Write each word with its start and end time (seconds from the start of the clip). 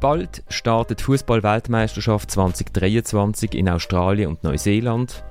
Bald 0.00 0.44
startet 0.48 1.00
Fußball-Weltmeisterschaft 1.00 2.30
2023 2.30 3.54
in 3.54 3.68
Australien 3.68 4.28
und 4.28 4.44
Neuseeland. 4.44 5.24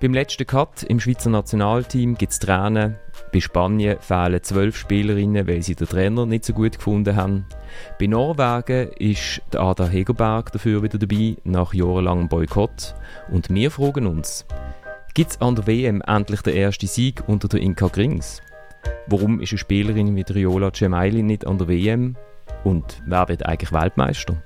Beim 0.00 0.12
letzten 0.12 0.44
Cut 0.44 0.82
im 0.82 0.98
Schweizer 0.98 1.30
Nationalteam 1.30 2.18
gibt 2.18 2.32
es 2.32 2.40
Tränen. 2.40 2.96
Bei 3.32 3.38
Spanien 3.38 3.98
fehlen 4.00 4.42
zwölf 4.42 4.76
Spielerinnen, 4.76 5.46
weil 5.46 5.62
sie 5.62 5.76
den 5.76 5.86
Trainer 5.86 6.26
nicht 6.26 6.44
so 6.44 6.52
gut 6.52 6.78
gefunden 6.78 7.14
haben. 7.14 7.46
Bei 8.00 8.08
Norwegen 8.08 8.90
ist 8.98 9.40
Ada 9.54 9.86
Hegerberg 9.86 10.50
dafür 10.50 10.82
wieder 10.82 10.98
dabei, 10.98 11.36
nach 11.44 11.72
jahrelangem 11.72 12.28
Boykott. 12.28 12.96
Und 13.30 13.50
wir 13.50 13.70
fragen 13.70 14.08
uns, 14.08 14.44
gibt 15.14 15.30
es 15.30 15.40
an 15.40 15.54
der 15.54 15.68
WM 15.68 16.02
endlich 16.04 16.42
den 16.42 16.56
ersten 16.56 16.88
Sieg 16.88 17.22
unter 17.28 17.46
der 17.46 17.60
Inka 17.60 17.86
Grings? 17.86 18.42
Warum 19.06 19.40
ist 19.40 19.52
eine 19.52 19.58
Spielerin 19.58 20.16
wie 20.16 20.22
Riola 20.22 20.72
Cemaili 20.72 21.22
nicht 21.22 21.46
an 21.46 21.58
der 21.58 21.68
WM? 21.68 22.16
Und 22.64 23.02
wer 23.06 23.28
wird 23.28 23.44
eigentlich 23.44 23.72
Weltmeister? 23.72 24.40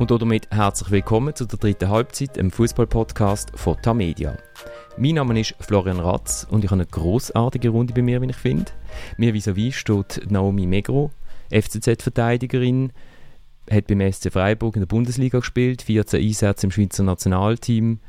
Und 0.00 0.10
damit 0.10 0.50
herzlich 0.50 0.90
willkommen 0.90 1.36
zu 1.36 1.46
der 1.46 1.58
dritten 1.58 1.88
Halbzeit 1.88 2.36
im 2.36 2.50
Fußball-Podcast 2.50 3.52
von 3.54 3.76
Tamedia. 3.80 4.36
Mein 4.96 5.14
Name 5.14 5.38
ist 5.38 5.54
Florian 5.60 6.00
Ratz 6.00 6.48
und 6.50 6.64
ich 6.64 6.70
habe 6.70 6.82
eine 6.82 6.90
großartige 6.90 7.68
Runde 7.68 7.94
bei 7.94 8.02
mir, 8.02 8.20
wie 8.20 8.30
ich 8.30 8.36
finde. 8.36 8.72
Mir 9.18 9.34
vis-à-vis 9.34 9.74
steht 9.74 10.28
Naomi 10.28 10.66
Megro, 10.66 11.12
FCZ-Verteidigerin, 11.50 12.92
hat 13.70 13.86
beim 13.86 14.12
SC 14.12 14.32
Freiburg 14.32 14.74
in 14.74 14.82
der 14.82 14.86
Bundesliga 14.86 15.38
gespielt, 15.38 15.82
14 15.82 16.20
Einsätze 16.20 16.66
im 16.66 16.72
Schweizer 16.72 17.04
Nationalteam. 17.04 18.00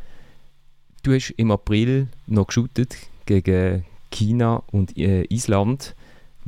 Du 1.04 1.14
hast 1.14 1.30
im 1.38 1.52
April 1.52 2.08
noch 2.26 2.48
geshootet 2.48 2.98
gegen 3.28 3.86
China 4.12 4.64
und 4.72 4.98
äh, 4.98 5.24
Island. 5.30 5.96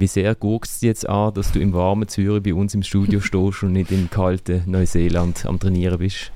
Wie 0.01 0.07
sehr 0.07 0.33
guckst 0.33 0.81
du 0.81 0.87
jetzt 0.87 1.07
an, 1.07 1.31
dass 1.31 1.51
du 1.51 1.59
im 1.59 1.73
warmen 1.73 2.07
Zürich 2.07 2.41
bei 2.41 2.55
uns 2.55 2.73
im 2.73 2.81
Studio 2.81 3.19
stehst 3.19 3.61
und 3.61 3.73
nicht 3.73 3.91
im 3.91 4.09
kalten 4.09 4.63
Neuseeland 4.65 5.45
am 5.45 5.59
Trainieren 5.59 5.99
bist? 5.99 6.31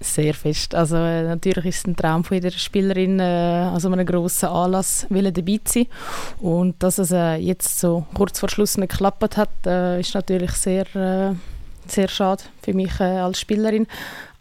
Sehr 0.00 0.32
fest. 0.32 0.74
Also 0.74 0.96
äh, 0.96 1.24
natürlich 1.24 1.66
ist 1.66 1.78
es 1.80 1.84
ein 1.84 1.96
Traum 1.96 2.24
von 2.24 2.38
jeder 2.38 2.50
Spielerin, 2.50 3.20
äh, 3.20 3.68
also 3.74 3.92
einem 3.92 4.06
grossen 4.06 4.48
Anlass 4.48 5.06
will 5.10 5.30
dabei 5.30 5.60
zu 5.62 5.80
sein. 5.80 5.86
Und 6.38 6.82
dass 6.82 6.96
es 6.96 7.10
äh, 7.10 7.34
jetzt 7.34 7.78
so 7.78 8.06
kurz 8.14 8.40
vor 8.40 8.48
Schluss 8.48 8.78
nicht 8.78 8.92
geklappt 8.92 9.36
hat, 9.36 9.50
äh, 9.66 10.00
ist 10.00 10.14
natürlich 10.14 10.52
sehr, 10.52 10.86
äh, 10.96 11.34
sehr 11.86 12.08
schade 12.08 12.44
für 12.62 12.72
mich 12.72 13.00
äh, 13.00 13.18
als 13.18 13.38
Spielerin. 13.38 13.86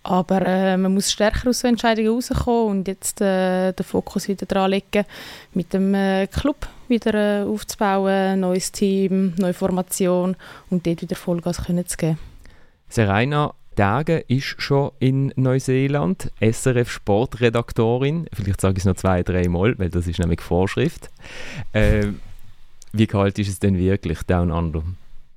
Aber 0.03 0.45
äh, 0.45 0.77
man 0.77 0.93
muss 0.93 1.11
stärker 1.11 1.49
aus 1.49 1.59
so 1.59 1.67
Entscheidungen 1.67 2.09
rauskommen 2.09 2.69
und 2.69 2.87
jetzt 2.87 3.21
äh, 3.21 3.73
den 3.73 3.83
Fokus 3.85 4.27
wieder 4.27 4.45
dran 4.45 4.71
legen, 4.71 5.05
mit 5.53 5.73
dem 5.73 5.93
äh, 5.93 6.27
Club 6.27 6.67
wieder 6.87 7.13
äh, 7.13 7.43
aufzubauen, 7.43 8.39
neues 8.39 8.71
Team, 8.71 9.33
neue 9.37 9.53
Formation 9.53 10.35
und 10.69 10.87
dort 10.87 11.01
wieder 11.01 11.15
Vollgas 11.15 11.65
können 11.65 11.85
zu 11.85 11.97
geben. 11.97 12.17
Serena 12.87 13.53
Tage 13.79 14.25
ist 14.27 14.61
schon 14.61 14.91
in 14.99 15.31
Neuseeland, 15.37 16.33
SRF 16.41 16.91
Sportredaktorin. 16.91 18.27
Vielleicht 18.33 18.59
sage 18.59 18.73
ich 18.73 18.79
es 18.79 18.85
noch 18.85 18.95
zwei, 18.95 19.23
drei 19.23 19.47
Mal, 19.47 19.79
weil 19.79 19.89
das 19.89 20.05
ist 20.05 20.19
nämlich 20.19 20.41
Vorschrift. 20.41 21.09
Äh, 21.71 22.07
wie 22.91 23.07
kalt 23.07 23.39
ist 23.39 23.47
es 23.47 23.59
denn 23.59 23.77
wirklich 23.77 24.23
down 24.23 24.51
under? 24.51 24.83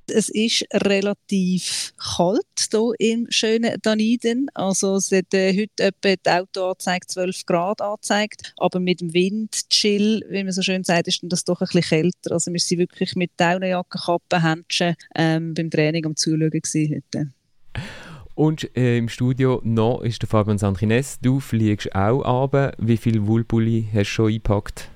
Es 0.07 0.29
ist 0.29 0.65
relativ 0.73 1.93
kalt 1.97 2.69
hier 2.71 2.93
im 2.99 3.27
schönen 3.29 3.79
Daniden. 3.81 4.47
Also 4.53 4.95
es 4.95 5.11
hat 5.11 5.33
äh, 5.33 5.53
heute 5.53 5.83
etwa 5.83 6.15
die 6.15 6.29
Autoanzeige 6.29 7.07
12 7.07 7.45
Grad 7.45 7.81
angezeigt, 7.81 8.53
aber 8.57 8.79
mit 8.79 9.01
dem 9.01 9.13
Wind, 9.13 9.69
chill, 9.69 10.25
wie 10.29 10.43
man 10.43 10.51
so 10.51 10.61
schön 10.61 10.83
sagt, 10.83 11.07
ist 11.07 11.21
das 11.23 11.43
doch 11.43 11.61
ein 11.61 11.67
bisschen 11.67 11.81
kälter. 11.81 12.31
Also 12.31 12.51
wir 12.51 12.59
sind 12.59 12.79
wirklich 12.79 13.15
mit 13.15 13.31
Daunenjacke, 13.37 13.99
Kappe, 13.99 14.43
Händchen 14.43 14.95
ähm, 15.15 15.53
beim 15.53 15.69
Training 15.69 16.05
am 16.05 16.15
Zuschauen 16.15 16.51
heute. 16.53 17.31
Und 18.35 18.75
äh, 18.75 18.97
im 18.97 19.09
Studio 19.09 19.61
noch 19.63 20.01
ist 20.01 20.21
der 20.21 20.29
Fabian 20.29 20.57
Sanchines. 20.57 21.19
Du 21.21 21.39
fliegst 21.39 21.93
auch 21.93 22.23
runter. 22.25 22.73
Wie 22.79 22.97
viel 22.97 23.27
Wollpulli 23.27 23.87
hast 23.93 24.09
du 24.09 24.13
schon 24.13 24.27
eingepackt? 24.29 24.89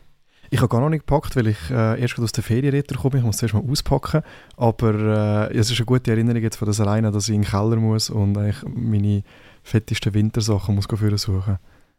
Ich 0.50 0.59
habe 0.59 0.69
gar 0.69 0.80
noch 0.80 0.90
nicht 0.90 1.06
gepackt, 1.06 1.35
weil 1.35 1.47
ich 1.47 1.58
äh, 1.69 2.00
erst 2.00 2.19
aus 2.19 2.31
der 2.31 2.44
Ferien 2.44 2.84
komme. 3.02 3.18
Ich 3.18 3.24
muss 3.24 3.38
zuerst 3.38 3.53
mal 3.53 3.63
auspacken. 3.69 4.22
Aber 4.56 5.50
äh, 5.50 5.58
es 5.58 5.69
ist 5.72 5.80
eine 5.80 5.85
gute 5.85 6.12
Erinnerung 6.12 6.41
jetzt 6.41 6.56
von 6.56 6.68
das 6.68 6.80
alleine, 6.80 7.12
dass 7.12 7.28
ich 7.28 7.35
in 7.35 7.41
den 7.41 7.50
Keller 7.50 7.75
muss 7.75 8.09
und 8.09 8.38
eigentlich 8.38 8.63
meine 8.66 9.24
fettesten 9.63 10.13
Wintersachen 10.13 10.75
muss 10.75 10.88
suchen 11.18 11.58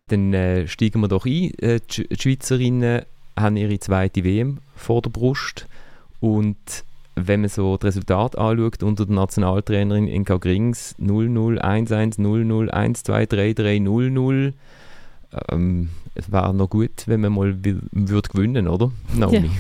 Dann 0.09 0.33
äh, 0.33 0.67
steigen 0.67 1.01
wir 1.01 1.09
doch 1.09 1.27
ein. 1.27 1.53
Äh, 1.59 1.81
die 1.91 2.09
Schweizerinnen 2.19 3.03
haben 3.39 3.57
ihre 3.57 3.79
zweite 3.79 4.25
WM 4.25 4.59
vor 4.75 5.03
der 5.03 5.11
Brust. 5.11 5.67
Und 6.21 6.85
wenn 7.15 7.41
man 7.41 7.51
so 7.51 7.77
das 7.77 7.89
Resultat 7.89 8.39
anschaut 8.39 8.83
unter 8.83 9.05
der 9.05 9.15
Nationaltrainerin 9.15 10.09
Inka 10.09 10.37
Grings 10.37 10.95
0-0, 10.99 11.61
1-1, 11.61 12.19
0-0, 12.19 12.71
1-2, 12.71 13.29
3-3, 13.29 13.83
0-0 13.83 14.53
ähm, 15.51 15.91
es 16.15 16.33
wäre 16.33 16.55
noch 16.55 16.71
gut, 16.71 17.05
wenn 17.07 17.21
man 17.21 17.33
mal 17.33 17.55
würde 17.63 18.29
gewinnen 18.29 18.67
oder? 18.67 18.91
Naomi? 19.15 19.37
Ja, 19.37 19.51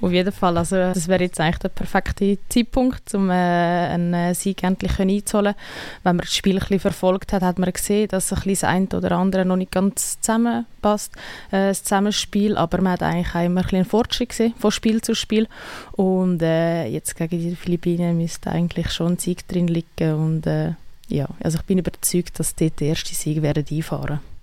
auf 0.00 0.10
jeden 0.10 0.32
Fall. 0.32 0.56
Also, 0.56 0.76
das 0.76 1.06
wäre 1.06 1.22
jetzt 1.22 1.38
eigentlich 1.38 1.58
der 1.58 1.68
perfekte 1.68 2.38
Zeitpunkt, 2.48 3.14
um 3.14 3.28
äh, 3.30 3.34
einen 3.34 4.34
Sieg 4.34 4.62
endlich 4.62 4.98
einzuholen. 4.98 5.54
Wenn 6.02 6.16
man 6.16 6.24
das 6.24 6.34
Spiel 6.34 6.54
ein 6.56 6.60
bisschen 6.60 6.80
verfolgt 6.80 7.32
hat, 7.32 7.42
hat 7.42 7.58
man 7.58 7.72
gesehen, 7.72 8.08
dass 8.08 8.32
ein 8.32 8.40
das 8.44 8.64
eine 8.64 8.88
oder 8.88 9.12
andere 9.12 9.44
noch 9.44 9.56
nicht 9.56 9.70
ganz 9.70 10.18
zusammenpasst, 10.20 11.14
äh, 11.50 11.68
das 11.68 11.84
Zusammenspiel. 11.84 12.56
Aber 12.56 12.80
man 12.80 12.94
hat 12.94 13.02
eigentlich 13.02 13.34
auch 13.34 13.44
immer 13.44 13.62
ein 13.62 13.68
einen 13.68 13.84
Fortschritt 13.84 14.30
gesehen, 14.30 14.54
von 14.58 14.70
Spiel 14.70 15.02
zu 15.02 15.14
Spiel. 15.14 15.46
Und 15.92 16.42
äh, 16.42 16.86
jetzt 16.86 17.16
gegen 17.16 17.38
die 17.38 17.54
Philippinen 17.54 18.16
müsste 18.16 18.50
eigentlich 18.50 18.90
schon 18.90 19.12
ein 19.12 19.18
Sieg 19.18 19.46
drin 19.46 19.68
liegen. 19.68 20.14
Und 20.14 20.46
äh, 20.46 20.72
ja, 21.08 21.28
also 21.40 21.58
ich 21.58 21.64
bin 21.64 21.78
überzeugt, 21.78 22.40
dass 22.40 22.56
dort 22.56 22.80
der 22.80 22.88
erste 22.88 23.14
Sieg 23.14 23.42
werden 23.42 23.64
einfahren 23.70 24.08
werden. 24.08 24.37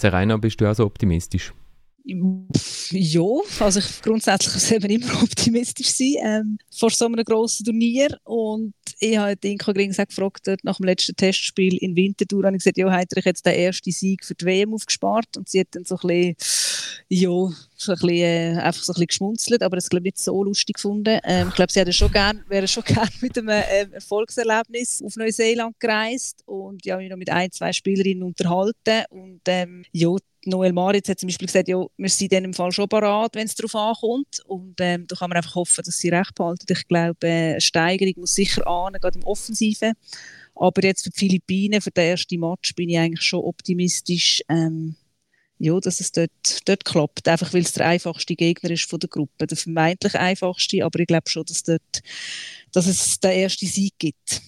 Serena, 0.00 0.36
bist 0.36 0.60
du 0.60 0.70
auch 0.70 0.74
so 0.74 0.84
optimistisch? 0.84 1.52
Ja, 2.02 3.22
also 3.60 3.78
ich 3.78 4.02
grundsätzlich 4.02 4.54
muss 4.54 4.72
eben 4.72 4.90
immer 4.90 5.22
optimistisch 5.22 5.90
sein 5.90 6.14
ähm, 6.22 6.58
vor 6.74 6.90
so 6.90 7.04
einem 7.04 7.22
grossen 7.24 7.66
Turnier 7.66 8.18
und 8.24 8.72
ich 8.98 9.16
habe 9.18 9.36
Inka 9.42 9.72
Gring 9.72 9.92
gefragt 9.92 10.48
nach 10.62 10.78
dem 10.78 10.86
letzten 10.86 11.14
Testspiel 11.14 11.76
in 11.76 11.94
Winterthur 11.94 12.44
habe 12.44 12.56
ich 12.56 12.64
gesagt, 12.64 12.78
ja, 12.78 12.90
hat 12.90 13.12
ich 13.14 13.24
jetzt 13.24 13.44
den 13.44 13.54
ersten 13.54 13.92
Sieg 13.92 14.24
für 14.24 14.34
die 14.34 14.46
WM 14.46 14.74
aufgespart 14.74 15.36
und 15.36 15.48
sie 15.48 15.60
hat 15.60 15.68
dann 15.72 15.84
so 15.84 15.96
ein 15.96 16.08
bisschen, 16.08 16.36
ja, 17.08 17.50
so 17.80 17.92
ein 17.92 17.98
bisschen, 17.98 18.16
äh, 18.16 18.60
einfach 18.60 18.82
so 18.82 18.92
ein 18.92 18.94
bisschen 18.94 19.06
geschmunzelt, 19.06 19.62
aber 19.62 19.76
das 19.76 19.88
glaube 19.88 20.02
ich 20.02 20.14
nicht 20.14 20.18
so 20.18 20.42
lustig 20.42 20.76
gefunden. 20.76 21.18
Ähm, 21.24 21.48
ich 21.48 21.54
glaube, 21.54 21.72
sie 21.72 21.80
hätte 21.80 21.92
schon 21.92 22.12
gern, 22.12 22.44
wäre 22.48 22.68
schon 22.68 22.82
gerne 22.86 23.10
mit 23.20 23.36
einem 23.38 23.48
äh, 23.48 23.88
Erfolgserlebnis 23.92 25.02
auf 25.04 25.16
Neuseeland 25.16 25.78
gereist 25.80 26.42
und 26.46 26.84
ja, 26.84 26.96
mich 26.96 27.10
noch 27.10 27.16
mit 27.16 27.30
ein, 27.30 27.50
zwei 27.50 27.72
Spielerinnen 27.72 28.22
unterhalten 28.22 29.04
und 29.10 29.40
ähm, 29.46 29.84
ja, 29.92 30.14
Noel 30.46 30.72
Maritz 30.72 31.08
hat 31.08 31.20
zum 31.20 31.26
Beispiel 31.26 31.46
gesagt, 31.46 31.68
ja, 31.68 31.84
wir 31.96 32.08
sind 32.08 32.32
in 32.32 32.44
dem 32.44 32.54
Fall 32.54 32.72
schon 32.72 32.88
parat, 32.88 33.34
wenn 33.34 33.46
es 33.46 33.54
darauf 33.54 33.74
ankommt. 33.74 34.40
Und 34.46 34.74
ähm, 34.80 35.06
da 35.06 35.16
kann 35.16 35.28
man 35.28 35.36
einfach 35.36 35.54
hoffen, 35.54 35.82
dass 35.84 35.98
sie 35.98 36.08
recht 36.08 36.34
behalten. 36.34 36.64
Ich 36.70 36.88
glaube, 36.88 37.26
äh, 37.26 37.50
eine 37.50 37.60
Steigerung 37.60 38.14
muss 38.16 38.34
sicher 38.34 38.66
an, 38.66 38.94
gerade 38.94 39.18
im 39.18 39.26
Offensiven. 39.26 39.92
Aber 40.54 40.82
jetzt 40.82 41.04
für 41.04 41.10
die 41.10 41.18
Philippinen, 41.18 41.80
für 41.80 41.90
den 41.90 42.10
ersten 42.10 42.40
Match, 42.40 42.74
bin 42.74 42.88
ich 42.88 42.98
eigentlich 42.98 43.22
schon 43.22 43.44
optimistisch, 43.44 44.42
ähm, 44.48 44.96
ja, 45.60 45.78
dass 45.78 46.00
es 46.00 46.10
dort, 46.10 46.30
dort 46.64 46.84
klappt. 46.84 47.28
Einfach 47.28 47.52
weil 47.52 47.60
es 47.60 47.72
der 47.72 47.86
einfachste 47.86 48.34
Gegner 48.34 48.70
ist 48.70 48.88
von 48.88 48.98
der 48.98 49.10
Gruppe. 49.10 49.46
Der 49.46 49.56
vermeintlich 49.56 50.18
einfachste, 50.18 50.84
aber 50.84 50.98
ich 50.98 51.06
glaube 51.06 51.28
schon, 51.28 51.44
dass, 51.44 51.62
dort, 51.62 52.02
dass 52.72 52.86
es 52.86 53.20
den 53.20 53.32
ersten 53.32 53.66
Sieg 53.66 53.94
gibt. 53.98 54.40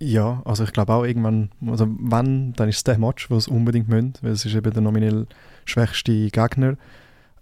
Ja, 0.00 0.42
also 0.44 0.64
ich 0.64 0.72
glaube 0.72 0.92
auch 0.92 1.04
irgendwann, 1.04 1.52
also 1.64 1.86
wenn, 1.88 2.54
dann 2.54 2.68
ist 2.68 2.78
es 2.78 2.84
der 2.84 2.98
Match, 2.98 3.30
wo 3.30 3.36
es 3.36 3.46
unbedingt 3.46 3.88
müssen, 3.88 4.14
weil 4.20 4.32
es 4.32 4.44
ist 4.44 4.54
eben 4.56 4.72
der 4.72 4.82
nominell 4.82 5.28
schwächste 5.64 6.28
Gegner. 6.30 6.76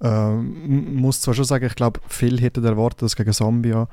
Ähm, 0.03 0.95
muss 0.95 1.23
zwar 1.23 1.33
schon 1.33 1.47
sagen, 1.47 1.65
ich 1.65 1.75
glaube, 1.75 2.01
viele 2.07 2.41
hätten 2.41 2.63
erwartet, 2.63 3.03
dass 3.03 3.17
gegen 3.17 3.33
Sambia 3.33 3.89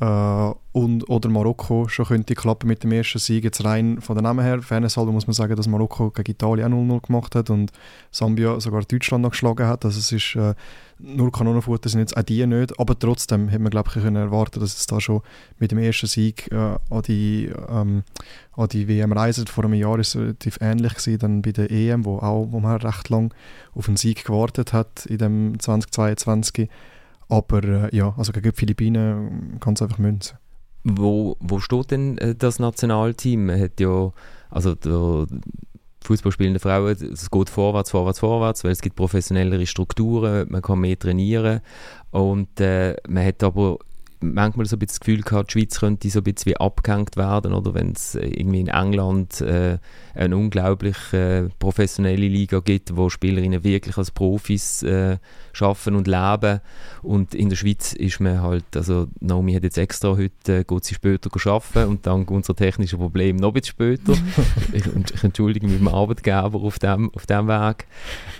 äh, 0.00 0.52
und, 0.72 1.08
oder 1.08 1.30
Marokko 1.30 1.88
schon 1.88 2.04
könnte 2.04 2.34
klappen 2.34 2.68
mit 2.68 2.84
dem 2.84 2.92
ersten 2.92 3.18
Sieg. 3.18 3.44
Jetzt 3.44 3.64
rein 3.64 4.00
von 4.02 4.14
der 4.14 4.22
Namen 4.22 4.44
her, 4.44 4.60
Fairness 4.60 4.96
muss 4.96 5.26
man 5.26 5.32
sagen, 5.32 5.56
dass 5.56 5.68
Marokko 5.68 6.10
gegen 6.10 6.32
Italien 6.32 6.72
auch 6.72 6.76
0-0 6.76 7.06
gemacht 7.06 7.34
hat 7.34 7.48
und 7.48 7.72
Sambia 8.10 8.60
sogar 8.60 8.82
Deutschland 8.82 9.22
noch 9.22 9.30
geschlagen 9.30 9.66
hat. 9.66 9.86
Also 9.86 9.98
es 9.98 10.12
ist 10.12 10.36
äh, 10.36 10.54
nur 10.98 11.32
Kanonenfutter 11.32 11.88
sind 11.88 12.00
jetzt 12.00 12.16
auch 12.16 12.22
die 12.22 12.46
nicht, 12.46 12.78
aber 12.78 12.98
trotzdem 12.98 13.48
hätte 13.48 13.62
man 13.62 13.70
glaube 13.70 13.88
ich 13.94 14.02
können 14.02 14.16
erwarten, 14.16 14.60
dass 14.60 14.76
es 14.76 14.86
da 14.86 15.00
schon 15.00 15.22
mit 15.58 15.70
dem 15.70 15.78
ersten 15.78 16.08
Sieg 16.08 16.52
äh, 16.52 16.56
an, 16.56 17.02
die, 17.06 17.50
ähm, 17.68 18.02
an 18.54 18.68
die 18.68 18.88
WM 18.88 19.12
reisen. 19.12 19.46
Vor 19.46 19.64
einem 19.64 19.74
Jahr 19.74 19.98
ist 19.98 20.14
es 20.14 20.20
relativ 20.20 20.58
ähnlich 20.60 20.94
gewesen, 20.94 21.18
dann 21.18 21.42
bei 21.42 21.52
der 21.52 21.70
EM, 21.70 22.04
wo 22.04 22.18
auch 22.18 22.48
wo 22.50 22.60
man 22.60 22.76
recht 22.76 23.08
lang 23.08 23.32
auf 23.74 23.88
einen 23.88 23.96
Sieg 23.96 24.26
gewartet 24.26 24.74
hat 24.74 25.06
in 25.06 25.18
dem 25.18 25.58
2022. 25.58 26.68
Aber 27.28 27.64
äh, 27.64 27.96
ja, 27.96 28.14
also 28.16 28.32
gegen 28.32 28.50
die 28.50 28.56
Philippinen 28.56 29.58
kann 29.60 29.74
es 29.74 29.82
einfach 29.82 29.98
münzen. 29.98 30.38
Wo, 30.84 31.36
wo 31.40 31.58
steht 31.58 31.90
denn 31.90 32.18
äh, 32.18 32.34
das 32.34 32.58
Nationalteam? 32.58 33.46
Man 33.46 33.60
hat 33.60 33.80
ja, 33.80 34.12
also 34.50 34.74
der 34.74 35.26
Fußballspielende 36.04 36.60
Frauen, 36.60 36.92
es 36.92 37.30
geht 37.30 37.50
vorwärts, 37.50 37.90
vorwärts, 37.90 38.20
vorwärts, 38.20 38.62
weil 38.62 38.70
es 38.70 38.80
gibt 38.80 38.94
professionellere 38.94 39.66
Strukturen, 39.66 40.46
man 40.48 40.62
kann 40.62 40.78
mehr 40.78 40.96
trainieren 40.96 41.60
und 42.12 42.60
äh, 42.60 42.94
man 43.08 43.26
hat 43.26 43.42
aber 43.42 43.78
manchmal 44.20 44.66
so 44.66 44.76
ein 44.76 44.78
bisschen 44.78 44.86
das 44.88 45.00
Gefühl 45.00 45.22
gehabt, 45.22 45.50
die 45.50 45.60
Schweiz 45.60 45.80
könnte 45.80 46.08
so 46.10 46.20
ein 46.20 46.24
bisschen 46.24 46.52
wie 46.52 46.56
abgehängt 46.56 47.16
werden, 47.16 47.52
oder 47.52 47.74
wenn 47.74 47.92
es 47.92 48.14
äh, 48.14 48.26
irgendwie 48.26 48.60
in 48.60 48.68
England 48.68 49.40
äh, 49.40 49.78
eine 50.14 50.36
unglaublich 50.36 50.96
äh, 51.12 51.48
professionelle 51.58 52.28
Liga 52.28 52.60
gibt, 52.60 52.96
wo 52.96 53.08
Spielerinnen 53.08 53.64
wirklich 53.64 53.96
als 53.96 54.10
Profis 54.10 54.82
äh, 54.82 55.18
arbeiten 55.60 55.94
und 55.94 56.06
leben 56.06 56.60
und 57.02 57.34
in 57.34 57.48
der 57.48 57.56
Schweiz 57.56 57.92
ist 57.92 58.20
man 58.20 58.42
halt, 58.42 58.64
also 58.74 59.08
Naomi 59.20 59.54
hat 59.54 59.62
jetzt 59.62 59.78
extra 59.78 60.16
heute, 60.16 60.58
äh, 60.58 60.64
geht 60.64 60.84
sie 60.84 60.94
später 60.94 61.30
arbeiten 61.50 61.88
und 61.88 62.06
dank 62.06 62.30
unserer 62.30 62.56
technischen 62.56 62.98
Probleme 62.98 63.40
noch 63.40 63.48
ein 63.48 63.54
bisschen 63.54 63.72
später. 63.72 64.12
ich, 64.72 64.84
ich, 64.86 65.24
entschuldige 65.24 65.66
mich 65.66 65.78
beim 65.78 65.94
Arbeitgeber 65.94 66.60
auf 66.60 66.78
dem, 66.78 67.10
auf 67.14 67.26
dem 67.26 67.48
Weg. 67.48 67.86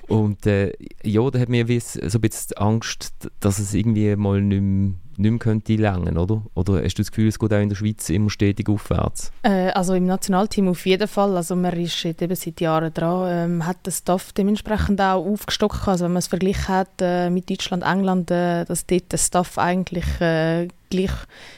Und 0.08 0.46
äh, 0.46 0.72
ja, 1.02 1.28
da 1.30 1.38
hat 1.38 1.48
mir 1.48 1.66
so 1.80 2.18
ein 2.18 2.20
bisschen 2.20 2.56
Angst, 2.56 3.30
dass 3.40 3.58
es 3.58 3.74
irgendwie 3.74 4.14
mal 4.16 4.40
nicht 4.40 4.62
mehr 4.62 4.94
nicht 5.18 5.30
mehr 5.30 5.38
könnte 5.38 5.76
langen, 5.76 6.18
oder? 6.18 6.42
Oder 6.54 6.82
hast 6.82 6.98
du 6.98 7.02
das 7.02 7.10
Gefühl, 7.10 7.28
es 7.28 7.38
geht 7.38 7.52
auch 7.52 7.60
in 7.60 7.68
der 7.68 7.76
Schweiz 7.76 8.08
immer 8.10 8.30
stetig 8.30 8.68
aufwärts? 8.68 9.32
Äh, 9.42 9.70
also 9.70 9.94
im 9.94 10.06
Nationalteam 10.06 10.68
auf 10.68 10.86
jeden 10.86 11.08
Fall. 11.08 11.36
Also 11.36 11.56
man 11.56 11.72
ist 11.78 12.04
eben 12.04 12.34
seit 12.34 12.60
Jahren 12.60 12.92
dran, 12.92 13.50
ähm, 13.52 13.66
hat 13.66 13.78
das 13.84 13.98
Staff 13.98 14.32
dementsprechend 14.32 15.00
auch 15.00 15.24
aufgestockt. 15.24 15.88
Also 15.88 16.04
wenn 16.04 16.12
man 16.12 16.20
es 16.20 16.26
verglichen 16.26 16.68
hat 16.68 16.90
äh, 17.00 17.30
mit 17.30 17.50
Deutschland, 17.50 17.82
England, 17.82 18.30
äh, 18.30 18.64
dass 18.64 18.86
dort 18.86 19.12
der 19.12 19.18
Staff 19.18 19.58
eigentlich 19.58 20.20
äh, 20.20 20.68
gleich 20.90 21.10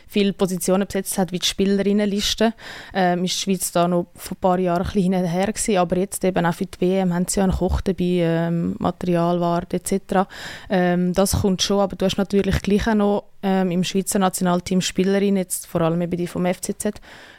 viele 0.07 0.33
Positionen 0.33 0.87
besetzt 0.87 1.19
hat 1.19 1.33
wie 1.33 1.39
die 1.39 1.47
Spielerinnenliste. 1.47 2.55
Ähm, 2.95 3.25
ist 3.25 3.37
die 3.37 3.43
Schweiz 3.43 3.73
da 3.73 3.87
noch 3.87 4.07
vor 4.15 4.37
ein 4.37 4.41
paar 4.41 4.59
Jahren 4.59 4.83
ein 4.83 4.93
bisschen 4.93 5.13
hinterher 5.13 5.47
gewesen, 5.47 5.77
aber 5.77 5.97
jetzt 5.99 6.25
eben 6.25 6.47
auch 6.47 6.55
für 6.55 6.67
die 6.67 6.81
WM 6.81 7.15
haben 7.15 7.27
sie 7.29 7.41
ja 7.41 7.45
einen 7.45 7.53
Koch 7.53 7.81
dabei, 7.81 8.05
ähm, 8.05 8.77
Materialware 8.79 9.67
etc. 9.71 10.29
Ähm, 10.71 11.13
das 11.13 11.41
kommt 11.41 11.63
schon, 11.63 11.81
aber 11.81 11.97
du 11.97 12.05
hast 12.05 12.17
natürlich 12.17 12.63
gleich 12.63 12.89
auch 12.89 12.95
noch 12.95 13.25
ähm, 13.43 13.71
im 13.71 13.85
Schweizer 13.85 14.19
Nationalteam 14.19 14.81
Spielerinnen, 14.81 15.37
jetzt 15.37 15.67
vor 15.67 15.83
allem 15.83 16.01
eben 16.01 16.17
die 16.17 16.27
vom 16.27 16.47
FCZ, 16.47 16.87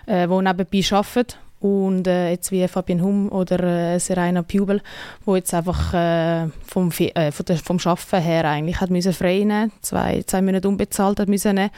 äh, 0.05 0.27
die 0.27 0.41
nebenbei 0.41 0.83
arbeiten 0.91 1.48
und 1.59 2.07
äh, 2.07 2.31
jetzt 2.31 2.51
wie 2.51 2.67
Fabian 2.67 3.01
Hum 3.01 3.31
oder 3.31 3.95
äh, 3.95 3.99
Serena 3.99 4.43
Pubel, 4.43 4.81
wo 5.25 5.35
jetzt 5.35 5.53
einfach 5.53 5.93
äh, 5.93 6.47
vom, 6.65 6.91
äh, 6.97 7.31
der, 7.31 7.57
vom 7.57 7.77
Arbeiten 7.83 8.21
her 8.21 8.45
eigentlich 8.45 8.79
hat 8.79 8.89
müssen 8.89 9.13
frei 9.13 9.39
nehmen, 9.39 9.71
zwei, 9.81 10.23
zwei 10.23 10.41
Monate 10.41 10.67
unbezahlt 10.67 11.19
hat 11.19 11.27
müssen 11.27 11.55
nehmen. 11.55 11.71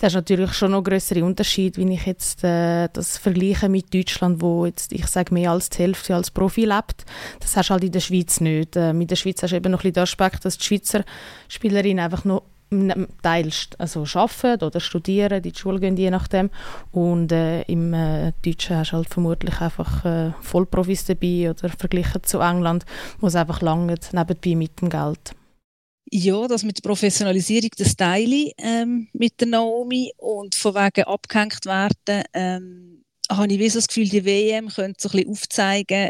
Das 0.00 0.08
ist 0.08 0.14
natürlich 0.14 0.52
schon 0.52 0.72
noch 0.72 0.82
größere 0.82 1.24
Unterschied, 1.24 1.78
wenn 1.78 1.92
ich 1.92 2.06
jetzt 2.06 2.42
äh, 2.42 2.88
das 2.92 3.18
vergleiche 3.18 3.68
mit 3.68 3.94
Deutschland, 3.94 4.42
wo 4.42 4.66
jetzt, 4.66 4.92
ich 4.92 5.06
sage, 5.06 5.32
mehr 5.32 5.52
als 5.52 5.70
die 5.70 5.82
Hälfte 5.82 6.14
als 6.14 6.30
Profi 6.30 6.64
lebt. 6.64 7.04
Das 7.38 7.56
hast 7.56 7.70
du 7.70 7.74
halt 7.74 7.84
in 7.84 7.92
der 7.92 8.00
Schweiz 8.00 8.40
nicht. 8.40 8.74
Äh, 8.76 8.92
mit 8.92 9.10
der 9.10 9.16
Schweiz 9.16 9.42
hast 9.42 9.52
du 9.52 9.56
eben 9.56 9.70
noch 9.70 9.80
ein 9.80 9.82
bisschen 9.82 9.94
den 9.94 10.02
Aspekt, 10.02 10.44
dass 10.44 10.58
die 10.58 10.64
Schweizer 10.64 11.04
Spielerinnen 11.48 12.04
einfach 12.04 12.24
noch 12.24 12.42
teilst 13.22 13.78
also 13.80 14.04
arbeiten 14.14 14.64
oder 14.64 14.80
studieren, 14.80 15.38
in 15.38 15.42
die 15.42 15.54
Schule 15.54 15.80
gehen, 15.80 15.96
je 15.96 16.10
nachdem. 16.10 16.50
Und 16.92 17.32
äh, 17.32 17.62
im 17.62 17.92
äh, 17.92 18.32
Deutschen 18.44 18.76
hast 18.76 18.92
du 18.92 18.96
halt 18.96 19.08
vermutlich 19.08 19.60
einfach 19.60 20.04
äh, 20.04 20.32
Vollprofis 20.40 21.04
dabei 21.04 21.50
oder 21.50 21.68
verglichen 21.68 22.22
zu 22.22 22.38
England, 22.38 22.84
wo 23.18 23.26
es 23.26 23.34
einfach 23.34 23.60
lange 23.60 23.96
nebenbei 24.12 24.54
mit 24.54 24.80
dem 24.80 24.88
Geld. 24.88 25.34
Ja, 26.12 26.48
das 26.48 26.64
mit 26.64 26.78
der 26.78 26.88
Professionalisierung, 26.88 27.70
das 27.76 27.94
teile 27.94 28.50
ähm, 28.58 29.08
mit 29.12 29.40
der 29.40 29.48
Naomi 29.48 30.12
und 30.16 30.54
von 30.56 30.74
wegen 30.74 31.04
abgehängt 31.04 31.66
werden, 31.66 32.24
ähm, 32.32 33.04
habe 33.30 33.52
ich 33.52 33.72
das 33.72 33.86
Gefühl, 33.86 34.08
die 34.08 34.24
WM 34.24 34.68
könnte 34.68 35.00
so 35.00 35.08
ein 35.08 35.12
bisschen 35.12 35.30
aufzeigen, 35.30 36.08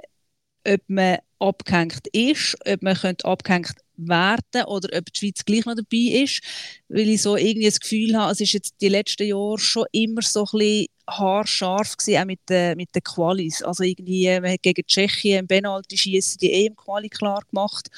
ob 0.66 0.80
man 0.88 1.18
abgehängt 1.38 2.06
ist, 2.12 2.56
ob 2.66 2.82
man 2.82 2.96
könnte 2.96 3.26
abgehängt 3.26 3.74
werden 4.08 4.64
oder 4.66 4.96
ob 4.98 5.12
die 5.12 5.18
Schweiz 5.18 5.44
gleich 5.44 5.64
noch 5.66 5.74
dabei 5.74 6.22
ist, 6.22 6.40
weil 6.88 7.08
ich 7.08 7.22
so 7.22 7.36
irgendwie 7.36 7.66
das 7.66 7.80
Gefühl 7.80 8.16
habe, 8.16 8.32
es 8.32 8.40
ist 8.40 8.52
jetzt 8.52 8.74
die 8.80 8.88
letzten 8.88 9.26
Jahre 9.26 9.58
schon 9.58 9.86
immer 9.92 10.22
so 10.22 10.40
ein 10.40 10.58
bisschen 10.58 10.86
haarscharf 11.08 11.96
gewesen, 11.96 12.20
auch 12.20 12.24
mit 12.26 12.40
den, 12.48 12.76
mit 12.76 12.94
den 12.94 13.02
Qualis. 13.02 13.62
Also 13.62 13.82
irgendwie, 13.82 14.28
man 14.40 14.52
hat 14.52 14.62
gegen 14.62 14.86
Tschechien 14.86 15.40
im 15.40 15.48
Penalty-Schießen 15.48 16.38
die 16.38 16.66
EM-Quali 16.66 17.08
klar 17.08 17.42
gemacht 17.50 17.88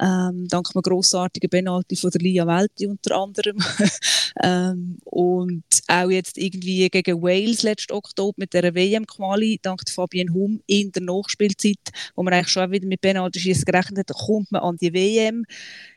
ähm, 0.00 0.46
dank 0.48 0.68
einem 0.74 0.82
grossartigen 0.82 1.50
Penalty 1.50 1.96
von 1.96 2.10
der 2.10 2.20
Lia 2.20 2.46
Welti 2.46 2.86
unter 2.86 3.16
anderem. 3.16 3.58
ähm, 4.42 4.98
und 5.04 5.64
auch 5.88 6.10
jetzt 6.10 6.38
irgendwie 6.38 6.88
gegen 6.88 7.22
Wales 7.22 7.62
letzten 7.62 7.94
Oktober 7.94 8.34
mit 8.36 8.54
der 8.54 8.74
WM-Quali, 8.74 9.58
dank 9.60 9.82
Fabian 9.90 10.32
Hum 10.32 10.60
in 10.66 10.92
der 10.92 11.02
Nachspielzeit, 11.02 11.78
wo 12.14 12.22
man 12.22 12.34
eigentlich 12.34 12.48
schon 12.48 12.70
wieder 12.70 12.86
mit 12.86 13.00
Penalty-Schießen 13.00 13.64
gerechnet 13.64 14.10
hat, 14.10 14.16
kommt 14.16 14.52
man 14.52 14.62
an 14.62 14.76
die 14.76 14.92
WM. 14.92 15.44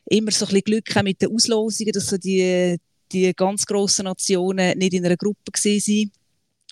Immer 0.06 0.32
so 0.32 0.46
ein 0.46 0.50
bisschen 0.50 0.64
Glück 0.64 1.04
mit 1.04 1.22
den 1.22 1.34
Auslosungen, 1.34 1.94
dass 1.94 2.08
so 2.08 2.18
die, 2.18 2.78
die 3.12 3.34
ganz 3.36 3.66
grossen 3.66 4.06
Nationen 4.06 4.78
nicht 4.78 4.94
in 4.94 5.06
einer 5.06 5.18
Gruppe 5.18 5.52
waren. 5.54 6.12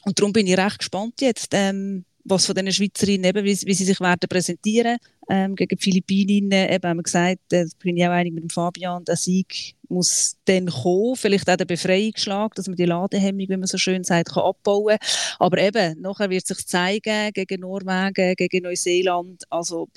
Und 0.05 0.17
darum 0.17 0.33
bin 0.33 0.47
ich 0.47 0.57
recht 0.57 0.79
gespannt 0.79 1.21
jetzt, 1.21 1.49
ähm, 1.51 2.05
was 2.23 2.45
von 2.45 2.55
diesen 2.55 2.71
Schweizerinnen 2.71 3.25
eben, 3.25 3.45
wie, 3.45 3.59
wie 3.65 3.73
sie 3.73 3.85
sich 3.85 3.99
werden 3.99 4.29
präsentieren 4.29 4.97
ähm, 5.29 5.55
gegen 5.55 5.77
die 5.77 5.81
Philippininnen. 5.81 6.69
Eben 6.69 6.89
haben 6.89 6.97
wir 6.97 7.03
gesagt, 7.03 7.39
da 7.49 7.63
bin 7.79 7.97
ich 7.97 8.05
auch 8.05 8.11
einig 8.11 8.33
mit 8.33 8.43
dem 8.43 8.49
Fabian, 8.49 9.05
der 9.05 9.15
Sieg 9.15 9.75
muss 9.87 10.37
dann 10.45 10.67
kommen, 10.67 11.15
vielleicht 11.15 11.49
auch 11.49 11.55
der 11.55 11.65
Befreiungsschlag, 11.65 12.53
dass 12.55 12.67
man 12.67 12.75
die 12.75 12.85
Ladehemmung, 12.85 13.47
wie 13.49 13.57
man 13.57 13.67
so 13.67 13.77
schön 13.77 14.03
sagt, 14.03 14.33
kann 14.33 14.43
abbauen 14.43 14.97
kann. 14.97 15.07
Aber 15.39 15.57
eben, 15.59 16.01
nachher 16.01 16.29
wird 16.29 16.43
es 16.43 16.57
sich 16.57 16.67
zeigen 16.67 17.31
gegen 17.33 17.61
Norwegen, 17.61 18.35
gegen 18.35 18.63
Neuseeland. 18.63 19.43
Also 19.49 19.87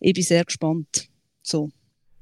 ich 0.00 0.14
bin 0.14 0.24
sehr 0.24 0.44
gespannt. 0.44 1.08
So. 1.42 1.70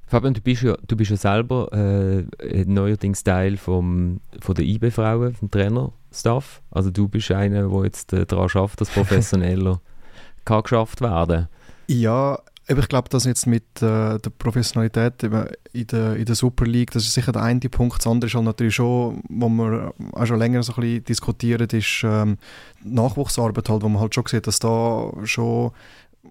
Fabian, 0.07 0.35
du 0.35 0.41
bist 0.41 0.63
ja, 0.63 0.77
du 0.87 0.97
bist 0.97 1.11
ja 1.11 1.17
selber 1.17 1.71
äh, 1.73 2.65
neuerdings 2.65 3.23
Teil 3.23 3.57
vom, 3.57 4.21
von 4.41 4.55
der 4.55 4.65
IB-Frauen, 4.65 5.35
vom 5.35 5.51
Trainerstaff. 5.51 6.63
Also 6.71 6.91
du 6.91 7.09
bist 7.09 7.31
einer, 7.31 7.69
der 7.69 7.85
jetzt 7.85 8.13
äh, 8.13 8.27
daran 8.27 8.49
schafft, 8.49 8.81
dass 8.81 8.91
professioneller 8.91 9.81
kann 10.45 10.63
geschafft 10.63 11.01
werden 11.01 11.49
Ja, 11.93 12.39
ich 12.69 12.89
glaube, 12.89 13.09
dass 13.09 13.25
jetzt 13.25 13.49
mit 13.49 13.65
äh, 13.83 14.17
der 14.21 14.31
Professionalität 14.39 15.25
in 15.25 15.87
der, 15.89 16.15
in 16.15 16.25
der 16.25 16.35
Super 16.37 16.65
League, 16.65 16.93
das 16.93 17.03
ist 17.03 17.15
sicher 17.15 17.33
der 17.33 17.43
eine 17.43 17.59
Punkt. 17.69 17.99
Das 17.99 18.07
andere 18.07 18.29
ist 18.29 18.35
halt 18.37 18.45
natürlich 18.45 18.77
schon, 18.77 19.25
wo 19.29 19.49
wir 19.49 19.93
auch 20.13 20.25
schon 20.25 20.39
länger 20.39 20.63
so 20.63 20.75
ein 20.75 20.81
bisschen 20.81 21.05
diskutieren, 21.05 21.67
ist 21.69 22.03
ähm, 22.05 22.39
Nachwuchsarbeit 22.85 23.69
halt, 23.69 23.83
wo 23.83 23.89
man 23.89 24.01
halt 24.01 24.15
schon 24.15 24.25
sieht, 24.29 24.47
dass 24.47 24.61
da 24.61 25.11
schon, 25.25 25.73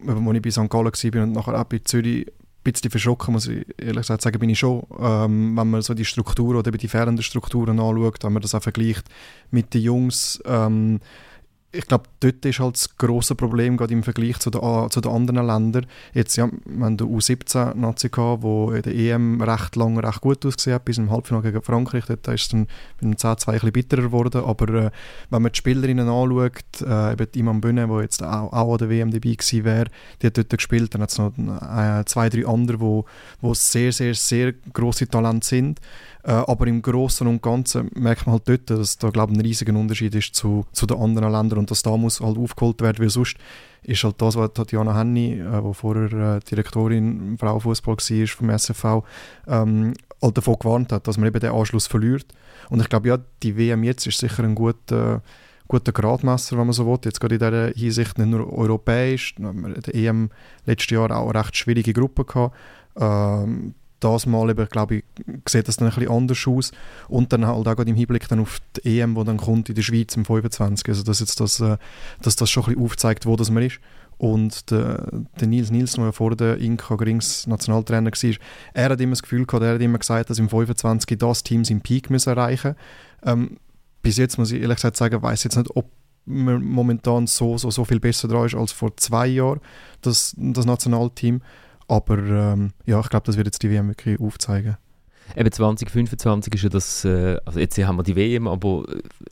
als 0.07 0.35
ich 0.35 0.41
bei 0.41 0.49
St. 0.49 0.69
Gallen 0.69 0.85
war 0.85 1.23
und 1.23 1.31
nachher 1.33 1.59
auch 1.59 1.65
bei 1.65 1.79
Zürich 1.79 2.25
bisschen 2.63 2.89
verschrocken, 2.91 3.33
muss 3.33 3.47
ich 3.47 3.65
ehrlich 3.77 3.97
gesagt 3.97 4.21
sagen, 4.21 4.39
bin 4.39 4.49
ich 4.49 4.59
schon, 4.59 4.83
ähm, 4.97 5.57
wenn 5.57 5.69
man 5.69 5.81
so 5.81 5.93
die 5.93 6.05
Struktur 6.05 6.55
oder 6.55 6.71
die 6.71 6.87
fehlenden 6.87 7.23
Strukturen 7.23 7.79
anschaut, 7.79 8.23
wenn 8.23 8.33
man 8.33 8.41
das 8.41 8.55
auch 8.55 8.63
vergleicht 8.63 9.09
mit 9.51 9.73
den 9.73 9.81
Jungs, 9.81 10.41
ähm, 10.45 11.01
ich 11.71 11.85
glaube, 11.85 12.05
dort 12.19 12.43
ist 12.45 12.59
halt 12.59 12.75
das 12.75 12.97
grosse 12.97 13.35
Problem, 13.35 13.77
gerade 13.77 13.93
im 13.93 14.01
Vergleich 14.01 14.39
zu 14.39 14.49
den, 14.49 14.61
zu 14.89 15.01
den 15.01 15.11
anderen 15.11 15.45
Ländern. 15.45 15.85
Jetzt, 16.13 16.35
ja, 16.35 16.49
wir 16.65 16.85
haben 16.85 16.97
den 16.97 17.07
U17-Nazi 17.07 18.09
gehabt, 18.09 18.43
der 18.43 18.75
in 18.75 18.81
der 18.81 18.95
EM 18.95 19.41
recht 19.41 19.75
lange 19.75 20.03
recht 20.03 20.21
gut 20.21 20.43
ausgesehen 20.45 20.75
hat, 20.75 20.85
bis 20.85 20.97
im 20.97 21.11
Halbfinale 21.11 21.51
gegen 21.51 21.61
Frankreich. 21.61 22.05
Dort 22.05 22.27
ist 22.29 22.41
es 22.41 22.47
dann 22.49 22.67
mit 22.99 23.01
dem 23.01 23.13
10-2 23.13 23.47
ein 23.47 23.53
bisschen 23.53 23.71
bitterer 23.71 24.01
geworden. 24.01 24.43
Aber 24.43 24.73
äh, 24.73 24.91
wenn 25.29 25.41
man 25.43 25.51
die 25.51 25.57
Spielerinnen 25.57 26.09
anschaut, 26.09 26.81
äh, 26.81 27.13
eben 27.13 27.27
Imam 27.35 27.61
Bühne, 27.61 27.87
der 27.87 28.01
jetzt 28.01 28.23
auch, 28.23 28.51
auch 28.51 28.71
an 28.71 28.77
der 28.79 28.89
WM 28.89 29.11
dabei 29.11 29.35
gewesen 29.35 29.63
wäre, 29.63 29.89
die 30.21 30.27
hat 30.27 30.37
dort 30.37 30.49
gespielt. 30.49 30.95
Dann 30.95 31.03
hat 31.03 31.11
es 31.11 31.19
noch 31.19 31.37
äh, 31.37 32.03
zwei, 32.05 32.29
drei 32.29 32.47
andere, 32.47 32.79
wo, 32.79 33.05
wo 33.41 33.53
sehr, 33.53 33.91
sehr, 33.91 34.15
sehr 34.15 34.53
grosse 34.73 35.07
Talente 35.07 35.45
sind. 35.45 35.79
Äh, 36.23 36.31
aber 36.31 36.67
im 36.67 36.81
Großen 36.81 37.25
und 37.27 37.41
Ganzen 37.41 37.89
merkt 37.95 38.25
man 38.25 38.33
halt 38.33 38.49
dort, 38.49 38.69
dass 38.69 38.97
da 38.97 39.09
glaube 39.09 39.33
ein 39.33 39.41
riesiger 39.41 39.73
Unterschied 39.73 40.13
ist 40.15 40.35
zu, 40.35 40.65
zu 40.73 40.85
den 40.85 40.97
anderen 40.97 41.31
Ländern 41.31 41.59
und 41.59 41.71
dass 41.71 41.81
da 41.81 41.95
muss 41.95 42.19
halt 42.19 42.37
aufgeholt 42.37 42.81
werden, 42.81 42.99
weil 42.99 43.09
sonst 43.09 43.37
ist 43.83 44.03
halt 44.03 44.21
das, 44.21 44.35
was 44.35 44.53
Tatjana 44.53 44.97
Henny, 44.97 45.39
äh, 45.39 45.61
die 45.61 45.73
vorher 45.73 46.37
äh, 46.37 46.39
Direktorin 46.39 47.37
Frauenfußball 47.37 47.95
war 47.95 48.27
vom 48.27 48.49
SFV, 48.49 49.03
ähm, 49.47 49.93
halt 50.21 50.37
davon 50.37 50.55
gewarnt 50.59 50.91
hat, 50.91 51.07
dass 51.07 51.17
man 51.17 51.27
eben 51.27 51.39
den 51.39 51.51
Anschluss 51.51 51.87
verliert. 51.87 52.25
Und 52.69 52.81
ich 52.81 52.89
glaube, 52.89 53.07
ja, 53.07 53.17
die 53.41 53.57
WM 53.57 53.83
jetzt 53.83 54.05
ist 54.05 54.19
sicher 54.19 54.43
ein 54.43 54.55
guter 54.55 55.21
guter 55.69 55.91
Gradmesser, 55.91 56.57
wenn 56.57 56.65
man 56.65 56.73
so 56.73 56.85
will. 56.85 56.99
Jetzt 57.05 57.21
gerade 57.21 57.35
in 57.35 57.39
dieser 57.39 57.67
Hinsicht 57.79 58.17
nicht 58.17 58.27
nur 58.27 58.51
europäisch, 58.51 59.35
der 59.37 59.95
EM 59.95 60.31
letztes 60.65 60.89
Jahr 60.89 61.11
auch 61.11 61.29
eine 61.29 61.39
recht 61.39 61.55
schwierige 61.55 61.93
Gruppe 61.93 62.25
gehabt. 62.25 62.55
Ähm, 62.99 63.75
das 63.99 64.25
Mal 64.25 64.49
eben, 64.49 64.67
glaube 64.67 64.97
ich, 64.97 65.03
sieht 65.47 65.67
das 65.67 65.77
dann 65.77 65.87
ein 65.87 65.95
bisschen 65.95 66.11
anders 66.11 66.47
aus. 66.47 66.71
Und 67.07 67.33
dann 67.33 67.45
halt 67.45 67.67
auch 67.67 67.75
gerade 67.75 67.89
im 67.89 67.95
Hinblick 67.95 68.27
dann 68.27 68.39
auf 68.39 68.59
die 68.75 68.99
EM, 68.99 69.15
die 69.15 69.23
dann 69.23 69.37
kommt 69.37 69.69
in 69.69 69.75
der 69.75 69.81
Schweiz 69.81 70.15
im 70.15 70.25
25. 70.25 70.87
Also 70.87 71.03
dass 71.03 71.19
jetzt 71.19 71.39
das, 71.39 71.59
äh, 71.59 71.77
dass 72.21 72.35
das 72.35 72.49
schon 72.49 72.63
ein 72.63 72.69
bisschen 72.69 72.83
aufzeigt, 72.83 73.25
wo 73.25 73.35
das 73.35 73.49
man 73.49 73.63
ist. 73.63 73.79
Und 74.19 74.69
der, 74.69 75.07
der 75.39 75.47
Nils 75.47 75.71
Nielsen, 75.71 76.03
der 76.03 76.11
vor 76.11 76.35
der 76.35 76.57
Inka 76.57 76.95
Grings 76.95 77.47
Nationaltrainer 77.47 78.11
war, 78.11 78.35
er 78.73 78.89
hat 78.89 78.99
immer 78.99 79.11
das 79.11 79.23
Gefühl 79.23 79.45
gehabt, 79.45 79.63
er 79.63 79.75
hat 79.75 79.81
immer 79.81 79.97
gesagt, 79.97 80.29
dass 80.29 80.39
im 80.39 80.49
25 80.49 81.17
das 81.17 81.43
Team 81.43 81.63
seinen 81.63 81.79
Peak 81.79 82.09
müssen 82.09 82.29
erreichen 82.29 82.75
ähm, 83.23 83.57
Bis 84.01 84.17
jetzt 84.17 84.37
muss 84.37 84.51
ich 84.51 84.61
ehrlich 84.61 84.75
gesagt 84.75 84.97
sagen, 84.97 85.21
weiß 85.21 85.45
jetzt 85.45 85.55
nicht, 85.55 85.73
ob 85.73 85.89
man 86.25 86.61
momentan 86.61 87.27
so, 87.27 87.57
so, 87.57 87.71
so 87.71 87.85
viel 87.85 88.01
besser 88.01 88.27
dran 88.27 88.45
ist 88.45 88.55
als 88.55 88.73
vor 88.73 88.95
zwei 88.97 89.27
Jahren, 89.27 89.61
das, 90.01 90.35
das 90.37 90.65
Nationalteam. 90.65 91.41
Aber 91.89 92.17
ähm, 92.19 92.71
ja, 92.85 92.99
ich 92.99 93.09
glaube, 93.09 93.25
das 93.25 93.35
wird 93.35 93.47
jetzt 93.47 93.63
die 93.63 93.71
WM 93.71 93.87
wirklich 93.87 94.19
aufzeigen. 94.19 94.77
Eben 95.35 95.51
2025 95.51 96.53
ist 96.55 96.63
ja 96.63 96.69
das, 96.69 97.05
äh, 97.05 97.37
also 97.45 97.59
jetzt 97.59 97.77
haben 97.77 97.97
wir 97.97 98.03
die 98.03 98.15
WM, 98.15 98.47
aber 98.47 98.83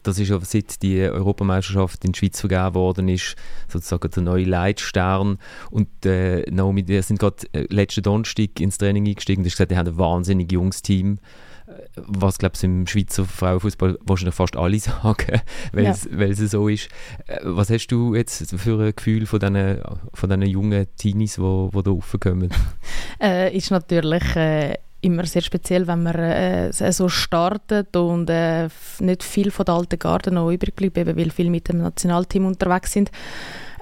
das 0.03 0.19
ist 0.19 0.29
ja 0.29 0.39
seit 0.41 0.81
die 0.81 1.01
Europameisterschaft 1.01 2.03
in 2.05 2.11
die 2.11 2.19
Schweiz 2.19 2.39
vergeben 2.39 2.75
worden 2.75 3.09
ist, 3.09 3.35
sozusagen 3.67 4.09
der 4.11 4.23
neue 4.23 4.45
Leitstern. 4.45 5.37
Und 5.71 6.05
äh, 6.05 6.49
Naomi, 6.51 6.87
wir 6.87 7.01
sind 7.03 7.19
gerade 7.19 7.47
äh, 7.53 7.65
letzten 7.69 8.03
Donnerstag 8.03 8.59
ins 8.59 8.77
Training 8.77 9.07
eingestiegen 9.07 9.41
und 9.41 9.49
gesagt, 9.49 9.71
die 9.71 9.77
haben 9.77 9.87
ein 9.87 9.97
wahnsinnig 9.97 10.51
junges 10.51 10.81
Team 10.81 11.19
was 12.05 12.37
glaube 12.37 12.55
ich 12.55 12.63
im 12.63 12.87
Schweizer 12.87 13.25
Frauenfußball 13.25 13.97
wahrscheinlich 14.01 14.35
fast 14.35 14.55
alle 14.55 14.79
sagen, 14.79 15.41
weil, 15.71 15.85
ja. 15.85 15.91
es, 15.91 16.51
so 16.51 16.67
ist. 16.67 16.89
Äh, 17.27 17.39
was 17.43 17.69
hast 17.69 17.87
du 17.87 18.15
jetzt 18.15 18.55
für 18.57 18.79
ein 18.79 18.93
Gefühl 18.95 19.25
von 19.25 19.39
diesen, 19.39 19.81
von 20.13 20.29
diesen 20.29 20.45
jungen 20.45 20.87
Teenies, 20.97 21.35
die 21.35 21.41
wo, 21.41 21.69
wo 21.71 21.81
da 21.81 21.91
raufkommen? 21.91 22.49
äh, 23.21 23.55
ist 23.55 23.71
natürlich 23.71 24.35
äh, 24.35 24.75
immer 25.01 25.25
sehr 25.25 25.41
speziell, 25.41 25.87
wenn 25.87 26.03
man 26.03 26.15
äh, 26.15 26.71
so 26.71 27.09
startet 27.09 27.95
und 27.95 28.29
äh, 28.29 28.69
nicht 28.99 29.23
viel 29.23 29.51
von 29.51 29.65
der 29.65 29.75
alten 29.75 29.99
Garde 29.99 30.31
noch 30.31 30.51
übrig 30.51 30.75
bleibt, 30.75 30.97
eben 30.97 31.17
weil 31.17 31.31
viele 31.31 31.49
mit 31.49 31.69
dem 31.69 31.79
Nationalteam 31.79 32.45
unterwegs 32.45 32.93
sind. 32.93 33.11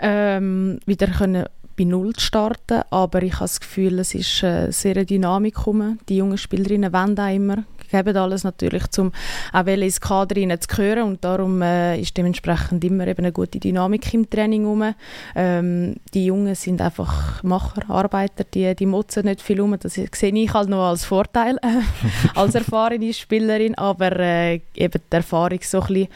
Ähm, 0.01 0.79
wieder 0.85 1.07
können 1.07 1.45
bei 1.77 1.83
Null 1.83 2.13
starten, 2.17 2.83
aber 2.89 3.21
ich 3.23 3.33
habe 3.33 3.45
das 3.45 3.59
Gefühl, 3.59 3.99
es 3.99 4.15
ist 4.15 4.43
äh, 4.43 4.71
sehr 4.71 4.95
eine 4.95 5.05
Dynamik 5.05 5.65
rum. 5.65 5.99
Die 6.07 6.17
jungen 6.17 6.37
Spielerinnen 6.37 6.93
wollen 6.93 7.19
auch 7.19 7.33
immer 7.33 7.63
geben 7.89 8.15
alles 8.17 8.43
natürlich, 8.43 8.83
um 8.97 9.11
auch 9.53 9.65
ins 9.65 10.01
Kader 10.01 10.59
zu 10.59 10.67
gehören 10.67 11.03
und 11.03 11.23
darum 11.23 11.61
äh, 11.61 11.99
ist 11.99 12.15
dementsprechend 12.17 12.83
immer 12.83 13.07
eben 13.07 13.19
eine 13.19 13.31
gute 13.31 13.59
Dynamik 13.59 14.13
im 14.13 14.29
Training 14.29 14.65
rum. 14.65 14.93
Ähm, 15.35 15.95
die 16.13 16.25
Jungen 16.25 16.55
sind 16.55 16.81
einfach 16.81 17.43
Macher, 17.43 17.89
Arbeiter, 17.89 18.43
die, 18.43 18.75
die 18.75 18.85
motzen 18.85 19.25
nicht 19.25 19.41
viel 19.41 19.61
um, 19.61 19.77
das 19.79 19.93
sehe 19.93 20.09
ich 20.33 20.53
halt 20.53 20.69
noch 20.69 20.89
als 20.89 21.05
Vorteil 21.05 21.57
äh, 21.57 21.81
als 22.35 22.55
erfahrene 22.55 23.13
Spielerin, 23.13 23.75
aber 23.75 24.11
äh, 24.19 24.61
eben 24.75 25.01
die 25.11 25.15
Erfahrung 25.15 25.59
so 25.61 25.81
ein 25.81 25.87
bisschen, 25.87 26.07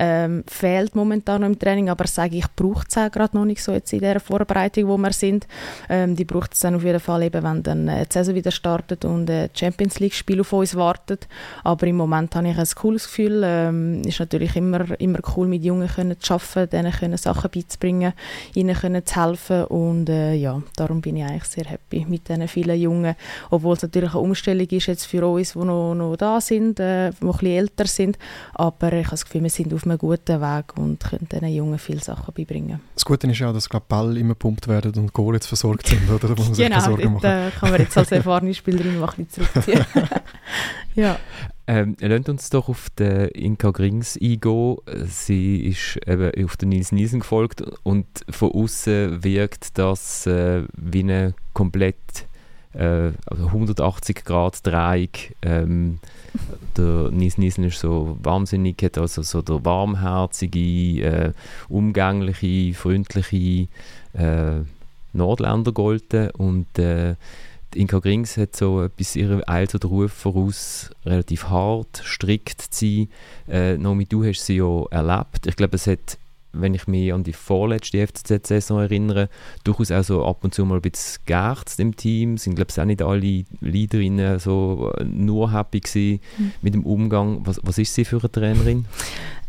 ähm, 0.00 0.44
fehlt 0.46 0.94
momentan 0.94 1.40
noch 1.40 1.48
im 1.48 1.58
Training, 1.58 1.88
aber 1.88 2.06
sage 2.06 2.36
ich, 2.36 2.46
braucht 2.54 2.88
es 2.90 2.98
auch 2.98 3.10
gerade 3.10 3.36
noch 3.36 3.44
nicht 3.44 3.62
so 3.62 3.72
jetzt 3.72 3.92
in 3.92 4.00
der 4.00 4.20
Vorbereitung, 4.20 4.88
wo 4.88 4.96
wir 4.96 5.12
sind. 5.12 5.46
Ähm, 5.88 6.16
die 6.16 6.24
braucht 6.24 6.54
es 6.54 6.60
dann 6.60 6.74
auf 6.74 6.84
jeden 6.84 7.00
Fall 7.00 7.22
eben, 7.22 7.42
wenn 7.42 7.62
dann 7.62 7.88
äh, 7.88 8.06
die 8.06 8.12
Saison 8.12 8.34
wieder 8.34 8.50
startet 8.50 9.04
und 9.04 9.28
äh, 9.30 9.48
Champions 9.54 10.00
League 10.00 10.14
Spiel 10.14 10.40
auf 10.40 10.52
uns 10.52 10.74
wartet 10.74 11.15
aber 11.64 11.86
im 11.86 11.96
Moment 11.96 12.34
habe 12.34 12.48
ich 12.48 12.58
ein 12.58 12.66
cooles 12.74 13.04
Gefühl. 13.04 13.42
Ähm, 13.44 14.02
ist 14.02 14.20
natürlich 14.20 14.56
immer, 14.56 14.98
immer 15.00 15.18
cool, 15.36 15.46
mit 15.46 15.64
Jungen 15.64 15.88
können 15.88 16.20
zu 16.20 16.34
arbeiten, 16.34 16.70
denen 16.70 16.92
können 16.92 17.16
Sachen 17.16 17.50
beizubringen, 17.50 18.12
ihnen 18.54 18.74
können 18.74 19.04
zu 19.04 19.22
helfen 19.22 19.64
und 19.64 20.08
äh, 20.08 20.34
ja, 20.34 20.62
darum 20.76 21.00
bin 21.00 21.16
ich 21.16 21.24
eigentlich 21.24 21.44
sehr 21.44 21.64
happy 21.64 22.06
mit 22.08 22.28
diesen 22.28 22.48
vielen 22.48 22.80
Jungen, 22.80 23.14
obwohl 23.50 23.74
es 23.74 23.82
natürlich 23.82 24.10
eine 24.10 24.20
Umstellung 24.20 24.66
ist 24.66 24.86
jetzt 24.86 25.06
für 25.06 25.26
uns, 25.26 25.52
die 25.52 25.58
noch, 25.58 25.94
noch 25.94 26.16
da 26.16 26.40
sind, 26.40 26.80
äh, 26.80 27.10
die 27.10 27.24
ein 27.24 27.32
bisschen 27.32 27.46
älter 27.46 27.86
sind, 27.86 28.18
aber 28.54 28.92
ich 28.92 29.06
habe 29.06 29.10
das 29.10 29.24
Gefühl, 29.24 29.42
wir 29.42 29.50
sind 29.50 29.72
auf 29.74 29.84
einem 29.84 29.98
guten 29.98 30.40
Weg 30.40 30.76
und 30.76 31.00
können 31.00 31.28
diesen 31.30 31.48
Jungen 31.48 31.78
viele 31.78 32.00
Sachen 32.00 32.34
beibringen. 32.34 32.80
Das 32.94 33.04
Gute 33.04 33.26
ist 33.30 33.38
ja, 33.38 33.52
dass 33.52 33.68
glaub, 33.68 33.88
Ball 33.88 34.16
immer 34.16 34.30
gepumpt 34.30 34.68
werden 34.68 34.92
und 34.96 35.12
Goal 35.12 35.34
jetzt 35.34 35.46
versorgt 35.46 35.86
sind, 35.86 36.08
oder? 36.10 36.28
Da 36.28 36.34
muss 36.34 36.48
man 36.48 36.56
genau, 36.56 36.80
Sorgen 36.80 37.14
machen. 37.14 37.26
Äh, 37.26 37.50
kann 37.58 37.70
man 37.70 37.80
jetzt 37.80 37.96
als 37.96 38.12
erfahrene 38.12 38.54
Spielerin 38.54 38.98
mal 38.98 39.08
ein 39.08 39.26
bisschen 39.26 39.46
zurückziehen. 39.52 39.84
ja. 40.96 41.18
Ähm, 41.68 41.96
lasst 42.00 42.28
uns 42.28 42.50
doch 42.50 42.68
auf 42.68 42.90
den 42.90 43.28
Inka 43.28 43.70
Grings 43.70 44.16
eingehen. 44.20 44.76
Sie 45.06 45.66
ist 45.66 45.98
eben 46.06 46.44
auf 46.44 46.56
den 46.56 46.68
Nils 46.68 46.92
Nielsen 46.92 47.20
gefolgt 47.20 47.62
und 47.82 48.06
von 48.30 48.52
außen 48.52 49.24
wirkt 49.24 49.76
das 49.78 50.26
äh, 50.26 50.62
wie 50.76 51.00
eine 51.00 51.34
komplett 51.54 52.26
äh, 52.72 53.10
180 53.30 54.24
also. 54.24 55.34
Ähm, 55.42 55.98
der 56.76 57.10
Nils 57.10 57.38
Nielsen 57.38 57.64
ist 57.64 57.80
so 57.80 58.16
wahnsinnig, 58.22 58.82
hat 58.82 58.98
also 58.98 59.22
so 59.22 59.42
der 59.42 59.64
warmherzige, 59.64 61.02
äh, 61.02 61.32
umgängliche, 61.68 62.74
freundliche 62.74 63.68
äh, 64.12 64.60
Nordländer 65.12 65.72
golden 65.72 66.30
und 66.30 66.78
äh, 66.78 67.16
Inka 67.76 67.98
Grings 67.98 68.36
hat 68.36 68.56
so 68.56 68.82
etwas 68.82 69.16
ihrem 69.16 69.42
Alter 69.46 69.78
der 69.78 69.90
Ruf 69.90 70.12
voraus, 70.12 70.90
relativ 71.04 71.44
hart, 71.44 72.02
strikt 72.04 72.60
zu 72.60 72.86
sein. 72.86 73.08
Äh, 73.48 73.78
Nomi, 73.78 74.06
du 74.06 74.24
hast 74.24 74.44
sie 74.44 74.56
ja 74.56 74.84
erlebt. 74.90 75.46
Ich 75.46 75.56
glaube, 75.56 75.76
es 75.76 75.86
hat, 75.86 76.18
wenn 76.52 76.74
ich 76.74 76.86
mich 76.86 77.12
an 77.12 77.24
die 77.24 77.32
vorletzte 77.32 78.06
FCZ-Saison 78.06 78.80
erinnere, 78.80 79.28
durchaus 79.64 79.92
auch 79.92 80.02
so 80.02 80.24
ab 80.24 80.38
und 80.42 80.54
zu 80.54 80.64
mal 80.64 80.76
ein 80.76 80.82
bisschen 80.82 81.20
geärzt 81.26 81.78
im 81.78 81.94
Team. 81.94 82.38
Sind, 82.38 82.56
glaube 82.56 82.70
ich, 82.70 82.80
auch 82.80 82.84
nicht 82.84 83.02
alle 83.02 83.44
Leaderinnen 83.60 84.38
so 84.38 84.92
nur 85.04 85.52
happy 85.52 85.80
gewesen 85.80 86.20
mhm. 86.38 86.52
mit 86.62 86.74
dem 86.74 86.84
Umgang. 86.84 87.46
Was, 87.46 87.60
was 87.62 87.78
ist 87.78 87.94
sie 87.94 88.04
für 88.04 88.18
eine 88.18 88.32
Trainerin? 88.32 88.86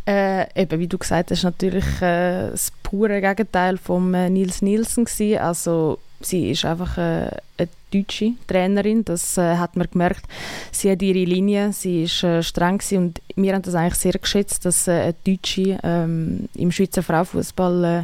Äh, 0.07 0.48
eben, 0.55 0.79
wie 0.79 0.88
du 0.88 0.98
gesagt 0.98 1.31
hast, 1.31 1.43
natürlich 1.43 1.84
äh, 2.01 2.51
das 2.51 2.72
pure 2.81 3.19
Gegenteil 3.19 3.77
von 3.77 4.13
äh, 4.13 4.29
Nils 4.29 4.62
Nielsen 4.62 5.03
gewesen. 5.03 5.38
Also 5.39 6.00
sie 6.22 6.51
ist 6.51 6.63
einfach 6.63 6.98
äh, 6.98 7.29
eine 7.57 7.67
deutsche 7.94 8.34
Trainerin, 8.48 9.06
das 9.06 9.38
äh, 9.38 9.58
hat 9.58 9.75
man 9.75 9.88
gemerkt. 9.91 10.25
Sie 10.72 10.91
hat 10.91 11.01
ihre 11.01 11.24
Linie, 11.24 11.74
sie 11.74 12.03
ist 12.03 12.24
äh, 12.24 12.44
streng 12.44 12.82
und 12.91 13.22
wir 13.36 13.53
haben 13.53 13.62
das 13.62 13.75
eigentlich 13.75 13.96
sehr 13.96 14.13
geschätzt, 14.13 14.65
dass 14.65 14.88
äh, 14.88 14.91
eine 14.91 15.15
Deutsche 15.25 15.79
ähm, 15.84 16.50
im 16.56 16.72
Schweizer 16.72 17.03
Frauenfußball 17.03 17.84
äh, 17.84 18.03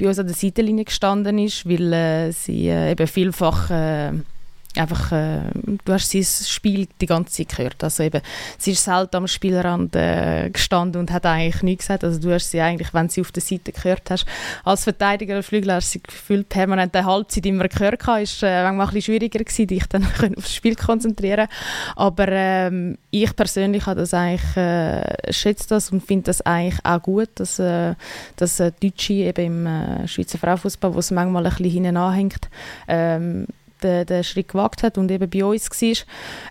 bei 0.00 0.08
uns 0.08 0.18
an 0.18 0.26
der 0.26 0.36
Seitenlinie 0.36 0.84
gestanden 0.84 1.38
ist, 1.38 1.68
weil 1.68 1.92
äh, 1.92 2.32
sie 2.32 2.68
eben 2.68 3.06
vielfach 3.06 3.70
einfach, 4.78 5.12
äh, 5.12 5.40
du 5.84 5.92
hast 5.92 6.10
sein 6.10 6.22
Spiel 6.22 6.88
die 7.00 7.06
ganze 7.06 7.32
Zeit 7.32 7.56
gehört. 7.56 7.82
Also 7.84 8.02
eben, 8.02 8.20
sie 8.58 8.72
ist 8.72 8.84
selten 8.84 9.16
am 9.16 9.26
Spielrand 9.26 9.94
äh, 9.96 10.50
gestanden 10.50 11.00
und 11.00 11.10
hat 11.10 11.26
eigentlich 11.26 11.62
nichts 11.62 11.86
gesagt. 11.86 12.04
Also 12.04 12.20
du 12.20 12.32
hast 12.32 12.50
sie 12.50 12.60
eigentlich, 12.60 12.92
wenn 12.94 13.08
sie 13.08 13.20
auf 13.20 13.32
der 13.32 13.42
Seite 13.42 13.72
gehört 13.72 14.10
hast, 14.10 14.26
als 14.64 14.84
Verteidiger 14.84 15.34
oder 15.34 15.42
Flügel 15.42 15.72
hast 15.72 15.88
du 15.88 15.98
sie 15.98 16.02
gefühlt 16.02 16.48
permanent 16.48 16.94
eine 16.94 17.06
Halbzeit 17.06 17.46
immer 17.46 17.68
gehört 17.68 18.00
gehabt. 18.00 18.22
Ist 18.22 18.42
äh, 18.42 18.62
manchmal 18.62 18.86
ein 18.86 18.94
bisschen 18.94 19.14
schwieriger 19.14 19.38
gewesen, 19.38 19.66
dich 19.66 19.86
dann 19.86 20.04
auf 20.36 20.44
das 20.44 20.54
Spiel 20.54 20.74
konzentrieren. 20.76 21.48
Aber 21.96 22.28
ähm, 22.28 22.98
ich 23.10 23.34
persönlich 23.34 23.86
habe 23.86 24.00
das 24.00 24.14
eigentlich, 24.14 24.56
äh, 24.56 25.32
schätze 25.32 25.68
das 25.68 25.90
und 25.90 26.04
finde 26.04 26.24
das 26.24 26.40
eigentlich 26.42 26.78
auch 26.84 27.02
gut, 27.02 27.30
dass, 27.36 27.58
äh, 27.58 27.94
dass 28.36 28.60
äh, 28.60 28.72
Deutsche 28.80 29.14
eben 29.14 29.46
im 29.46 29.66
äh, 29.66 30.08
Schweizer 30.08 30.38
Frauenfußball, 30.38 30.94
wo 30.94 30.98
es 30.98 31.10
manchmal 31.10 31.46
ein 31.46 31.50
bisschen 31.50 31.70
hinten 31.70 31.96
anhängt, 31.96 32.48
ähm, 32.86 33.46
den, 33.82 34.06
den 34.06 34.24
Schritt 34.24 34.48
gewagt 34.48 34.82
hat 34.82 34.98
und 34.98 35.10
eben 35.10 35.28
bei 35.28 35.44
uns 35.44 35.70
war. 35.70 35.96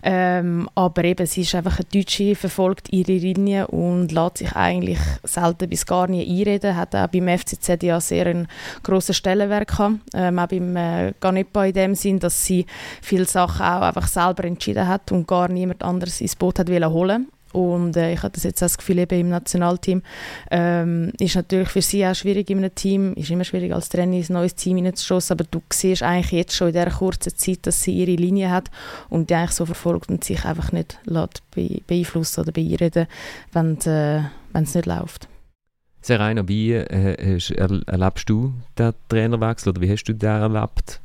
Ähm, 0.02 0.68
aber 0.74 1.04
eben, 1.04 1.26
sie 1.26 1.42
ist 1.42 1.54
einfach 1.54 1.78
eine 1.78 1.88
Deutsche, 1.92 2.34
verfolgt 2.34 2.92
ihre 2.92 3.12
Linie 3.12 3.66
und 3.68 4.12
lässt 4.12 4.38
sich 4.38 4.52
eigentlich 4.54 4.98
selten 5.24 5.68
bis 5.68 5.86
gar 5.86 6.08
nie 6.08 6.26
einreden. 6.26 6.76
Hat 6.76 6.94
auch 6.94 7.08
beim 7.08 7.28
FCZ 7.28 7.82
ja 7.82 8.00
sehr 8.00 8.26
einen 8.26 8.48
grossen 8.82 9.14
Stellenwert 9.14 9.68
gehabt. 9.68 9.96
Ähm, 10.14 10.38
auch 10.38 10.46
beim 10.46 10.76
äh, 10.76 11.12
Ganepa 11.20 11.64
in 11.64 11.72
dem 11.72 11.94
Sinn, 11.94 12.18
dass 12.18 12.44
sie 12.44 12.66
viele 13.02 13.24
Sachen 13.24 13.64
auch 13.64 13.82
einfach 13.82 14.08
selber 14.08 14.44
entschieden 14.44 14.86
hat 14.86 15.12
und 15.12 15.26
gar 15.26 15.48
niemand 15.48 15.82
anderes 15.82 16.20
ins 16.20 16.36
Boot 16.36 16.58
hat 16.58 16.68
holen 16.68 17.28
und 17.52 17.96
äh, 17.96 18.12
ich 18.12 18.22
habe 18.22 18.32
das 18.32 18.44
jetzt 18.44 18.60
das 18.62 18.76
Gefühl, 18.76 18.98
eben 18.98 19.20
im 19.20 19.28
Nationalteam 19.30 20.02
ähm, 20.50 21.12
ist 21.18 21.36
natürlich 21.36 21.68
für 21.68 21.82
sie 21.82 22.06
auch 22.06 22.14
schwierig 22.14 22.50
in 22.50 22.58
einem 22.58 22.74
Team, 22.74 23.14
ist 23.14 23.30
immer 23.30 23.44
schwierig 23.44 23.72
als 23.72 23.88
Trainer 23.88 24.16
ins 24.16 24.30
neues 24.30 24.54
Team 24.54 24.76
hineinzuschossen, 24.76 25.34
aber 25.34 25.44
du 25.50 25.62
siehst 25.72 26.02
eigentlich 26.02 26.32
jetzt 26.32 26.54
schon 26.54 26.68
in 26.68 26.74
dieser 26.74 26.90
kurzen 26.90 27.34
Zeit, 27.36 27.66
dass 27.66 27.82
sie 27.82 27.92
ihre 27.92 28.16
Linie 28.16 28.50
hat 28.50 28.70
und 29.08 29.30
die 29.30 29.34
eigentlich 29.34 29.52
so 29.52 29.66
verfolgt 29.66 30.10
und 30.10 30.24
sich 30.24 30.44
einfach 30.44 30.72
nicht 30.72 30.98
be 31.54 31.80
beeinflussen 31.86 32.40
oder 32.40 32.52
beirreden, 32.52 33.06
wenn 33.52 33.78
äh, 33.82 34.22
es 34.52 34.74
nicht 34.74 34.86
läuft. 34.86 35.28
Serena, 36.00 36.46
wie 36.46 36.72
äh, 36.72 37.38
erlebst 37.86 38.30
du 38.30 38.54
den 38.78 38.92
Trainerwechsel 39.08 39.70
oder 39.70 39.80
wie 39.80 39.90
hast 39.90 40.04
du 40.04 40.14
den 40.14 40.28
erlebt? 40.28 41.00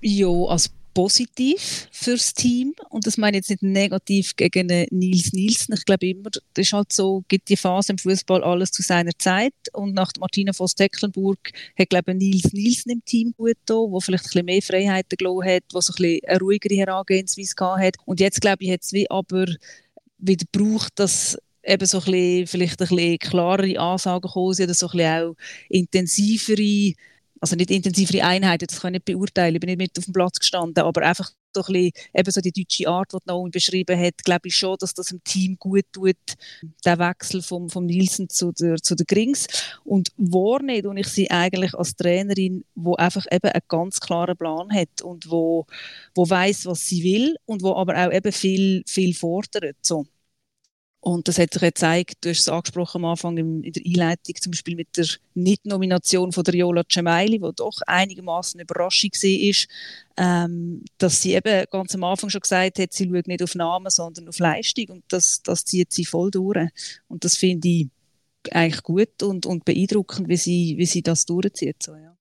Ja, 0.00 0.28
als 0.48 0.72
positiv 1.00 1.88
fürs 1.90 2.34
Team. 2.34 2.74
Und 2.90 3.06
das 3.06 3.16
meine 3.16 3.38
ich 3.38 3.48
jetzt 3.48 3.62
nicht 3.62 3.62
negativ 3.62 4.36
gegen 4.36 4.66
Nils 4.90 5.32
Nielsen. 5.32 5.72
Ich 5.72 5.86
glaube 5.86 6.06
immer, 6.06 6.28
das 6.30 6.42
ist 6.66 6.74
halt 6.74 6.92
so, 6.92 7.24
gibt 7.26 7.48
die 7.48 7.56
Phase 7.56 7.92
im 7.92 7.98
Fußball 7.98 8.44
alles 8.44 8.70
zu 8.70 8.82
seiner 8.82 9.12
Zeit. 9.16 9.54
Und 9.72 9.94
nach 9.94 10.12
Martina 10.20 10.52
Voss-Tecklenburg 10.52 11.52
hat 11.78 11.88
glaube 11.88 12.14
Nils 12.14 12.52
Nielsen 12.52 12.90
im 12.90 13.04
Team 13.06 13.32
gut 13.34 13.56
da, 13.64 13.76
wo 13.76 13.98
vielleicht 13.98 14.24
ein 14.24 14.28
bisschen 14.28 14.44
mehr 14.44 14.60
Freiheiten 14.60 15.16
gelassen 15.16 15.48
hat, 15.48 15.62
wo 15.72 15.78
ein 15.78 15.86
bisschen 15.86 16.20
eine 16.26 16.38
ruhigere 16.38 16.76
Herangehensweise 16.76 17.54
gehabt 17.54 17.82
hat. 17.82 17.96
Und 18.04 18.20
jetzt 18.20 18.42
glaube 18.42 18.62
ich, 18.64 18.70
hat 18.70 18.82
es 18.82 18.92
wie 18.92 19.10
aber 19.10 19.46
wieder 20.18 20.44
braucht, 20.52 20.98
dass 20.98 21.38
eben 21.64 21.86
so 21.86 21.98
ein 22.00 22.04
bisschen, 22.04 22.46
vielleicht 22.46 22.82
ein 22.82 22.88
bisschen 22.88 23.18
klarere 23.20 23.80
Ansagen 23.80 24.30
kommen. 24.30 24.54
Oder 24.54 24.74
so 24.74 24.88
ein 24.88 24.98
bisschen 24.98 25.22
auch 25.22 25.36
intensivere 25.70 26.92
also 27.40 27.56
nicht 27.56 27.70
intensivere 27.70 28.24
Einheiten, 28.24 28.66
das 28.66 28.80
kann 28.80 28.94
ich 28.94 29.00
nicht 29.00 29.16
beurteilen, 29.16 29.54
ich 29.54 29.60
bin 29.60 29.68
nicht 29.68 29.78
mit 29.78 29.98
auf 29.98 30.04
dem 30.04 30.12
Platz 30.12 30.38
gestanden, 30.38 30.84
aber 30.84 31.02
einfach 31.02 31.30
so 31.54 31.62
ein 31.62 31.72
bisschen, 31.72 31.92
eben 32.14 32.30
so 32.30 32.40
die 32.40 32.52
deutsche 32.52 32.88
Art, 32.88 33.12
die 33.12 33.18
Naomi 33.24 33.50
beschrieben 33.50 33.98
hat, 33.98 34.22
glaube 34.24 34.48
ich 34.48 34.56
schon, 34.56 34.76
dass 34.78 34.94
das 34.94 35.06
dem 35.06 35.22
Team 35.24 35.56
gut 35.58 35.84
tut, 35.92 36.16
der 36.84 36.98
Wechsel 36.98 37.42
vom, 37.42 37.68
vom 37.68 37.86
Nielsen 37.86 38.28
zu 38.28 38.52
der, 38.52 38.76
zu 38.76 38.94
der 38.94 39.06
Grings. 39.06 39.46
Und 39.84 40.12
wahrnehmen 40.16 40.88
und 40.88 40.96
ich 40.98 41.08
sie 41.08 41.30
eigentlich 41.30 41.74
als 41.74 41.96
Trainerin, 41.96 42.64
wo 42.74 42.94
einfach 42.94 43.26
eben 43.30 43.50
einen 43.50 43.62
ganz 43.68 44.00
klaren 44.00 44.36
Plan 44.36 44.72
hat 44.72 45.02
und 45.02 45.30
wo, 45.30 45.66
wo 46.14 46.28
weiß, 46.28 46.66
was 46.66 46.86
sie 46.86 47.02
will 47.02 47.36
und 47.46 47.62
wo 47.62 47.74
aber 47.74 48.06
auch 48.06 48.12
eben 48.12 48.32
viel, 48.32 48.82
viel 48.86 49.14
fordert. 49.14 49.76
So. 49.82 50.06
Und 51.02 51.28
das 51.28 51.38
hat 51.38 51.54
sich 51.54 51.62
gezeigt, 51.62 52.16
du 52.20 52.28
hast 52.28 52.40
es 52.40 52.48
angesprochen 52.48 53.02
am 53.02 53.10
Anfang 53.10 53.38
in 53.38 53.62
der 53.62 53.82
Einleitung, 53.86 54.34
zum 54.38 54.50
Beispiel 54.50 54.76
mit 54.76 54.94
der 54.98 55.06
Nicht-Nomination 55.34 56.30
von 56.30 56.44
der 56.44 56.54
Jola 56.54 56.82
Cemaili, 56.86 57.38
die 57.38 57.50
doch 57.56 57.80
einigermaßen 57.86 58.60
Überraschung 58.60 59.10
war, 59.10 59.66
ähm, 60.18 60.84
dass 60.98 61.22
sie 61.22 61.32
eben 61.32 61.64
ganz 61.70 61.94
am 61.94 62.04
Anfang 62.04 62.28
schon 62.28 62.42
gesagt 62.42 62.78
hat, 62.78 62.92
sie 62.92 63.08
schaut 63.10 63.28
nicht 63.28 63.42
auf 63.42 63.54
Namen, 63.54 63.88
sondern 63.88 64.28
auf 64.28 64.38
Leistung 64.38 64.88
und 64.90 65.04
das, 65.08 65.40
das 65.42 65.64
zieht 65.64 65.90
sie 65.90 66.04
voll 66.04 66.30
durch. 66.30 66.68
Und 67.08 67.24
das 67.24 67.36
finde 67.36 67.68
ich 67.68 67.88
eigentlich 68.52 68.82
gut 68.82 69.22
und, 69.22 69.46
und 69.46 69.64
beeindruckend, 69.64 70.28
wie 70.28 70.36
sie, 70.36 70.74
wie 70.76 70.86
sie 70.86 71.02
das 71.02 71.24
durchzieht. 71.24 71.82
So, 71.82 71.94
ja. 71.94 72.14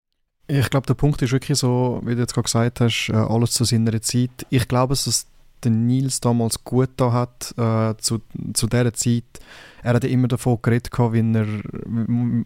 Ich 0.48 0.70
glaube, 0.70 0.88
der 0.88 0.94
Punkt 0.94 1.22
ist 1.22 1.32
wirklich 1.32 1.58
so, 1.58 2.02
wie 2.06 2.16
du 2.16 2.22
jetzt 2.22 2.34
gerade 2.34 2.46
gesagt 2.46 2.80
hast, 2.80 3.10
äh, 3.10 3.14
alles 3.14 3.52
zu 3.52 3.66
seiner 3.66 4.02
Zeit. 4.02 4.48
Ich 4.50 4.68
glaube, 4.68 4.96
dass 4.96 5.28
der 5.64 5.72
Nils 5.72 6.22
damals 6.22 6.64
gut 6.64 7.02
hat 7.02 7.54
äh, 7.58 7.96
zu, 7.98 8.20
zu 8.54 8.68
dieser 8.68 8.94
Zeit. 8.94 9.24
Er 9.82 9.94
hat 9.94 10.04
immer 10.04 10.28
davon 10.28 10.60
geredet, 10.62 10.90
wie 10.92 11.38
er 11.38 11.46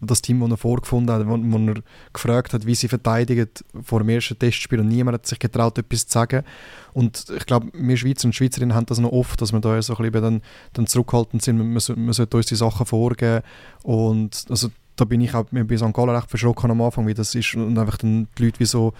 das 0.00 0.22
Team, 0.22 0.40
das 0.40 0.50
er 0.50 0.56
vorgefunden 0.56 1.14
hat, 1.14 1.26
wo, 1.26 1.36
wo 1.36 1.70
er 1.72 1.82
gefragt 2.12 2.52
hat, 2.52 2.66
wie 2.66 2.74
sie 2.74 2.88
verteidigen 2.88 3.48
vor 3.82 4.00
dem 4.00 4.08
ersten 4.08 4.38
Testspiel 4.38 4.80
und 4.80 4.88
niemand 4.88 5.14
hat 5.14 5.26
sich 5.26 5.38
getraut, 5.38 5.76
etwas 5.78 6.06
zu 6.06 6.12
sagen. 6.12 6.44
Und 6.92 7.26
ich 7.36 7.46
glaube, 7.46 7.68
wir 7.72 7.96
Schweizer 7.96 8.26
und 8.26 8.34
Schweizerinnen 8.34 8.74
haben 8.74 8.86
das 8.86 8.98
noch 8.98 9.12
oft, 9.12 9.40
dass 9.40 9.52
wir 9.52 9.60
da 9.60 9.80
so 9.82 9.96
ein 9.96 10.10
bisschen 10.10 10.22
dann, 10.22 10.42
dann 10.74 10.86
zurückhaltend 10.86 11.42
sind. 11.42 11.58
Wir, 11.58 11.64
wir, 11.64 12.06
wir 12.06 12.12
sollten 12.14 12.36
uns 12.36 12.46
die 12.46 12.54
Sachen 12.54 12.86
vorgeben 12.86 13.42
und 13.82 14.44
also 14.48 14.70
da 14.96 15.04
bin 15.04 15.20
ich 15.20 15.34
auch 15.34 15.44
bei 15.50 15.76
St. 15.76 15.92
Gallen 15.92 16.10
recht 16.10 16.30
verschrocken 16.30 16.70
am 16.70 16.80
Anfang, 16.80 17.06
wie 17.06 17.14
das 17.14 17.34
ist 17.34 17.54
und 17.56 17.76
einfach 17.76 17.96
dann 17.96 18.28
die 18.38 18.44
Leute 18.44 18.60
wie 18.60 18.64
so 18.64 18.92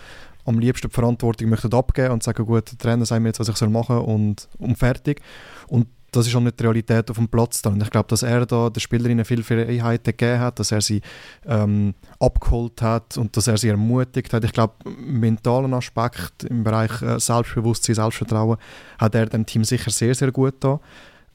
am 0.44 0.58
liebsten 0.58 0.88
die 0.88 0.94
Verantwortung 0.94 1.48
möchten 1.48 1.72
abgeben 1.74 2.12
und 2.12 2.22
sagen, 2.22 2.44
gut, 2.44 2.70
der 2.70 2.78
Trainer 2.78 3.06
sagt 3.06 3.22
mir 3.22 3.28
jetzt, 3.28 3.40
was 3.40 3.48
ich 3.48 3.68
machen 3.68 3.96
soll 3.96 4.04
und, 4.04 4.48
und 4.58 4.76
fertig. 4.76 5.20
Und 5.68 5.86
das 6.14 6.26
ist 6.26 6.34
auch 6.36 6.40
nicht 6.40 6.60
die 6.60 6.64
Realität 6.64 7.10
auf 7.10 7.16
dem 7.16 7.28
Platz 7.28 7.60
dann. 7.62 7.80
Ich 7.80 7.90
glaube, 7.90 8.08
dass 8.08 8.22
er 8.22 8.46
da 8.46 8.70
den 8.70 8.80
Spielerinnen 8.80 9.24
viel 9.24 9.42
Freiheiten 9.42 10.12
gegeben 10.16 10.38
hat, 10.38 10.60
dass 10.60 10.70
er 10.70 10.80
sie 10.80 11.00
ähm, 11.44 11.94
abgeholt 12.20 12.80
hat 12.82 13.16
und 13.16 13.36
dass 13.36 13.48
er 13.48 13.56
sie 13.56 13.68
ermutigt 13.68 14.32
hat. 14.32 14.44
Ich 14.44 14.52
glaube, 14.52 14.74
im 14.84 15.20
mentalen 15.20 15.74
Aspekt 15.74 16.44
im 16.44 16.62
Bereich 16.62 17.02
äh, 17.02 17.18
Selbstbewusstsein, 17.18 17.96
Selbstvertrauen 17.96 18.58
hat 18.98 19.14
er 19.14 19.26
dem 19.26 19.44
Team 19.44 19.64
sicher 19.64 19.90
sehr, 19.90 20.14
sehr 20.14 20.30
gut 20.30 20.54
da. 20.60 20.78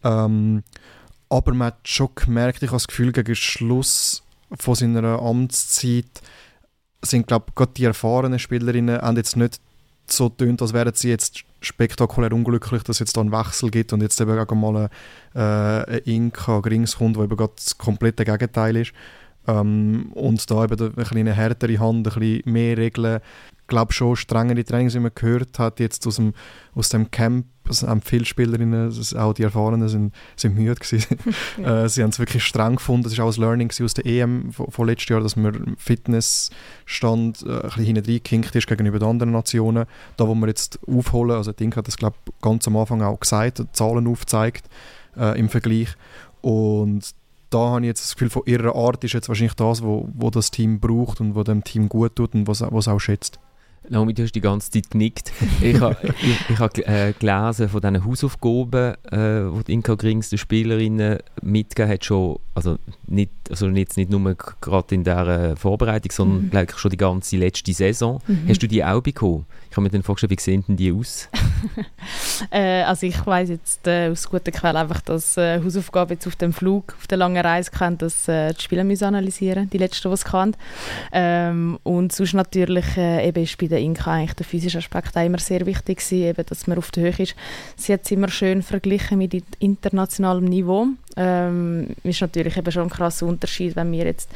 Ähm, 0.03 0.63
aber 1.27 1.53
man 1.53 1.67
hat 1.67 1.79
schon 1.87 2.09
gemerkt, 2.15 2.63
ich 2.63 2.69
habe 2.69 2.77
das 2.77 2.87
Gefühl, 2.87 3.11
gegen 3.11 3.35
Schluss 3.35 4.23
von 4.57 4.75
seiner 4.75 5.21
Amtszeit 5.21 6.21
sind, 7.01 7.27
glaube 7.27 7.45
ich, 7.49 7.55
gerade 7.55 7.71
die 7.75 7.85
erfahrenen 7.85 8.39
Spielerinnen 8.39 9.01
haben 9.01 9.17
jetzt 9.17 9.37
nicht 9.37 9.59
so 10.07 10.29
tönt, 10.29 10.61
als 10.61 10.73
wären 10.73 10.93
sie 10.93 11.09
jetzt 11.09 11.43
spektakulär 11.61 12.31
unglücklich, 12.33 12.83
dass 12.83 12.97
es 12.97 12.99
jetzt 12.99 13.17
da 13.17 13.21
einen 13.21 13.31
Wechsel 13.31 13.69
gibt 13.69 13.93
und 13.93 14.01
jetzt 14.01 14.19
eben 14.19 14.37
auch 14.37 14.55
mal 14.55 14.89
ein, 15.33 15.39
äh, 15.39 15.97
ein 15.97 16.01
Inka 16.05 16.59
Grings 16.61 16.97
kommt, 16.97 17.17
wo 17.17 17.23
eben 17.23 17.35
gerade 17.35 17.53
das 17.55 17.77
komplette 17.77 18.25
Gegenteil 18.25 18.77
ist. 18.77 18.93
Ähm, 19.47 20.11
und 20.13 20.49
da 20.49 20.63
eben 20.63 20.93
eine 20.95 21.05
kleine 21.05 21.33
härtere 21.33 21.79
Hand, 21.79 22.07
ein 22.07 22.19
bisschen 22.19 22.51
mehr 22.51 22.77
Regeln. 22.77 23.21
Ich 23.69 23.71
glaube 23.71 23.93
schon 23.93 24.15
strengere 24.15 24.63
Trainings, 24.63 24.95
wie 24.95 24.99
man 24.99 25.11
gehört 25.13 25.59
hat, 25.59 25.79
jetzt 25.79 26.07
aus 26.07 26.15
dem, 26.15 26.33
aus 26.73 26.89
dem 26.89 27.11
Camp 27.11 27.45
es 27.69 27.83
haben 27.83 28.01
viele 28.01 28.25
Spielerinnen, 28.25 28.91
auch 29.15 29.33
die 29.33 29.43
Erfahrenen, 29.43 29.87
sind, 29.89 30.11
sind 30.35 30.55
müde 30.55 30.73
gewesen. 30.73 31.17
äh, 31.63 31.87
sie 31.87 32.01
haben 32.01 32.09
es 32.09 32.17
wirklich 32.17 32.43
streng 32.43 32.77
gefunden. 32.77 33.03
Das 33.03 33.15
war 33.15 33.25
auch 33.25 33.35
ein 33.35 33.39
Learning 33.39 33.71
aus 33.83 33.93
der 33.93 34.07
EM 34.07 34.51
von, 34.51 34.71
von 34.71 34.87
letztes 34.87 35.09
Jahr, 35.09 35.21
dass 35.21 35.35
man 35.35 35.75
Fitnessstand 35.77 37.43
äh, 37.43 37.49
ein 37.49 37.61
bisschen 37.61 37.85
hinten 37.85 38.05
reingehinkt 38.11 38.55
ist 38.55 38.65
gegenüber 38.65 38.97
den 38.97 39.07
anderen 39.07 39.33
Nationen. 39.33 39.85
Da, 40.17 40.27
wo 40.27 40.33
wir 40.33 40.47
jetzt 40.47 40.79
aufholen, 40.87 41.37
also 41.37 41.51
Ding 41.51 41.75
hat 41.75 41.87
das 41.87 41.97
glaube 41.97 42.17
ganz 42.41 42.67
am 42.67 42.75
Anfang 42.75 43.03
auch 43.03 43.19
gesagt, 43.19 43.63
Zahlen 43.73 44.07
aufzeigt 44.07 44.65
äh, 45.15 45.37
im 45.39 45.47
Vergleich. 45.49 45.89
Und 46.41 47.13
da 47.51 47.59
habe 47.59 47.81
ich 47.81 47.87
jetzt 47.87 48.03
das 48.03 48.15
Gefühl, 48.15 48.29
von 48.29 48.43
ihrer 48.45 48.75
Art 48.75 49.03
ist 49.03 49.13
jetzt 49.13 49.29
wahrscheinlich 49.29 49.55
das, 49.55 49.81
was 49.81 49.83
wo, 49.83 50.09
wo 50.13 50.29
das 50.29 50.51
Team 50.51 50.79
braucht 50.79 51.21
und 51.21 51.35
was 51.35 51.45
dem 51.45 51.63
Team 51.63 51.87
gut 51.87 52.15
tut 52.15 52.33
und 52.33 52.47
was 52.47 52.61
es 52.61 52.87
auch 52.87 52.99
schätzt. 52.99 53.39
Naomi, 53.89 54.13
du 54.13 54.23
hast 54.23 54.33
die 54.33 54.41
ganze 54.41 54.69
Zeit 54.69 54.91
genickt. 54.91 55.31
Ich 55.61 55.79
habe 55.79 55.97
ich, 56.21 56.49
ich 56.49 56.59
hab, 56.59 56.77
äh, 56.77 57.13
gelesen 57.17 57.69
von 57.69 57.81
diesen 57.81 58.05
Hausaufgaben, 58.05 58.93
äh, 59.11 59.49
die 59.57 59.63
die 59.65 59.73
Inka 59.73 59.95
Grings 59.95 60.29
den 60.29 60.37
Spielerinnen 60.37 61.19
mitgegeben 61.41 61.91
hat, 61.91 62.05
schon, 62.05 62.39
also 62.53 62.77
nicht, 63.07 63.31
also 63.49 63.67
jetzt 63.69 63.97
nicht 63.97 64.09
nur 64.09 64.35
gerade 64.61 64.95
in 64.95 65.03
dieser 65.03 65.55
Vorbereitung, 65.57 66.11
sondern 66.11 66.65
mhm. 66.65 66.67
schon 66.75 66.91
die 66.91 66.97
ganze 66.97 67.37
letzte 67.37 67.73
Saison. 67.73 68.21
Mhm. 68.27 68.47
Hast 68.47 68.61
du 68.61 68.67
die 68.67 68.83
auch 68.83 69.01
bekommen? 69.01 69.45
Ich 69.69 69.77
habe 69.77 69.83
mir 69.83 69.89
dann 69.89 70.01
vorgestellt, 70.01 70.31
wie 70.31 70.41
sehen 70.41 70.63
denn 70.67 70.77
die 70.77 70.91
aus? 70.91 71.29
äh, 72.51 72.81
also 72.81 73.05
ich 73.05 73.23
weiß 73.23 73.49
jetzt 73.49 73.85
äh, 73.85 74.09
aus 74.09 74.27
guter 74.27 74.51
Quelle 74.51 74.79
einfach, 74.79 75.01
dass 75.01 75.37
äh, 75.37 75.61
Hausaufgabe 75.63 76.15
jetzt 76.15 76.25
auf 76.25 76.35
dem 76.35 76.53
Flug, 76.53 76.95
auf 76.97 77.05
der 77.05 77.19
langen 77.19 77.45
Reise 77.45 77.69
kann, 77.69 77.97
dass 77.97 78.27
äh, 78.27 78.51
die 78.53 78.61
Spieler 78.61 78.83
müssen 78.83 79.05
analysieren, 79.05 79.69
die 79.69 79.77
letzten, 79.77 80.09
die 80.09 80.13
es 80.15 80.25
kann. 80.25 80.55
Ähm, 81.11 81.77
und 81.83 82.11
sonst 82.11 82.33
natürlich 82.33 82.97
äh, 82.97 83.27
eben 83.27 83.43
ist 83.43 83.59
bei 83.59 83.67
der 83.67 83.79
Inka 83.79 84.11
eigentlich 84.11 84.33
der 84.33 84.45
physische 84.45 84.79
Aspekt 84.79 85.15
auch 85.15 85.25
immer 85.25 85.37
sehr 85.37 85.63
wichtig 85.67 85.99
gewesen, 85.99 86.23
eben, 86.23 86.45
dass 86.47 86.65
man 86.65 86.79
auf 86.79 86.89
der 86.89 87.03
Höhe 87.03 87.23
ist. 87.23 87.35
Sie 87.75 87.93
hat 87.93 88.01
es 88.05 88.11
immer 88.11 88.29
schön 88.29 88.63
verglichen 88.63 89.19
mit 89.19 89.43
internationalem 89.59 90.45
Niveau. 90.45 90.87
Ähm, 91.17 91.87
ist 92.03 92.21
natürlich 92.21 92.55
eben 92.55 92.71
schon 92.71 92.83
ein 92.83 92.89
krasser 92.89 93.25
Unterschied, 93.25 93.75
wenn 93.75 93.91
wir 93.91 94.05
jetzt 94.05 94.29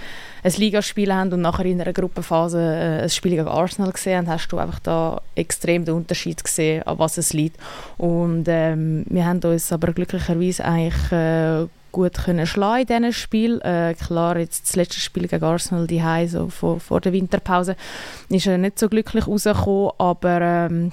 ein 0.43 0.51
Ligaspiel 0.53 1.13
haben 1.13 1.31
und 1.31 1.41
nachher 1.41 1.65
in 1.65 1.79
einer 1.79 1.93
Gruppenphase 1.93 2.59
äh, 2.59 3.03
ein 3.03 3.09
Spiel 3.09 3.31
gegen 3.31 3.47
Arsenal 3.47 3.91
gesehen 3.91 4.17
haben, 4.17 4.29
hast 4.29 4.47
du 4.49 4.57
einfach 4.57 4.79
da 4.79 5.21
extrem 5.35 5.85
den 5.85 5.95
Unterschied 5.95 6.43
gesehen, 6.43 6.83
an 6.83 6.99
was 6.99 7.17
es 7.17 7.31
liegt. 7.31 7.57
Und 7.97 8.45
ähm, 8.47 9.05
wir 9.07 9.25
haben 9.25 9.39
uns 9.43 9.71
aber 9.71 9.93
glücklicherweise 9.93 10.65
eigentlich 10.65 11.11
äh, 11.11 11.67
gut 11.93 12.15
können 12.15 12.45
schlagen 12.45 12.81
in 12.81 12.87
diesem 12.87 13.13
Spiel. 13.13 13.61
Äh, 13.61 13.93
klar, 13.93 14.37
jetzt 14.37 14.67
das 14.67 14.75
letzte 14.75 14.99
Spiel 14.99 15.29
gegen 15.29 15.43
Arsenal, 15.43 15.87
die 15.87 16.01
so 16.27 16.49
vor, 16.49 16.81
vor 16.81 16.99
der 16.99 17.13
Winterpause, 17.13 17.77
ist 18.27 18.47
er 18.47 18.57
nicht 18.57 18.77
so 18.77 18.89
glücklich 18.89 19.25
rausgekommen, 19.25 19.91
aber 19.97 20.41
ähm, 20.41 20.91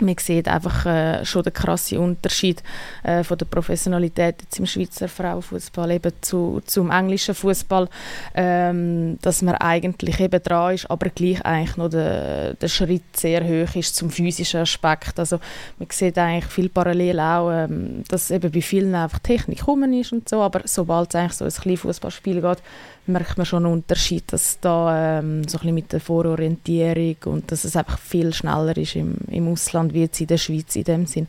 man 0.00 0.16
sieht 0.18 0.48
einfach 0.48 0.86
äh, 0.86 1.24
schon 1.24 1.42
den 1.42 1.52
krassen 1.52 1.98
Unterschied 1.98 2.62
äh, 3.02 3.24
von 3.24 3.38
der 3.38 3.46
Professionalität 3.46 4.36
jetzt 4.42 4.58
im 4.58 4.66
Schweizer 4.66 5.08
Frauenfußball 5.08 5.90
eben 5.90 6.12
zu, 6.20 6.60
zum 6.66 6.90
englischen 6.90 7.34
Fußball, 7.34 7.88
ähm, 8.34 9.18
dass 9.22 9.42
man 9.42 9.56
eigentlich 9.56 10.20
eben 10.20 10.42
dran 10.42 10.74
ist, 10.74 10.90
aber 10.90 11.10
gleich 11.10 11.44
eigentlich 11.44 11.76
noch 11.76 11.88
der, 11.88 12.54
der 12.54 12.68
Schritt 12.68 13.16
sehr 13.16 13.44
hoch 13.44 13.74
ist 13.74 13.96
zum 13.96 14.10
physischen 14.10 14.60
Aspekt. 14.60 15.18
Also 15.18 15.40
man 15.78 15.88
sieht 15.90 16.18
eigentlich 16.18 16.50
viel 16.52 16.68
parallel 16.68 17.20
auch, 17.20 17.50
ähm, 17.50 18.04
dass 18.08 18.30
eben 18.30 18.50
bei 18.50 18.60
vielen 18.60 18.94
einfach 18.94 19.18
Technik 19.20 19.58
gekommen 19.58 19.92
ist 19.92 20.12
und 20.12 20.28
so, 20.28 20.40
aber 20.42 20.62
sobald 20.64 21.10
es 21.10 21.14
eigentlich 21.14 21.32
so 21.32 21.44
ein 21.44 21.50
Kleinfußballspiel 21.50 22.40
geht, 22.40 22.62
merkt 23.12 23.36
man 23.36 23.46
schon 23.46 23.64
einen 23.64 23.72
Unterschied, 23.72 24.32
dass 24.32 24.58
da 24.60 25.18
ähm, 25.18 25.46
so 25.46 25.58
ein 25.58 25.60
bisschen 25.60 25.74
mit 25.74 25.92
der 25.92 26.00
Vororientierung 26.00 27.16
und 27.26 27.52
dass 27.52 27.64
es 27.64 27.76
einfach 27.76 27.98
viel 27.98 28.32
schneller 28.32 28.76
ist 28.76 28.96
im, 28.96 29.16
im 29.28 29.48
Ausland 29.48 29.94
wie 29.94 30.02
jetzt 30.02 30.20
in 30.20 30.26
der 30.26 30.38
Schweiz 30.38 30.76
in 30.76 30.84
dem 30.84 31.06
Sinn. 31.06 31.28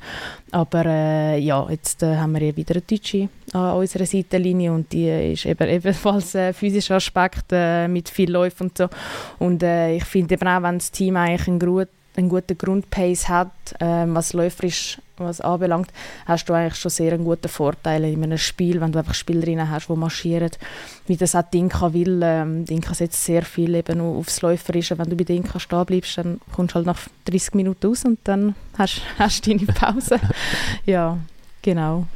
Aber 0.52 0.86
äh, 0.86 1.40
ja, 1.40 1.68
jetzt 1.70 2.04
äh, 2.04 2.18
haben 2.18 2.34
wir 2.34 2.44
ja 2.44 2.56
wieder 2.56 2.76
eine 2.76 2.82
Deutsche 2.82 3.30
an 3.54 3.78
unserer 3.78 4.06
Seitenlinie 4.06 4.72
und 4.72 4.92
die 4.92 5.10
ist 5.34 5.46
eben 5.46 5.68
ebenfalls 5.68 6.36
ein 6.36 6.54
physischer 6.54 6.96
Aspekt 6.96 7.46
äh, 7.52 7.88
mit 7.88 8.10
viel 8.10 8.32
Läufen 8.32 8.68
und 8.68 8.78
so. 8.78 8.88
Und 9.40 9.64
äh, 9.64 9.96
ich 9.96 10.06
finde 10.06 10.36
eben 10.36 10.48
auch, 10.48 10.64
wenn 10.64 10.78
das 10.78 10.92
Team 10.92 11.18
eigentlich 11.18 11.48
einen, 11.48 11.60
gut, 11.60 11.90
einen 12.16 12.30
guten 12.30 12.58
Grundpace 12.58 13.30
hat, 13.30 13.52
ähm, 13.80 14.16
was 14.16 14.34
läuferisch 14.34 15.00
was 15.18 15.42
anbelangt, 15.42 15.92
hast 16.26 16.50
du 16.50 16.54
eigentlich 16.54 16.76
schon 16.76 16.92
sehr 16.92 17.14
einen 17.14 17.24
guten 17.24 17.48
Vorteil 17.48 18.04
in 18.06 18.24
einem 18.24 18.38
Spiel, 18.38 18.82
wenn 18.82 18.92
du 18.92 19.00
einfach 19.00 19.14
Spielerinnen 19.14 19.70
hast, 19.70 19.88
die 19.88 19.96
marschieren, 19.96 20.52
wie 21.08 21.16
das 21.16 21.36
auch 21.36 21.44
Dinka 21.44 21.94
will. 21.94 22.22
Ähm, 22.24 22.66
Dinka 22.66 22.94
setzt 22.94 23.24
sehr 23.24 23.44
viel 23.44 23.76
eben 23.76 24.02
aufs 24.02 24.42
Läuferische. 24.42 24.98
Wenn 24.98 25.10
du 25.10 25.16
bei 25.16 25.24
Dinka 25.24 25.60
stehen 25.60 25.86
bleibst, 25.86 26.18
dann 26.18 26.42
kommst 26.52 26.72
du 26.72 26.76
halt 26.76 26.86
nach 26.86 27.00
30 27.26 27.54
Minuten 27.54 27.88
raus 27.88 28.04
und 28.06 28.20
dann 28.24 28.56
hast, 28.78 29.02
du 29.46 29.58
deine 29.58 29.66
Pause. 29.68 30.20
ja, 30.86 31.18
genau. 31.62 32.08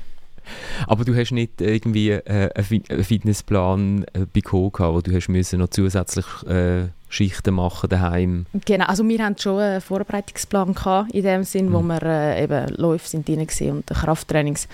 Aber 0.85 1.05
du 1.05 1.15
hast 1.15 1.31
nicht 1.31 1.59
irgendwie 1.59 2.11
äh, 2.11 2.49
einen 2.53 3.03
Fitnessplan 3.03 4.05
äh, 4.13 4.25
bekommen, 4.31 4.71
wo 4.77 5.01
du 5.01 5.15
hast 5.15 5.27
müssen 5.27 5.59
noch 5.59 5.69
zusätzlich 5.69 6.25
äh, 6.47 6.89
Schichten 7.09 7.53
machen 7.55 7.89
daheim. 7.89 8.45
Genau, 8.65 8.85
also 8.85 9.07
wir 9.07 9.23
hatten 9.23 9.37
schon 9.37 9.59
einen 9.59 9.81
Vorbereitungsplan 9.81 10.73
gehabt, 10.73 11.13
in 11.13 11.23
dem 11.23 11.43
Sinn, 11.43 11.69
mhm. 11.69 11.73
wo 11.73 11.81
wir 11.81 12.01
äh, 12.03 12.43
eben 12.43 12.67
Läufe 12.75 13.07
sind 13.07 13.27
drin 13.27 13.47
und 13.71 13.87
Krafttrainings, 13.87 14.67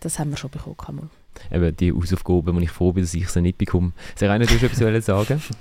das 0.00 0.18
haben 0.18 0.30
wir 0.30 0.36
schon 0.36 0.50
bekommen. 0.50 1.10
Eben 1.52 1.76
die 1.76 1.92
Hausaufgaben, 1.92 2.56
die 2.58 2.64
ich 2.64 2.70
froh 2.70 2.92
bin, 2.92 3.04
dass 3.04 3.14
ich 3.14 3.28
sie 3.28 3.40
nicht 3.40 3.58
bekomme. 3.58 3.92
Serena, 4.16 4.44
du 4.44 4.60
willst 4.60 4.80
etwas 4.80 5.06
sagen? 5.06 5.42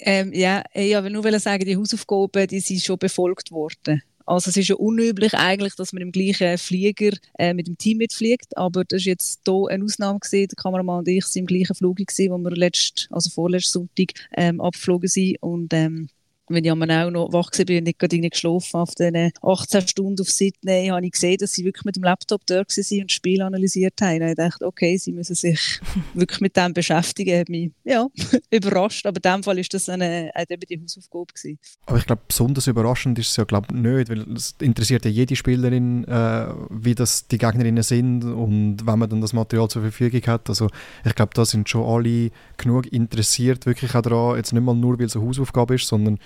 Ähm, 0.00 0.32
ja, 0.32 0.62
ich 0.74 0.94
wollte 0.94 1.10
nur 1.10 1.40
sagen, 1.40 1.64
die 1.64 1.76
Hausaufgaben 1.76 2.46
die 2.46 2.60
sind 2.60 2.80
schon 2.80 2.98
befolgt 2.98 3.50
worden. 3.50 4.00
Also 4.28 4.50
es 4.50 4.58
ist 4.58 4.68
ja 4.68 4.76
unüblich 4.76 5.32
eigentlich, 5.32 5.74
dass 5.74 5.94
man 5.94 6.02
im 6.02 6.12
gleichen 6.12 6.58
Flieger 6.58 7.16
äh, 7.38 7.54
mit 7.54 7.66
dem 7.66 7.78
Team 7.78 7.96
mitfliegt, 7.96 8.54
aber 8.58 8.84
das 8.84 9.00
ist 9.00 9.06
jetzt 9.06 9.40
hier 9.46 9.68
eine 9.70 9.82
Ausnahme 9.82 10.18
gewesen. 10.18 10.48
Der 10.48 10.62
Kameramann 10.62 10.98
und 10.98 11.08
ich 11.08 11.24
sind 11.24 11.40
im 11.40 11.46
gleichen 11.46 11.74
Flug 11.74 11.96
gewesen, 11.96 12.30
wo 12.32 12.36
wir 12.36 12.50
letzt, 12.50 13.08
also 13.10 13.30
vorletzten 13.30 13.70
Sonntag 13.70 14.12
ähm, 14.36 14.60
abgeflogen 14.60 15.08
sind 15.08 15.38
und 15.40 15.72
ähm, 15.72 16.10
wenn 16.48 16.64
ich 16.64 16.70
auch 16.70 16.76
noch 17.10 17.32
wach 17.32 17.50
war 17.52 17.76
und 17.76 17.84
nicht 17.84 17.98
gerade 17.98 18.20
geschlafen 18.20 18.76
auf 18.76 18.94
den 18.94 19.32
18 19.42 19.88
Stunden 19.88 20.20
auf 20.20 20.30
Sydney, 20.30 20.88
habe 20.88 21.04
ich 21.04 21.12
gesehen, 21.12 21.38
dass 21.38 21.52
sie 21.52 21.64
wirklich 21.64 21.84
mit 21.84 21.96
dem 21.96 22.04
Laptop 22.04 22.46
dort 22.46 22.70
waren 22.70 23.00
und 23.00 23.10
das 23.10 23.12
Spiel 23.12 23.42
analysiert 23.42 23.94
haben. 24.00 24.22
Und 24.22 24.28
ich 24.28 24.36
dachte, 24.36 24.66
okay, 24.66 24.96
sie 24.96 25.12
müssen 25.12 25.34
sich 25.34 25.80
wirklich 26.14 26.40
mit 26.40 26.56
dem 26.56 26.72
beschäftigen. 26.72 27.40
Hat 27.40 27.48
mich 27.48 27.70
ja, 27.84 28.06
überrascht, 28.50 29.06
aber 29.06 29.16
in 29.16 29.32
dem 29.32 29.42
Fall 29.42 29.56
war 29.56 29.64
das 29.70 29.88
eine, 29.88 30.30
eine 30.34 30.58
die 30.58 30.80
Hausaufgabe. 30.80 31.26
Gewesen. 31.34 31.58
Aber 31.86 31.98
ich 31.98 32.06
glaube, 32.06 32.22
besonders 32.26 32.66
überraschend 32.66 33.18
ist 33.18 33.30
es 33.30 33.36
ja 33.36 33.44
glaube 33.44 33.74
nicht, 33.74 34.10
weil 34.10 34.20
es 34.32 34.54
interessiert 34.60 35.04
ja 35.04 35.10
jede 35.10 35.36
Spielerin, 35.36 36.04
äh, 36.04 36.46
wie 36.70 36.94
das 36.94 37.26
die 37.26 37.38
Gegnerinnen 37.38 37.82
sind 37.82 38.24
und 38.24 38.86
wenn 38.86 38.98
man 38.98 39.08
dann 39.08 39.20
das 39.20 39.32
Material 39.32 39.68
zur 39.68 39.82
Verfügung 39.82 40.22
hat. 40.26 40.48
Also 40.48 40.68
ich 41.04 41.14
glaube, 41.14 41.32
da 41.34 41.44
sind 41.44 41.68
schon 41.68 41.84
alle 41.84 42.30
genug 42.56 42.86
interessiert, 42.92 43.66
wirklich 43.66 43.94
auch 43.94 44.02
daran, 44.02 44.36
jetzt 44.36 44.52
nicht 44.52 44.62
mal 44.62 44.74
nur, 44.74 44.98
weil 44.98 45.06
es 45.06 45.16
eine 45.16 45.24
Hausaufgabe 45.26 45.74
ist, 45.74 45.86
sondern 45.86 46.18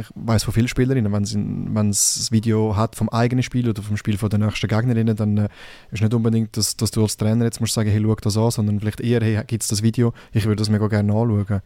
ich 0.00 0.06
weiß 0.14 0.44
von 0.44 0.54
vielen 0.54 0.68
Spielerinnen, 0.68 1.12
wenn 1.12 1.72
man 1.72 1.88
das 1.88 2.30
Video 2.30 2.76
hat 2.76 2.96
vom 2.96 3.08
eigenen 3.08 3.42
Spiel 3.42 3.68
oder 3.68 3.82
vom 3.82 3.96
Spiel 3.96 4.18
von 4.18 4.30
der 4.30 4.38
nächsten 4.38 4.68
Gegnerinnen, 4.68 5.16
dann 5.16 5.36
äh, 5.38 5.48
ist 5.90 6.02
nicht 6.02 6.14
unbedingt, 6.14 6.56
dass, 6.56 6.76
dass 6.76 6.90
du 6.90 7.02
als 7.02 7.16
Trainer 7.16 7.44
jetzt 7.44 7.60
musst 7.60 7.74
sagen, 7.74 7.90
hey, 7.90 8.02
schau 8.02 8.14
das 8.14 8.36
an, 8.36 8.50
sondern 8.50 8.80
vielleicht 8.80 9.00
eher, 9.00 9.20
hey, 9.20 9.42
gibt 9.46 9.62
es 9.62 9.68
das 9.68 9.82
Video, 9.82 10.12
ich 10.32 10.44
würde 10.44 10.56
das 10.56 10.68
mega 10.68 10.86
gerne 10.88 11.12
anschauen. 11.12 11.62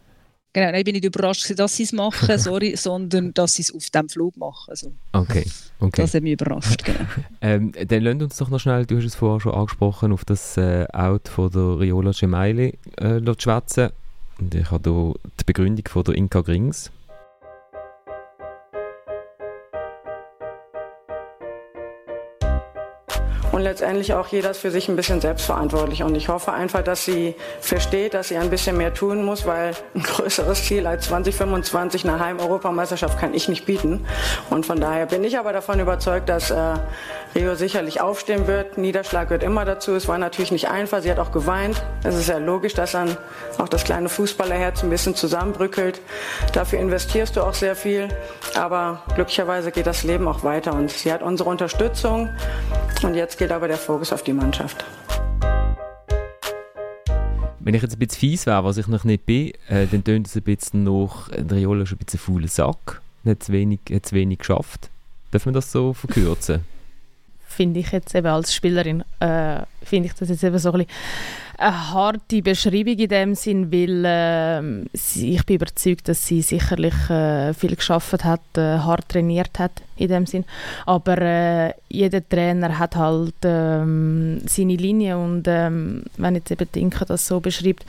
Genau, 0.53 0.75
ich 0.75 0.85
bin 0.85 0.93
nicht 0.93 1.05
überrascht, 1.05 1.53
dass 1.59 1.75
sie 1.75 1.83
es 1.83 1.91
machen, 1.91 2.37
sorry, 2.39 2.75
sondern 2.75 3.33
dass 3.33 3.55
sie 3.55 3.61
es 3.63 3.73
auf 3.73 3.89
dem 3.89 4.09
Flug 4.09 4.37
machen. 4.37 4.69
Also, 4.69 4.93
okay, 5.11 5.45
okay. 5.79 6.01
Das 6.01 6.13
hat 6.13 6.23
mich 6.23 6.33
überrascht, 6.33 6.83
genau. 6.83 6.99
ähm, 7.41 7.71
dann 7.87 8.01
lass 8.01 8.15
uns 8.15 8.37
doch 8.37 8.49
noch 8.49 8.59
schnell, 8.59 8.85
du 8.85 8.97
hast 8.97 9.05
es 9.05 9.15
vorher 9.15 9.39
schon 9.39 9.53
angesprochen, 9.53 10.11
auf 10.11 10.25
das 10.25 10.57
äh, 10.57 10.87
Out 10.93 11.27
von 11.27 11.51
der 11.51 11.79
Riola 11.79 12.11
Gemeili 12.11 12.77
äh, 12.97 13.19
schwätzen. 13.37 13.89
Und 14.39 14.55
ich 14.55 14.71
habe 14.71 14.89
hier 14.89 15.13
die 15.39 15.43
Begründung 15.45 15.87
von 15.87 16.03
der 16.03 16.15
Inka 16.15 16.41
Grings. 16.41 16.91
Und 23.57 23.63
letztendlich 23.63 24.13
auch 24.13 24.27
jeder 24.27 24.51
ist 24.51 24.59
für 24.59 24.69
sich 24.69 24.87
ein 24.87 24.95
bisschen 24.95 25.19
selbstverantwortlich. 25.19 26.03
Und 26.03 26.13
ich 26.13 26.29
hoffe 26.29 26.53
einfach, 26.53 26.83
dass 26.83 27.05
sie 27.05 27.33
versteht, 27.59 28.13
dass 28.13 28.27
sie 28.27 28.37
ein 28.37 28.51
bisschen 28.51 28.77
mehr 28.77 28.93
tun 28.93 29.25
muss, 29.25 29.47
weil 29.47 29.73
ein 29.95 30.03
größeres 30.03 30.63
Ziel 30.65 30.85
als 30.85 31.07
2025 31.07 32.07
eine 32.07 32.19
Heim-Europameisterschaft 32.19 33.19
kann 33.19 33.33
ich 33.33 33.49
nicht 33.49 33.65
bieten. 33.65 34.05
Und 34.51 34.67
von 34.67 34.79
daher 34.79 35.07
bin 35.07 35.23
ich 35.23 35.39
aber 35.39 35.53
davon 35.53 35.79
überzeugt, 35.79 36.29
dass 36.29 36.51
äh, 36.51 36.75
Rio 37.33 37.55
sicherlich 37.55 37.99
aufstehen 37.99 38.45
wird. 38.45 38.77
Niederschlag 38.77 39.31
wird 39.31 39.41
immer 39.41 39.65
dazu. 39.65 39.95
Es 39.95 40.07
war 40.07 40.19
natürlich 40.19 40.51
nicht 40.51 40.69
einfach. 40.69 41.01
Sie 41.01 41.09
hat 41.09 41.17
auch 41.17 41.31
geweint. 41.31 41.83
Es 42.03 42.13
ist 42.13 42.29
ja 42.29 42.37
logisch, 42.37 42.75
dass 42.75 42.91
dann 42.91 43.17
auch 43.57 43.69
das 43.69 43.85
kleine 43.85 44.09
Fußballerherz 44.09 44.83
ein 44.83 44.91
bisschen 44.91 45.15
zusammenbrückelt. 45.15 45.99
Dafür 46.53 46.77
investierst 46.77 47.35
du 47.35 47.41
auch 47.41 47.55
sehr 47.55 47.75
viel. 47.75 48.07
Aber 48.55 49.01
glücklicherweise 49.15 49.71
geht 49.71 49.87
das 49.87 50.03
Leben 50.03 50.27
auch 50.27 50.43
weiter. 50.43 50.73
Und 50.73 50.91
sie 50.91 51.11
hat 51.11 51.23
unsere 51.23 51.49
Unterstützung. 51.49 52.29
Und 53.01 53.15
jetzt 53.15 53.39
geht 53.39 53.46
aber 53.51 53.67
der 53.67 53.77
Fokus 53.77 54.13
auf 54.13 54.23
die 54.23 54.33
Mannschaft. 54.33 54.85
Wenn 57.59 57.73
ich 57.73 57.81
jetzt 57.81 57.95
ein 57.95 57.99
bisschen 57.99 58.19
fies 58.19 58.45
wäre, 58.45 58.63
was 58.63 58.77
ich 58.77 58.87
noch 58.87 59.03
nicht 59.03 59.25
bin, 59.25 59.51
äh, 59.67 59.87
dann 59.91 60.03
tönt 60.03 60.27
es 60.27 60.35
ein 60.35 60.43
bisschen 60.43 60.83
nach, 60.83 61.29
der 61.29 61.57
Riola 61.57 61.83
ist 61.83 61.91
ein 61.91 61.97
bisschen 61.97 62.19
fauler 62.19 62.47
Sack, 62.47 63.01
hat 63.25 63.43
zu 63.43 63.51
wenig, 63.51 63.79
hat 63.91 64.05
zu 64.05 64.15
wenig 64.15 64.39
geschafft. 64.39 64.89
Darf 65.31 65.45
man 65.45 65.53
das 65.53 65.71
so 65.71 65.93
verkürzen? 65.93 66.63
Finde 67.57 67.79
ich 67.79 67.91
jetzt 67.91 68.13
eben 68.15 68.27
als 68.27 68.53
Spielerin, 68.53 69.03
äh, 69.19 69.61
finde 69.83 70.07
ich 70.07 70.13
das 70.13 70.29
jetzt 70.29 70.43
eben 70.43 70.59
so 70.59 70.71
ein 70.71 70.85
eine 71.59 71.91
harte 71.91 72.43
Beschreibung 72.43 72.99
in 72.99 73.09
dem 73.09 73.33
Sinn, 73.35 73.71
weil 73.71 74.05
äh, 74.05 74.85
sie, 74.93 75.33
ich 75.33 75.45
bin 75.45 75.55
überzeugt, 75.55 76.07
dass 76.07 76.27
sie 76.27 76.43
sicherlich 76.43 76.93
äh, 77.09 77.51
viel 77.55 77.75
geschafft 77.75 78.23
hat, 78.23 78.41
äh, 78.57 78.77
hart 78.77 79.09
trainiert 79.09 79.57
hat 79.57 79.71
in 79.95 80.09
dem 80.09 80.27
Sinn. 80.27 80.45
Aber 80.85 81.17
äh, 81.17 81.73
jeder 81.89 82.27
Trainer 82.27 82.77
hat 82.77 82.95
halt 82.95 83.33
ähm, 83.43 84.39
seine 84.45 84.75
Linie 84.75 85.17
und 85.17 85.45
ähm, 85.47 86.03
wenn 86.17 86.35
jetzt 86.35 86.51
eben 86.51 86.71
Dinka 86.71 87.05
das 87.05 87.25
so 87.25 87.39
beschreibt, 87.39 87.85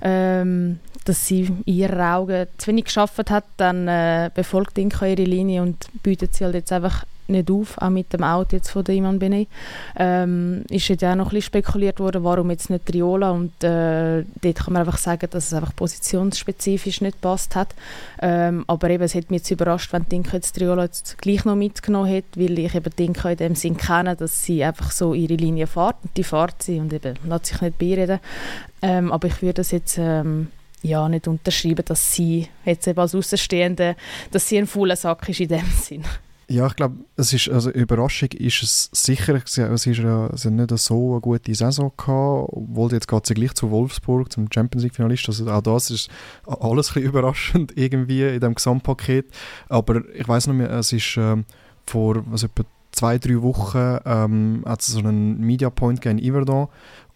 ähm, 0.00 0.78
dass 1.04 1.26
sie 1.26 1.40
in 1.40 1.62
ihren 1.66 2.00
Augen 2.00 2.46
zu 2.56 2.68
wenig 2.68 2.84
geschafft 2.84 3.30
hat, 3.30 3.44
dann 3.56 3.88
äh, 3.88 4.30
befolgt 4.32 4.76
Dinka 4.76 5.06
ihre 5.06 5.24
Linie 5.24 5.62
und 5.62 5.88
bietet 6.04 6.34
sie 6.34 6.44
halt 6.44 6.54
jetzt 6.54 6.72
einfach 6.72 7.04
nicht 7.28 7.50
auf, 7.50 7.78
auch 7.78 7.90
mit 7.90 8.12
dem 8.12 8.24
Auto 8.24 8.56
jetzt 8.56 8.70
von 8.70 8.84
Iman 8.86 9.18
Benet. 9.18 9.48
Ähm, 9.96 10.64
ist 10.70 10.88
jetzt 10.88 11.04
auch 11.04 11.14
noch 11.14 11.26
ein 11.26 11.30
bisschen 11.30 11.42
spekuliert 11.42 12.00
worden, 12.00 12.24
warum 12.24 12.50
jetzt 12.50 12.70
nicht 12.70 12.86
Triola 12.86 13.30
und 13.30 13.52
äh, 13.62 14.24
dort 14.40 14.56
kann 14.56 14.72
man 14.72 14.82
einfach 14.82 14.98
sagen, 14.98 15.28
dass 15.30 15.46
es 15.46 15.54
einfach 15.54 15.74
positionsspezifisch 15.76 17.00
nicht 17.00 17.20
passt 17.20 17.56
hat. 17.56 17.74
Ähm, 18.20 18.64
aber 18.66 18.90
eben, 18.90 19.04
es 19.04 19.14
hat 19.14 19.30
mich 19.30 19.40
jetzt 19.40 19.50
überrascht, 19.50 19.92
wenn 19.92 20.08
Dinka 20.08 20.36
jetzt 20.36 20.56
Triola 20.56 20.84
jetzt 20.84 21.18
gleich 21.18 21.44
noch 21.44 21.56
mitgenommen 21.56 22.14
hat, 22.14 22.24
weil 22.34 22.58
ich 22.58 22.74
eben 22.74 22.96
Dinka 22.96 23.30
in 23.30 23.36
dem 23.36 23.54
Sinn 23.54 23.76
kenne, 23.76 24.16
dass 24.16 24.44
sie 24.44 24.64
einfach 24.64 24.90
so 24.90 25.14
ihre 25.14 25.34
Linie 25.34 25.66
fährt 25.66 25.96
und 26.02 26.16
die 26.16 26.24
fährt 26.24 26.62
sie 26.62 26.78
und 26.78 26.92
eben 26.92 27.14
lässt 27.24 27.46
sich 27.46 27.60
nicht 27.60 27.78
beireden. 27.78 28.20
Ähm, 28.82 29.12
aber 29.12 29.28
ich 29.28 29.42
würde 29.42 29.54
das 29.54 29.70
jetzt 29.70 29.98
ähm, 29.98 30.48
ja, 30.82 31.08
nicht 31.08 31.26
unterschreiben, 31.26 31.84
dass 31.84 32.12
sie 32.14 32.48
jetzt 32.64 32.86
eben 32.86 32.98
als 32.98 33.14
Außenstehende, 33.14 33.96
dass 34.30 34.48
sie 34.48 34.58
ein 34.58 34.66
fauler 34.66 34.96
Sack 34.96 35.28
ist 35.28 35.40
in 35.40 35.48
dem 35.48 35.66
Sinn. 35.80 36.04
Ja, 36.50 36.66
ich 36.66 36.76
glaube, 36.76 36.96
es 37.16 37.34
ist, 37.34 37.50
also 37.50 37.70
Überraschung 37.70 38.30
ist 38.32 38.62
es 38.62 38.88
sicher. 38.92 39.34
Es 39.34 39.58
ist 39.86 39.98
ja, 39.98 40.28
es 40.28 40.46
nicht 40.46 40.78
so 40.78 41.12
eine 41.12 41.20
gute 41.20 41.54
Saison 41.54 41.92
gehabt, 41.94 42.48
obwohl 42.52 42.90
jetzt 42.92 43.06
geht 43.06 43.26
sie 43.26 43.34
gleich 43.34 43.52
zu 43.52 43.70
Wolfsburg, 43.70 44.32
zum 44.32 44.50
Champions 44.50 44.82
League 44.82 44.94
Finalist. 44.94 45.28
Also 45.28 45.50
auch 45.50 45.60
das 45.60 45.90
ist 45.90 46.08
alles 46.46 46.96
ein 46.96 47.02
überraschend 47.04 47.76
irgendwie 47.76 48.22
in 48.22 48.40
dem 48.40 48.54
Gesamtpaket. 48.54 49.26
Aber 49.68 50.02
ich 50.14 50.26
weiß 50.26 50.46
noch 50.46 50.54
mehr, 50.54 50.70
es 50.70 50.90
ist 50.90 51.18
ähm, 51.18 51.44
vor 51.86 52.22
was 52.26 52.44
etwa 52.44 52.64
zwei, 52.92 53.18
drei 53.18 53.42
Wochen 53.42 53.98
ähm, 54.06 54.62
hat 54.66 54.80
es 54.80 54.86
so 54.86 55.00
einen 55.00 55.40
Media 55.40 55.68
Point 55.68 56.04
in 56.06 56.18
Iverdon 56.18 56.68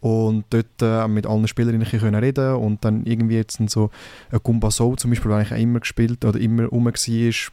und 0.03 0.45
dort 0.51 0.83
äh, 0.83 1.07
mit 1.07 1.27
allen 1.27 1.47
Spielerinnen 1.47 1.87
können 1.87 2.17
reden 2.17 2.57
und 2.57 2.85
dann 2.85 3.07
irgendwie 3.07 3.37
jetzt 3.37 3.59
so 3.71 3.91
ein 4.33 4.41
Gumba 4.43 4.71
Soul 4.71 4.97
zum 4.97 5.11
Beispiel, 5.11 5.31
der 5.31 5.39
eigentlich 5.39 5.53
auch 5.53 5.63
immer 5.63 5.81
gespielt 5.81 6.25
oder 6.25 6.41
immer 6.41 6.67
rum 6.67 6.87
war 6.87 6.93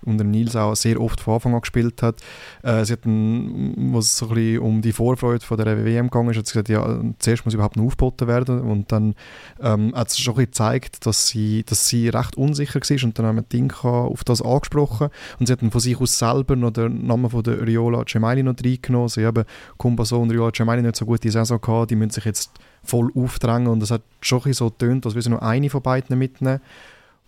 und 0.05 0.17
der 0.17 0.25
Nils 0.25 0.55
auch 0.55 0.75
sehr 0.75 0.99
oft 0.99 1.21
von 1.21 1.35
Anfang 1.35 1.53
an 1.53 1.62
gespielt 1.62 2.01
hat. 2.01 2.21
Äh, 2.63 2.85
sie 2.85 2.93
hat 2.93 3.05
dann, 3.05 3.93
was 3.93 4.17
so 4.17 4.29
ein 4.29 4.35
bisschen 4.35 4.59
um 4.59 4.81
die 4.81 4.91
Vorfreude 4.91 5.45
von 5.45 5.57
der 5.57 5.85
WM 5.85 6.09
gegangen 6.09 6.31
ist, 6.31 6.38
hat 6.38 6.47
sie 6.47 6.53
gesagt, 6.53 6.69
ja, 6.69 7.01
zuerst 7.19 7.45
muss 7.45 7.53
überhaupt 7.53 7.77
noch 7.77 7.85
aufgeboten 7.85 8.27
werden. 8.27 8.62
Und 8.62 8.91
dann 8.91 9.13
ähm, 9.62 9.93
hat 9.95 10.09
sie 10.09 10.21
schon 10.21 10.33
ein 10.33 10.38
bisschen 10.38 10.51
gezeigt, 10.51 11.05
dass 11.05 11.27
sie, 11.27 11.63
dass 11.63 11.88
sie 11.88 12.09
recht 12.09 12.35
unsicher 12.35 12.79
war. 12.79 13.03
Und 13.03 13.19
dann 13.19 13.25
haben 13.27 13.35
wir 13.35 13.43
Dinka 13.43 13.89
auf 13.89 14.23
das 14.23 14.41
angesprochen. 14.41 15.09
Und 15.39 15.45
sie 15.45 15.53
hat 15.53 15.62
dann 15.62 15.71
von 15.71 15.81
sich 15.81 15.99
aus 15.99 16.17
selber 16.17 16.55
noch 16.55 16.71
den 16.71 17.05
Namen 17.05 17.29
von 17.29 17.43
der 17.43 17.65
Riola 17.65 18.05
Cemaili 18.07 18.41
noch 18.41 18.55
reingenommen. 18.63 19.09
Sie 19.09 19.25
haben 19.25 19.43
Gumba 19.77 20.05
Soul 20.05 20.23
und 20.23 20.31
Riola 20.31 20.51
Cemaili 20.51 20.81
nicht 20.81 20.95
so 20.95 21.05
gute 21.05 21.29
Saison 21.29 21.62
gehabt, 21.62 21.91
die 21.91 21.95
müssen 21.95 22.12
sich 22.12 22.25
jetzt 22.25 22.38
jetzt 22.39 22.60
voll 22.84 23.12
aufdrängen 23.15 23.67
und 23.67 23.84
es 23.84 23.91
hat 23.91 24.02
schon 24.21 24.41
so 24.54 24.69
getönt, 24.69 25.06
als 25.06 25.15
würde 25.15 25.30
nur 25.30 25.43
eine 25.43 25.69
von 25.69 25.82
beiden 25.82 26.17
mitnehmen. 26.17 26.62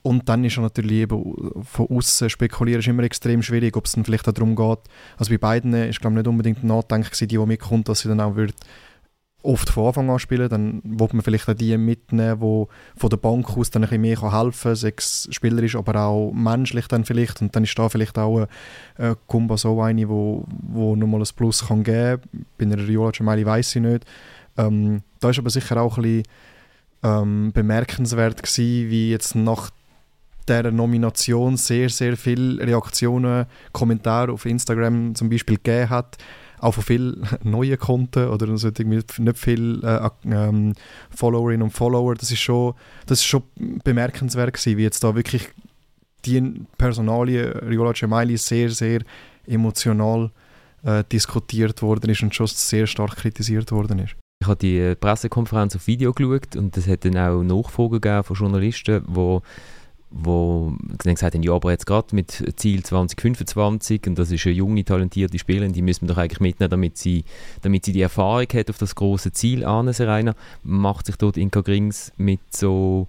Und 0.04 0.28
dann 0.28 0.44
ist 0.44 0.58
natürlich 0.58 1.02
eben 1.02 1.64
von 1.64 1.88
außen 1.88 2.30
spekulieren 2.30 2.80
ist 2.80 2.88
immer 2.88 3.04
extrem 3.04 3.44
schwierig, 3.44 3.78
ob 3.78 3.86
es 3.86 3.92
dann 3.92 4.04
vielleicht 4.04 4.28
auch 4.28 4.34
darum 4.34 4.56
geht. 4.56 4.80
Also 5.18 5.30
bei 5.32 5.38
beiden 5.38 5.74
ist 5.74 6.02
glaube 6.02 6.16
nicht 6.16 6.28
unbedingt 6.28 6.64
Nachdenken 6.64 7.12
die, 7.20 7.28
die 7.28 7.38
mitkommt, 7.38 7.88
dass 7.88 8.00
sie 8.00 8.08
dann 8.10 8.20
auch 8.20 8.36
wird 8.36 8.56
oft 9.44 9.70
von 9.70 9.88
Anfang 9.88 10.10
an 10.10 10.20
spielen, 10.20 10.50
dann 10.50 10.82
wird 10.84 11.14
man 11.14 11.24
vielleicht 11.24 11.50
auch 11.50 11.54
die 11.54 11.78
mitnehmen, 11.78 12.40
die 12.40 13.00
von 13.00 13.10
der 13.10 13.18
Bank 13.18 13.58
aus 13.58 13.72
dann 13.72 13.84
ein 13.84 13.90
bisschen 13.90 14.02
mehr 14.02 14.22
helfen 14.22 14.64
kann, 14.70 14.76
sechs 14.76 15.28
spielerisch, 15.32 15.76
aber 15.76 16.00
auch 16.00 16.32
menschlich 16.32 16.88
dann 16.88 17.06
vielleicht. 17.06 17.42
Und 17.42 17.56
dann 17.56 17.64
ist 17.64 17.78
da 17.78 17.90
vielleicht 17.90 18.18
auch 18.18 18.48
ein 18.98 19.16
Kumba 19.28 19.58
so 19.58 19.82
eine, 19.82 20.08
wo, 20.10 20.46
wo 20.48 20.96
nochmal 20.96 21.22
ein 21.22 21.36
Plus 21.36 21.68
kann 21.68 21.84
geben 21.84 22.22
kann. 22.22 22.46
Bei 22.58 22.66
einer 22.66 22.88
Riola 22.88 23.12
Gemelli 23.12 23.46
weiss 23.46 23.76
ich 23.76 23.82
nicht. 23.82 24.06
Ähm, 24.68 25.02
da 25.20 25.30
ist 25.30 25.40
aber 25.40 25.50
sicher 25.50 25.82
auch 25.82 25.98
ein 25.98 26.04
bisschen 26.04 26.24
ähm, 27.04 27.52
bemerkenswert 27.54 28.44
gewesen, 28.44 28.90
wie 28.90 29.12
jetzt 29.12 29.36
nach 29.36 29.72
der 30.48 30.72
Nomination 30.72 31.58
sehr, 31.58 31.90
sehr 31.90 32.18
viele 32.18 32.66
Reaktionen, 32.66 33.46
Kommentare 33.72 34.32
auf 34.32 34.46
Instagram 34.46 35.16
zum 35.16 35.30
Beispiel 35.30 35.58
gegeben 35.58 35.90
hat, 35.90 36.18
auch 36.60 36.74
von 36.74 36.84
vielen 36.84 37.28
neuen 37.44 37.78
Konten 37.78 38.28
oder 38.28 38.50
also 38.50 38.70
nicht 38.70 39.38
viele 39.38 39.82
äh, 39.84 40.30
ähm, 40.30 40.74
Followerinnen 41.16 41.64
und 41.64 41.72
Follower. 41.72 42.16
Das 42.16 42.32
ist 42.32 42.40
schon, 42.40 42.74
das 43.06 43.20
ist 43.20 43.26
schon 43.26 43.44
bemerkenswert 43.84 44.54
gewesen, 44.54 44.78
wie 44.78 44.84
jetzt 44.84 45.04
da 45.04 45.16
wirklich 45.16 45.50
die 46.26 46.66
Personalie 46.78 47.62
Riola 47.68 47.94
Gemelli 47.94 48.38
sehr, 48.38 48.70
sehr 48.70 49.02
emotional 49.48 50.32
äh, 50.84 51.04
diskutiert 51.12 51.82
worden 51.82 52.10
ist 52.12 52.22
und 52.22 52.36
schon 52.36 52.48
sehr 52.48 52.88
stark 52.88 53.16
kritisiert 53.16 53.72
worden 53.72 54.00
ist. 54.00 54.16
Ich 54.42 54.48
habe 54.48 54.56
die 54.56 54.80
äh, 54.80 54.96
Pressekonferenz 54.96 55.76
auf 55.76 55.86
Video 55.86 56.14
geschaut 56.14 56.56
und 56.56 56.76
es 56.76 56.88
hat 56.88 57.06
dann 57.06 57.16
auch 57.16 57.44
Nachfragen 57.44 58.24
von 58.24 58.36
Journalisten, 58.36 59.04
die 59.08 59.40
wo 60.14 60.74
dann 61.04 61.16
gesagt 61.16 61.36
haben, 61.36 61.44
ja, 61.44 61.54
aber 61.54 61.72
jetzt 61.72 61.86
gerade 61.86 62.14
mit 62.14 62.32
Ziel 62.58 62.84
2025 62.84 64.08
und 64.08 64.20
das 64.20 64.30
ist 64.30 64.46
eine 64.46 64.56
junge, 64.56 64.84
talentierte 64.84 65.40
Spielerin, 65.40 65.72
die 65.72 65.82
müssen 65.82 66.02
wir 66.02 66.14
doch 66.14 66.22
eigentlich 66.22 66.42
mitnehmen, 66.42 66.70
damit 66.70 66.98
sie, 66.98 67.24
damit 67.62 67.86
sie 67.86 67.94
die 67.94 68.02
Erfahrung 68.02 68.48
hat 68.54 68.70
auf 68.70 68.78
das 68.78 68.96
große 68.96 69.32
Ziel 69.32 69.64
an, 69.64 69.94
Serena. 69.94 70.36
Macht 70.64 71.06
sich 71.06 71.16
dort 71.16 71.38
Inka 71.38 71.62
Grings 71.62 72.12
mit 72.18 72.42
so 72.50 73.08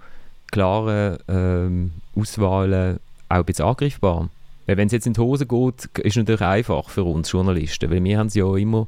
klaren 0.53 1.19
ähm, 1.27 1.93
Auswahlen 2.15 3.01
auch 3.29 3.37
ein 3.37 3.45
bisschen 3.45 3.65
angreifbar? 3.65 4.29
Wenn 4.67 4.87
es 4.87 4.93
jetzt 4.93 5.09
in 5.09 5.15
die 5.15 5.21
Hose 5.21 5.47
geht, 5.47 5.87
ist 5.97 6.13
es 6.13 6.17
natürlich 6.17 6.43
einfach 6.43 6.89
für 6.89 7.03
uns 7.03 7.33
Journalisten, 7.33 7.91
weil 7.91 8.05
wir 8.05 8.19
haben 8.19 8.29
es 8.29 8.35
ja 8.35 8.55
immer 8.55 8.87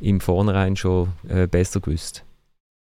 im 0.00 0.20
Vornherein 0.20 0.76
schon 0.76 1.12
äh, 1.28 1.46
besser 1.46 1.80
gewusst. 1.80 2.24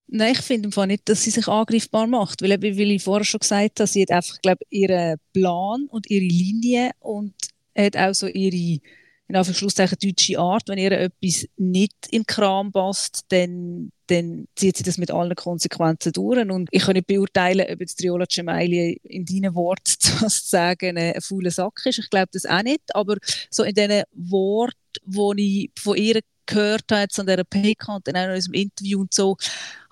Nein, 0.06 0.32
ich 0.32 0.42
finde 0.42 0.86
nicht, 0.86 1.08
dass 1.08 1.22
sie 1.22 1.30
sich 1.30 1.48
angreifbar 1.48 2.06
macht, 2.06 2.42
weil, 2.42 2.60
weil 2.60 2.90
ich 2.90 3.02
vorher 3.02 3.24
schon 3.24 3.40
gesagt 3.40 3.80
habe, 3.80 3.86
sie 3.86 4.02
hat 4.02 4.10
einfach, 4.10 4.40
glaube 4.42 4.64
ihren 4.70 5.16
Plan 5.32 5.86
und 5.88 6.10
ihre 6.10 6.24
Linie 6.24 6.90
und 7.00 7.34
hat 7.76 7.96
auch 7.96 8.14
so 8.14 8.26
ihre 8.26 8.80
in 9.26 9.36
Anführungszeichen 9.36 9.98
deutsche 10.00 10.38
Art. 10.38 10.68
Wenn 10.68 10.78
ihr 10.78 10.92
etwas 10.92 11.46
nicht 11.56 11.94
in 12.10 12.26
Kram 12.26 12.70
passt, 12.72 13.24
dann, 13.28 13.90
dann 14.06 14.46
zieht 14.54 14.76
sie 14.76 14.82
das 14.82 14.98
mit 14.98 15.10
allen 15.10 15.34
Konsequenzen 15.34 16.12
durch. 16.12 16.38
Und 16.38 16.68
ich 16.70 16.82
kann 16.82 16.92
nicht 16.92 17.06
beurteilen, 17.06 17.66
ob 17.70 17.80
jetzt 17.80 17.98
Triola 17.98 18.26
Cemaili 18.28 19.00
in 19.02 19.24
deinen 19.24 19.54
Worten 19.54 19.82
zu 19.98 20.28
sagen 20.28 20.98
ein 20.98 21.20
fauler 21.20 21.50
Sack 21.50 21.80
ist. 21.86 21.98
Ich 21.98 22.10
glaube 22.10 22.28
das 22.32 22.44
auch 22.44 22.62
nicht. 22.62 22.82
Aber 22.94 23.16
so 23.50 23.62
in 23.62 23.74
diesen 23.74 24.02
Worten, 24.12 24.76
die 25.06 25.64
ich 25.64 25.82
von 25.82 25.96
ihr 25.96 26.20
gehört 26.46 26.84
habe, 26.90 27.02
jetzt 27.02 27.18
an 27.18 27.26
dieser 27.26 27.44
PK 27.44 27.96
und 27.96 28.06
dann 28.06 28.16
auch 28.16 28.24
in 28.24 28.34
unserem 28.34 28.54
Interview 28.54 29.00
und 29.00 29.14
so, 29.14 29.36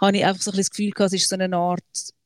habe 0.00 0.16
ich 0.16 0.24
einfach 0.24 0.42
so 0.42 0.50
ein 0.50 0.56
das 0.56 0.70
Gefühl 0.70 0.90
gehabt, 0.90 1.12
es 1.12 1.22
ist 1.22 1.28
so 1.28 1.36
eine 1.36 1.56
Art 1.56 1.82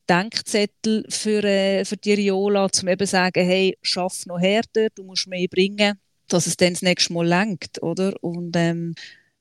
Denkzettel 0.09 1.05
für, 1.09 1.43
äh, 1.45 1.85
für 1.85 1.97
die 1.97 2.15
Riola, 2.15 2.69
um 2.81 2.89
eben 2.89 3.07
zu 3.07 3.11
sagen, 3.11 3.45
hey, 3.45 3.77
schaff 3.83 4.25
noch 4.27 4.39
härter, 4.39 4.89
du 4.95 5.05
musst 5.05 5.27
mehr 5.27 5.49
bringen, 5.49 5.99
dass 6.29 6.47
es 6.47 6.57
dann 6.57 6.75
das 6.75 6.83
nächste 6.83 7.13
Mal 7.13 7.27
lenkt, 7.27 7.83
oder? 7.83 8.15
Und 8.23 8.57
ähm, 8.57 8.95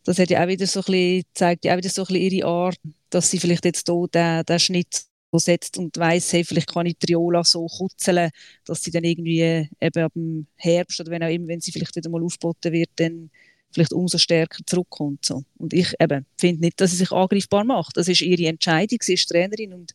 das 0.04 0.20
hat 0.20 0.30
ja 0.30 0.44
auch 0.44 0.48
wieder 0.48 0.68
so 0.68 0.80
ein 0.82 0.86
bisschen, 0.86 1.24
zeigt 1.34 1.66
ja 1.66 1.74
auch 1.74 1.78
wieder 1.78 1.90
so 1.90 2.04
ein 2.04 2.08
bisschen 2.08 2.32
ihre 2.32 2.48
Art, 2.48 2.78
dass 3.10 3.30
sie 3.30 3.40
vielleicht 3.40 3.66
jetzt 3.66 3.88
hier 3.88 4.08
den, 4.14 4.44
den 4.46 4.60
Schnitt 4.60 5.06
setzt 5.38 5.78
und 5.78 5.98
weiss, 5.98 6.32
hey, 6.32 6.44
vielleicht 6.46 6.74
kann 6.74 6.86
ich 6.86 6.98
Triola 6.98 7.44
so 7.44 7.68
kutzeln, 7.68 8.30
dass 8.66 8.82
sie 8.84 8.92
dann 8.92 9.04
irgendwie 9.04 9.42
äh, 9.42 9.68
eben 9.82 10.04
ab 10.04 10.14
dem 10.14 10.48
Herbst 10.56 11.00
oder 11.02 11.12
wenn 11.12 11.24
auch 11.24 11.30
immer, 11.30 11.48
wenn 11.48 11.62
sie 11.62 11.72
vielleicht 11.72 11.96
wieder 11.96 12.10
mal 12.10 12.24
aufgeboten 12.24 12.72
wird, 12.72 12.90
dann 12.96 13.30
vielleicht 13.76 13.94
umso 13.94 14.18
stärker 14.18 14.64
zurückkommt. 14.66 15.26
So. 15.26 15.44
Und 15.58 15.74
ich 15.74 15.94
finde 16.38 16.62
nicht, 16.62 16.82
dass 16.82 16.92
sie 16.92 16.98
sich 16.98 17.12
angreifbar 17.12 17.64
macht. 17.64 17.98
Das 17.98 18.08
ist 18.08 18.22
ihre 18.22 18.48
Entscheidung. 18.48 18.98
Sie 19.02 19.14
ist 19.14 19.28
Trainerin 19.30 19.74
und 19.74 19.94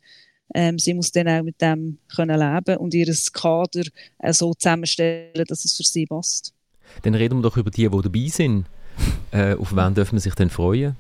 ähm, 0.54 0.78
sie 0.78 0.94
muss 0.94 1.10
dann 1.12 1.28
auch 1.28 1.42
mit 1.42 1.60
dem 1.60 1.98
können 2.14 2.38
leben 2.38 2.76
und 2.76 2.92
ihr 2.94 3.12
Kader 3.32 3.84
äh, 4.18 4.32
so 4.32 4.52
zusammenstellen, 4.54 5.44
dass 5.46 5.64
es 5.64 5.76
für 5.76 5.82
sie 5.82 6.06
passt. 6.06 6.52
Dann 7.02 7.14
reden 7.14 7.38
wir 7.38 7.42
doch 7.42 7.56
über 7.56 7.70
die, 7.70 7.88
die 7.88 8.02
dabei 8.02 8.28
sind. 8.28 8.66
Äh, 9.30 9.54
auf 9.54 9.74
wen 9.74 9.94
dürfen 9.94 10.16
wir 10.16 10.20
sich 10.20 10.34
denn 10.34 10.50
freuen? 10.50 10.96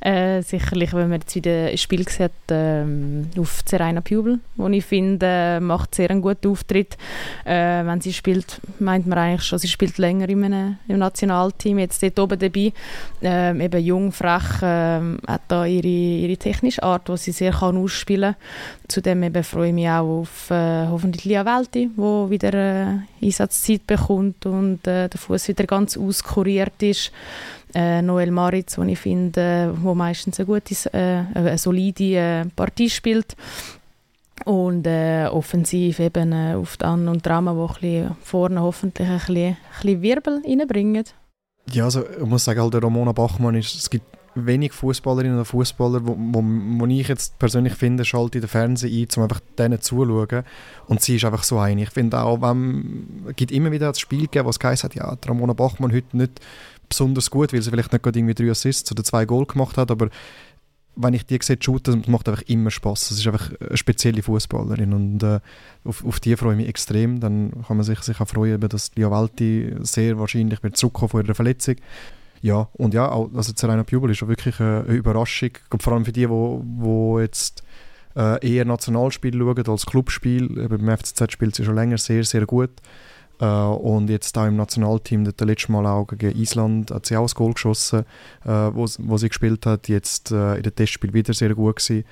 Äh, 0.00 0.42
sicherlich, 0.42 0.92
wenn 0.92 1.08
man 1.08 1.20
jetzt 1.20 1.34
wieder 1.34 1.66
ein 1.66 1.78
Spiel 1.78 2.08
sieht, 2.08 2.30
ähm, 2.50 3.28
auf 3.38 3.62
Serena 3.66 4.00
Pubel, 4.00 4.38
wo 4.56 4.68
ich 4.68 4.84
finde, 4.84 5.26
äh, 5.26 5.60
macht 5.60 5.94
sehr 5.94 6.10
einen 6.10 6.22
guten 6.22 6.48
Auftritt. 6.48 6.96
Äh, 7.44 7.84
wenn 7.84 8.00
sie 8.00 8.12
spielt, 8.12 8.60
meint 8.78 9.06
man 9.06 9.18
eigentlich 9.18 9.42
schon, 9.42 9.58
sie 9.58 9.68
spielt 9.68 9.98
länger 9.98 10.28
in 10.28 10.44
einem, 10.44 10.76
im 10.86 10.98
Nationalteam, 10.98 11.78
jetzt 11.78 12.02
dort 12.02 12.18
oben 12.18 12.38
dabei. 12.38 12.72
Ähm, 13.22 13.60
eben 13.60 13.84
jung, 13.84 14.12
frech, 14.12 14.60
ähm, 14.62 15.18
hat 15.26 15.42
da 15.48 15.64
ihre, 15.64 15.86
ihre 15.86 16.36
technische 16.36 16.82
Art, 16.82 17.08
die 17.08 17.16
sie 17.16 17.32
sehr 17.32 17.52
kann 17.52 17.76
ausspielen 17.76 18.34
kann. 18.34 18.42
Zudem 18.88 19.22
eben 19.24 19.42
freue 19.42 19.68
ich 19.68 19.74
mich 19.74 19.88
auch 19.88 20.20
auf 20.20 20.50
äh, 20.50 20.86
hoffentlich 20.86 21.24
Lia 21.24 21.44
Welti, 21.44 21.90
die 21.96 22.30
wieder 22.30 22.54
äh, 22.54 22.86
Einsatzzeit 23.20 23.86
bekommt 23.86 24.46
und 24.46 24.86
äh, 24.86 25.08
der 25.08 25.18
Fuß 25.18 25.48
wieder 25.48 25.64
ganz 25.64 25.96
auskuriert 25.96 26.80
ist 26.82 27.10
äh, 27.76 28.00
Noel 28.00 28.30
Maritz, 28.30 28.76
den 28.76 28.88
ich 28.88 28.98
finde, 28.98 29.74
wo 29.82 29.94
meistens 29.94 30.40
eine 30.40 30.46
gute, 30.46 30.74
äh, 30.94 31.24
eine 31.34 31.58
solide 31.58 32.04
äh, 32.04 32.44
Partie 32.56 32.88
spielt. 32.88 33.36
Und 34.44 34.86
äh, 34.86 35.26
offensiv 35.26 35.98
eben 35.98 36.32
äh, 36.32 36.54
auf 36.54 36.76
An- 36.80 37.08
und 37.08 37.24
Drama, 37.24 37.74
die 37.82 38.06
vorne 38.22 38.60
hoffentlich 38.62 39.08
ein 39.08 39.18
bisschen, 39.18 39.36
ein 39.36 39.56
bisschen 39.82 40.02
Wirbel 40.02 40.42
reinbringen. 40.46 41.04
Ja, 41.72 41.84
also 41.84 42.04
ich 42.08 42.24
muss 42.24 42.44
sagen, 42.44 42.60
halt, 42.60 42.74
der 42.74 42.82
Ramona 42.82 43.12
Bachmann 43.12 43.56
ist, 43.56 43.74
es 43.74 43.90
gibt 43.90 44.06
wenig 44.36 44.72
Fußballerinnen 44.72 45.38
und 45.38 45.44
Fußballer, 45.44 46.06
wo, 46.06 46.16
wo, 46.16 46.42
wo, 46.42 46.86
ich 46.86 47.08
jetzt 47.08 47.38
persönlich 47.38 47.74
finde, 47.74 48.04
schalte 48.04 48.38
in 48.38 48.42
den 48.42 48.48
Fernseher 48.48 48.90
ein, 48.90 49.08
um 49.16 49.22
einfach 49.22 49.40
denen 49.58 49.80
zuzuschauen. 49.80 50.44
Und 50.86 51.00
sie 51.00 51.16
ist 51.16 51.24
einfach 51.24 51.42
so 51.42 51.58
eine. 51.58 51.82
Ich 51.82 51.90
finde 51.90 52.22
auch, 52.22 52.40
wenn, 52.42 53.24
es 53.28 53.36
gibt 53.36 53.50
immer 53.50 53.72
wieder 53.72 53.88
das 53.88 54.00
Spiel 54.00 54.22
gegeben, 54.22 54.46
was 54.46 54.58
geheißen 54.58 54.90
hat, 54.90 54.94
ja, 54.94 55.16
Ramona 55.26 55.54
Bachmann 55.54 55.92
heute 55.92 56.16
nicht 56.16 56.40
besonders 56.88 57.30
gut, 57.30 57.52
weil 57.52 57.62
sie 57.62 57.70
vielleicht 57.70 57.92
nicht 57.92 58.02
gerade 58.02 58.18
irgendwie 58.18 58.34
drei 58.34 58.50
Assists 58.50 58.90
oder 58.92 59.04
zwei 59.04 59.24
Goal 59.24 59.46
gemacht 59.46 59.76
hat, 59.76 59.90
aber 59.90 60.08
wenn 60.96 61.14
ich 61.14 61.26
die 61.26 61.38
sehe, 61.42 61.58
shooten, 61.60 62.00
das 62.00 62.10
macht 62.10 62.28
einfach 62.28 62.42
immer 62.46 62.70
Spaß. 62.70 63.10
Es 63.10 63.18
ist 63.18 63.26
einfach 63.26 63.52
eine 63.60 63.76
spezielle 63.76 64.22
Fußballerin 64.22 64.94
und 64.94 65.22
äh, 65.22 65.40
auf, 65.84 66.04
auf 66.04 66.20
die 66.20 66.34
freue 66.36 66.52
ich 66.52 66.56
mich 66.56 66.68
extrem. 66.68 67.20
Dann 67.20 67.52
kann 67.66 67.76
man 67.76 67.84
sich 67.84 68.00
sicher 68.00 68.24
freuen, 68.24 68.60
dass 68.60 68.90
Lia 68.96 69.10
Valti 69.10 69.74
sehr 69.80 70.18
wahrscheinlich 70.18 70.62
wird 70.62 70.76
zurückkommen 70.76 71.10
von 71.10 71.24
ihrer 71.24 71.34
Verletzung. 71.34 71.76
Ja, 72.40 72.68
und 72.72 72.94
ja, 72.94 73.10
auch, 73.10 73.30
also 73.34 73.52
Serena 73.54 73.84
Pubel 73.84 74.10
ist 74.10 74.26
wirklich 74.26 74.58
eine 74.60 74.82
Überraschung, 74.84 75.50
vor 75.78 75.92
allem 75.92 76.04
für 76.04 76.12
die, 76.12 76.28
wo 76.28 77.20
jetzt 77.20 77.62
äh, 78.14 78.46
eher 78.46 78.64
Nationalspiel 78.64 79.38
schauen 79.38 79.68
als 79.68 79.86
Clubspiel. 79.86 80.68
Beim 80.68 80.96
FCZ 80.96 81.32
spielt 81.32 81.54
sie 81.54 81.64
schon 81.64 81.74
länger 81.74 81.98
sehr, 81.98 82.24
sehr 82.24 82.46
gut. 82.46 82.70
Äh, 83.40 83.44
und 83.46 84.08
jetzt 84.08 84.36
da 84.36 84.46
im 84.46 84.56
Nationalteam, 84.56 85.24
das 85.24 85.46
letzte 85.46 85.72
Mal 85.72 85.86
auch 85.86 86.06
gegen 86.06 86.38
Island, 86.38 86.90
hat 86.90 87.06
sie 87.06 87.16
auch 87.16 87.24
das 87.24 87.34
Goal 87.34 87.52
geschossen, 87.52 88.04
äh, 88.44 88.48
wo, 88.48 88.86
wo 88.98 89.16
sie 89.18 89.28
gespielt 89.28 89.66
hat. 89.66 89.88
Jetzt 89.88 90.30
äh, 90.32 90.56
in 90.56 90.62
dem 90.62 90.74
Testspiel 90.74 91.12
wieder 91.12 91.34
sehr 91.34 91.54
gut 91.54 91.76
gewesen. 91.76 92.04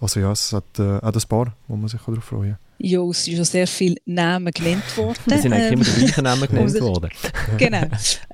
Also 0.00 0.18
ja, 0.18 0.32
es 0.32 0.52
hat 0.52 0.78
äh, 0.78 0.98
auch 0.98 1.12
das 1.12 1.26
Paar, 1.26 1.54
wo 1.68 1.76
man 1.76 1.88
sich 1.88 2.00
darauf 2.00 2.24
freuen 2.24 2.52
kann. 2.52 2.58
Ja, 2.78 3.00
es 3.02 3.24
sind 3.24 3.36
schon 3.36 3.44
sehr 3.44 3.68
viele 3.68 3.94
Namen 4.04 4.52
genannt 4.52 4.96
worden. 4.96 5.20
Es 5.26 5.42
sind 5.42 5.52
eigentlich 5.52 5.66
ähm, 5.66 5.74
immer 5.74 5.84
die 5.84 6.00
gleichen 6.00 6.24
Namen 6.24 6.48
genannt 6.48 6.80
worden. 6.80 7.10
genau. 7.58 7.82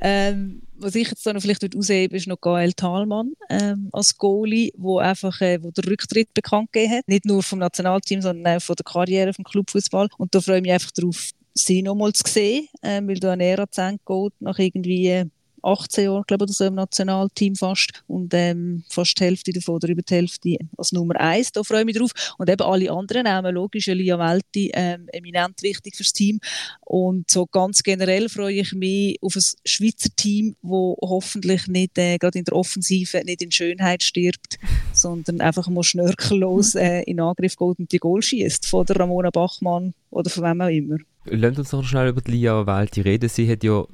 Ähm, 0.01 0.63
was 0.79 0.95
ich 0.95 1.09
jetzt 1.09 1.27
noch 1.27 1.41
vielleicht 1.43 1.77
aushebe, 1.77 2.17
ist 2.17 2.27
noch 2.27 2.41
Gael 2.41 2.73
Thalmann 2.73 3.33
ähm, 3.51 3.91
als 3.93 4.17
Goalie, 4.17 4.73
wo 4.79 4.99
einfach 4.99 5.39
äh, 5.43 5.63
wo 5.63 5.71
der 5.71 5.87
Rücktritt 5.87 6.33
bekannt 6.33 6.73
gegeben 6.73 6.95
hat. 6.95 7.09
Nicht 7.09 7.27
nur 7.27 7.43
vom 7.43 7.59
Nationalteam, 7.59 8.23
sondern 8.23 8.57
auch 8.57 8.63
von 8.63 8.77
der 8.77 8.85
Karriere 8.85 9.35
vom 9.35 9.45
Clubfußball. 9.45 10.09
Und 10.17 10.35
da 10.35 10.41
freue 10.41 10.57
ich 10.57 10.63
mich 10.63 10.73
einfach 10.73 10.93
darauf, 10.93 11.31
sie 11.59 11.83
nochmal 11.83 12.13
zu 12.13 12.23
sehen, 12.27 12.69
äh, 12.83 13.01
weil 13.05 13.19
da 13.19 13.33
eine 13.33 13.45
Ära 13.45 13.67
geht, 13.67 14.33
nach 14.41 14.59
irgendwie 14.59 15.31
18 15.63 16.05
Jahren, 16.05 16.25
glaube 16.27 16.45
ich, 16.45 16.49
oder 16.49 16.53
so 16.53 16.65
im 16.65 16.75
Nationalteam 16.75 17.55
fast. 17.55 18.05
Und 18.07 18.33
ähm, 18.35 18.85
fast 18.89 19.19
die 19.19 19.25
Hälfte 19.25 19.53
davon, 19.53 19.77
oder 19.77 19.89
über 19.89 20.03
die 20.03 20.15
Hälfte 20.15 20.57
als 20.77 20.93
Nummer 20.93 21.19
eins. 21.19 21.53
Da 21.53 21.63
freue 21.63 21.81
ich 21.81 21.87
mich 21.87 21.97
drauf. 21.97 22.11
Und 22.39 22.49
eben 22.49 22.63
alle 22.63 22.91
anderen 22.91 23.25
Namen, 23.25 23.55
logisch, 23.55 23.89
Elia 23.89 24.19
Welti, 24.19 24.71
ähm, 24.75 25.09
eminent 25.13 25.63
wichtig 25.63 25.97
fürs 25.97 26.13
Team. 26.13 26.41
Und 26.81 27.31
so 27.31 27.47
ganz 27.47 27.83
generell 27.83 28.29
freue 28.29 28.55
ich 28.55 28.73
mich 28.73 29.19
auf 29.23 29.37
ein 29.37 29.43
Schweizer 29.65 30.11
Team, 30.17 30.57
wo 30.63 30.97
hoffentlich 31.03 31.67
nicht, 31.67 31.99
äh, 31.99 32.19
gerade 32.19 32.39
in 32.39 32.45
der 32.45 32.57
Offensive, 32.57 33.23
nicht 33.25 33.43
in 33.43 33.51
Schönheit 33.51 34.03
stirbt, 34.03 34.59
sondern 34.93 35.41
einfach 35.41 35.69
mal 35.69 35.83
schnörkellos 35.83 36.75
äh, 36.75 37.03
in 37.03 37.21
Angriff 37.21 37.57
geht 37.57 37.79
und 37.79 37.93
die 37.93 37.99
Goal 37.99 38.23
schießt. 38.23 38.67
Von 38.67 38.87
der 38.87 38.97
Ramona 38.97 39.31
Bachmann 39.31 39.95
oder 40.11 40.31
von 40.31 40.45
wem 40.45 40.61
auch 40.61 40.69
immer. 40.69 40.97
Lasst 41.31 41.59
uns 41.59 41.73
noch 41.73 41.85
schnell 41.85 42.09
über 42.09 42.21
die 42.21 42.33
Lia 42.33 42.67
Welti 42.67 43.01
reden. 43.01 43.29
Sie 43.29 43.51
hat 43.51 43.63
ja 43.65 43.85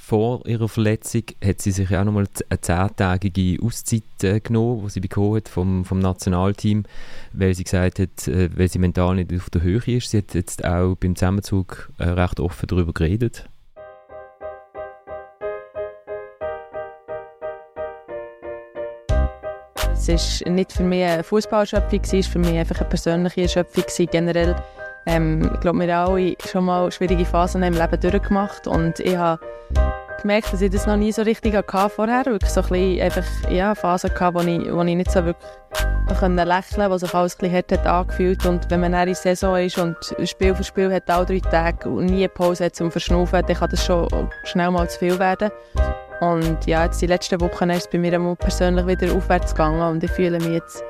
vor 0.00 0.46
ihrer 0.46 0.68
Verletzung 0.68 1.24
hat 1.44 1.60
sie 1.60 1.70
sich 1.70 1.94
auch 1.94 2.04
nochmal 2.04 2.28
eine 2.48 2.60
zehntägige 2.60 3.62
Auszeit 3.62 4.02
äh, 4.22 4.40
genommen, 4.40 4.82
die 4.84 4.90
sie 4.90 5.00
bekommen 5.00 5.36
hat 5.36 5.48
vom, 5.48 5.84
vom 5.84 5.98
Nationalteam, 5.98 6.84
weil 7.32 7.54
sie 7.54 7.64
gesagt 7.64 7.98
hat, 7.98 8.28
äh, 8.28 8.48
weil 8.56 8.68
sie 8.68 8.78
mental 8.78 9.16
nicht 9.16 9.34
auf 9.34 9.50
der 9.50 9.62
Höhe 9.62 9.82
ist. 9.86 10.10
Sie 10.10 10.18
hat 10.18 10.34
jetzt 10.34 10.64
auch 10.64 10.94
beim 10.94 11.14
Zusammenzug 11.14 11.90
äh, 11.98 12.04
recht 12.04 12.40
offen 12.40 12.66
darüber 12.68 12.92
geredet. 12.92 13.48
Es 19.92 20.08
war 20.08 20.52
nicht 20.52 20.72
für 20.72 20.84
mich 20.84 21.04
eine 21.04 21.22
Fußballschöpfung, 21.22 22.00
es 22.02 22.12
war 22.14 22.22
für 22.22 22.38
mich 22.38 22.56
einfach 22.56 22.80
eine 22.80 22.88
persönliche 22.88 23.42
Erschöpfung 23.42 23.84
generell. 24.10 24.56
Ähm, 25.08 25.50
ich 25.54 25.60
glaube, 25.60 25.80
wir 25.80 25.96
haben 25.96 26.12
alle 26.12 26.36
schon 26.46 26.66
mal 26.66 26.92
schwierige 26.92 27.24
Phasen 27.24 27.62
im 27.62 27.72
Leben 27.72 27.98
durchgemacht 27.98 28.66
und 28.66 29.00
ich 29.00 29.16
habe 29.16 29.40
gemerkt, 30.20 30.52
dass 30.52 30.60
ich 30.60 30.70
das 30.70 30.86
noch 30.86 30.98
nie 30.98 31.12
so 31.12 31.22
richtig 31.22 31.54
hatte 31.54 31.88
vorher. 31.88 32.26
Wirklich 32.26 32.50
so 32.50 32.60
ein 32.60 32.68
bisschen 32.68 33.00
einfach, 33.00 33.50
ja, 33.50 33.74
Phasen 33.74 34.10
hatte, 34.10 34.34
wo 34.34 34.40
ich, 34.40 34.70
wo 34.70 34.82
ich 34.82 34.96
nicht 34.96 35.10
so 35.10 35.24
wirklich 35.24 35.50
lächeln 36.10 36.36
konnte, 36.36 36.90
wo 36.90 36.98
sich 36.98 37.14
alles 37.14 37.36
ein 37.36 37.38
bisschen 37.38 37.56
hart 37.56 37.72
hat 37.72 37.86
angefühlt 37.86 38.44
Und 38.44 38.70
wenn 38.70 38.80
man 38.80 38.92
dann 38.92 39.08
in 39.08 39.14
der 39.14 39.14
Saison 39.14 39.56
ist 39.56 39.78
und 39.78 39.96
Spiel 40.24 40.54
für 40.54 40.64
Spiel 40.64 40.92
hat 40.92 41.08
alle 41.08 41.24
drei 41.24 41.40
Tage 41.40 41.88
und 41.88 42.06
nie 42.06 42.18
eine 42.18 42.28
Pause 42.28 42.66
hat 42.66 42.76
zum 42.76 42.90
Verschnaufen, 42.90 43.42
dann 43.46 43.56
kann 43.56 43.70
das 43.70 43.86
schon 43.86 44.06
schnell 44.44 44.70
mal 44.70 44.90
zu 44.90 44.98
viel 44.98 45.18
werden. 45.18 45.50
Und 46.20 46.66
ja, 46.66 46.84
jetzt 46.84 47.00
die 47.00 47.06
letzten 47.06 47.40
Wochen 47.40 47.70
ist 47.70 47.86
es 47.86 47.88
bei 47.88 47.96
mir 47.96 48.18
persönlich 48.38 48.86
wieder 48.86 49.14
aufwärts 49.14 49.52
gegangen 49.52 49.80
und 49.80 50.04
ich 50.04 50.10
fühle 50.10 50.38
mich 50.38 50.48
jetzt 50.48 50.84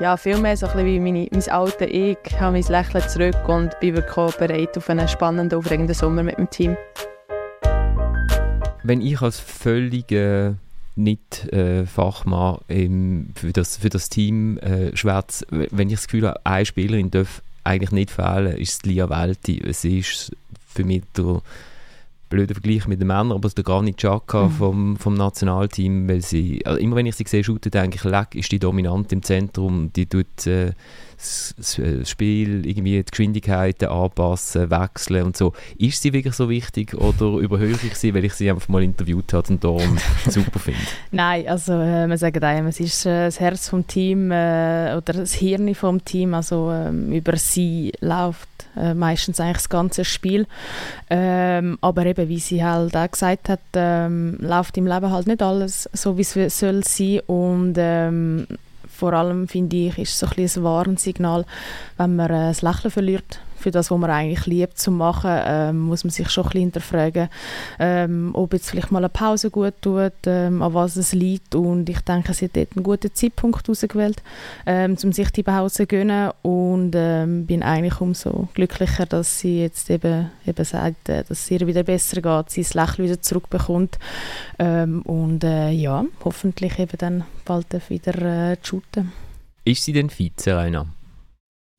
ja, 0.00 0.16
vielmehr 0.16 0.56
so 0.56 0.66
ein 0.66 0.84
wie 0.84 0.98
meine, 0.98 1.28
mein 1.30 1.48
altes 1.48 1.88
Ich, 1.88 2.18
habe 2.40 2.52
mein 2.52 2.62
Lächeln 2.62 3.08
zurück 3.08 3.48
und 3.48 3.78
bin 3.80 3.94
wirklich 3.94 4.36
bereit 4.36 4.76
auf 4.76 4.90
einen 4.90 5.08
spannenden, 5.08 5.58
aufregenden 5.58 5.94
Sommer 5.94 6.22
mit 6.22 6.36
dem 6.36 6.50
Team. 6.50 6.76
Wenn 8.82 9.00
ich 9.00 9.20
als 9.22 9.38
völliger 9.38 10.56
nicht 10.96 11.48
Fachmann 11.86 12.58
im, 12.68 13.30
für, 13.34 13.52
das, 13.52 13.78
für 13.78 13.88
das 13.88 14.08
Team 14.08 14.58
äh, 14.58 14.96
schwätze, 14.96 15.46
wenn 15.50 15.88
ich 15.88 15.96
das 15.96 16.06
Gefühl 16.06 16.28
habe, 16.28 16.40
eine 16.44 16.66
Spielerin 16.66 17.10
darf 17.10 17.42
eigentlich 17.64 17.92
nicht 17.92 18.10
fehlen, 18.10 18.56
ist 18.56 18.72
es 18.72 18.82
Lia 18.82 19.08
Welti. 19.08 19.60
Es 19.60 19.84
ist 19.84 20.32
für 20.68 20.84
mich 20.84 21.02
der 21.16 21.40
blöder 22.34 22.54
Vergleich 22.54 22.86
mit 22.88 23.00
den 23.00 23.06
Männern, 23.06 23.32
aber 23.32 23.48
der 23.48 23.64
Granit 23.64 23.96
Xhaka 23.96 24.44
mhm. 24.44 24.50
vom, 24.50 24.96
vom 24.96 25.14
Nationalteam, 25.14 26.08
weil 26.08 26.20
sie, 26.20 26.64
also 26.66 26.78
immer 26.80 26.96
wenn 26.96 27.06
ich 27.06 27.14
sie 27.14 27.24
sehe, 27.26 27.44
shooten, 27.44 27.70
denke 27.70 27.96
ich, 27.96 28.04
leck, 28.04 28.34
ist 28.34 28.50
die 28.50 28.58
dominant 28.58 29.12
im 29.12 29.22
Zentrum, 29.22 29.92
die 29.94 30.06
tut 30.06 30.46
äh, 30.46 30.72
das, 31.24 31.76
das 31.76 32.10
Spiel, 32.10 32.66
irgendwie 32.66 32.98
die 32.98 33.10
Geschwindigkeiten 33.10 33.88
anpassen, 33.88 34.70
wechseln 34.70 35.24
und 35.24 35.36
so. 35.36 35.52
Ist 35.78 36.02
sie 36.02 36.12
wirklich 36.12 36.34
so 36.34 36.48
wichtig 36.48 36.94
oder 36.94 37.38
überhöhe 37.40 37.76
ich 37.82 37.94
sie, 37.96 38.14
weil 38.14 38.24
ich 38.24 38.34
sie 38.34 38.50
einfach 38.50 38.68
mal 38.68 38.82
interviewt 38.82 39.32
habe 39.32 39.48
und 39.48 39.64
darum 39.64 39.98
super 40.28 40.58
finde? 40.58 40.80
Nein, 41.10 41.48
also 41.48 41.72
äh, 41.72 42.06
man 42.06 42.18
sagt 42.18 42.42
einem, 42.42 42.66
es 42.66 42.80
ist 42.80 43.06
äh, 43.06 43.26
das 43.26 43.40
Herz 43.40 43.68
vom 43.68 43.86
Team 43.86 44.30
äh, 44.30 44.94
oder 44.96 45.12
das 45.12 45.34
Hirn 45.34 45.74
vom 45.74 46.04
Team, 46.04 46.34
also 46.34 46.70
ähm, 46.70 47.12
über 47.12 47.36
sie 47.36 47.92
läuft 48.00 48.48
äh, 48.76 48.94
meistens 48.94 49.40
eigentlich 49.40 49.58
das 49.58 49.68
ganze 49.68 50.04
Spiel. 50.04 50.46
Ähm, 51.10 51.78
aber 51.80 52.06
eben, 52.06 52.28
wie 52.28 52.38
sie 52.38 52.64
halt 52.64 52.96
auch 52.96 53.10
gesagt 53.10 53.48
hat, 53.48 53.60
ähm, 53.74 54.36
läuft 54.40 54.76
im 54.76 54.86
Leben 54.86 55.10
halt 55.10 55.26
nicht 55.26 55.42
alles 55.42 55.88
so, 55.92 56.16
wie 56.18 56.22
es 56.22 56.58
soll 56.58 56.82
sein 56.84 57.20
und 57.26 57.74
ähm, 57.78 58.46
vor 58.94 59.12
allem 59.12 59.48
finde 59.48 59.76
ich, 59.76 59.98
ist 59.98 60.18
so 60.18 60.26
ein, 60.26 60.44
ein 60.44 60.64
Warnsignal, 60.64 61.44
wenn 61.96 62.16
man 62.16 62.30
äh, 62.30 62.48
das 62.48 62.62
Lächeln 62.62 62.90
verliert 62.90 63.40
für 63.64 63.70
das, 63.70 63.90
was 63.90 63.98
man 63.98 64.10
eigentlich 64.10 64.44
liebt 64.44 64.78
zu 64.78 64.90
machen, 64.90 65.30
ähm, 65.42 65.80
muss 65.80 66.04
man 66.04 66.10
sich 66.10 66.28
schon 66.28 66.44
ein 66.44 66.48
bisschen 66.48 66.60
hinterfragen, 66.60 67.28
ähm, 67.78 68.30
ob 68.34 68.52
jetzt 68.52 68.70
vielleicht 68.70 68.92
mal 68.92 68.98
eine 68.98 69.08
Pause 69.08 69.50
gut 69.50 69.72
tut, 69.80 70.12
ähm, 70.26 70.60
an 70.60 70.74
was 70.74 70.96
es 70.96 71.14
liegt 71.14 71.54
und 71.54 71.88
ich 71.88 72.00
denke, 72.02 72.34
sie 72.34 72.44
hat 72.44 72.56
dort 72.56 72.76
einen 72.76 72.84
guten 72.84 73.14
Zeitpunkt 73.14 73.68
ausgewählt, 73.70 74.22
ähm, 74.66 74.96
um 75.02 75.12
sich 75.12 75.30
die 75.30 75.42
Pause 75.42 75.74
zu 75.74 75.86
gönnen 75.86 76.30
und 76.42 76.92
ähm, 76.94 77.46
bin 77.46 77.62
eigentlich 77.62 78.00
umso 78.02 78.48
glücklicher, 78.52 79.06
dass 79.06 79.38
sie 79.38 79.62
jetzt 79.62 79.88
eben, 79.88 80.30
eben 80.46 80.64
sagt, 80.64 81.08
äh, 81.08 81.24
dass 81.24 81.40
es 81.40 81.50
ihr 81.50 81.66
wieder 81.66 81.84
besser 81.84 82.20
geht, 82.20 82.50
sie 82.50 82.62
das 82.62 82.74
Lächeln 82.74 83.08
wieder 83.08 83.22
zurückbekommt 83.22 83.98
ähm, 84.58 85.00
und 85.02 85.42
äh, 85.42 85.70
ja, 85.70 86.04
hoffentlich 86.22 86.78
eben 86.78 86.98
dann 86.98 87.24
bald 87.46 87.66
wieder 87.88 88.52
äh, 88.52 88.56
shooten. 88.62 89.10
Ist 89.64 89.84
sie 89.84 89.94
denn 89.94 90.10
fit, 90.10 90.38
Serena? 90.38 90.86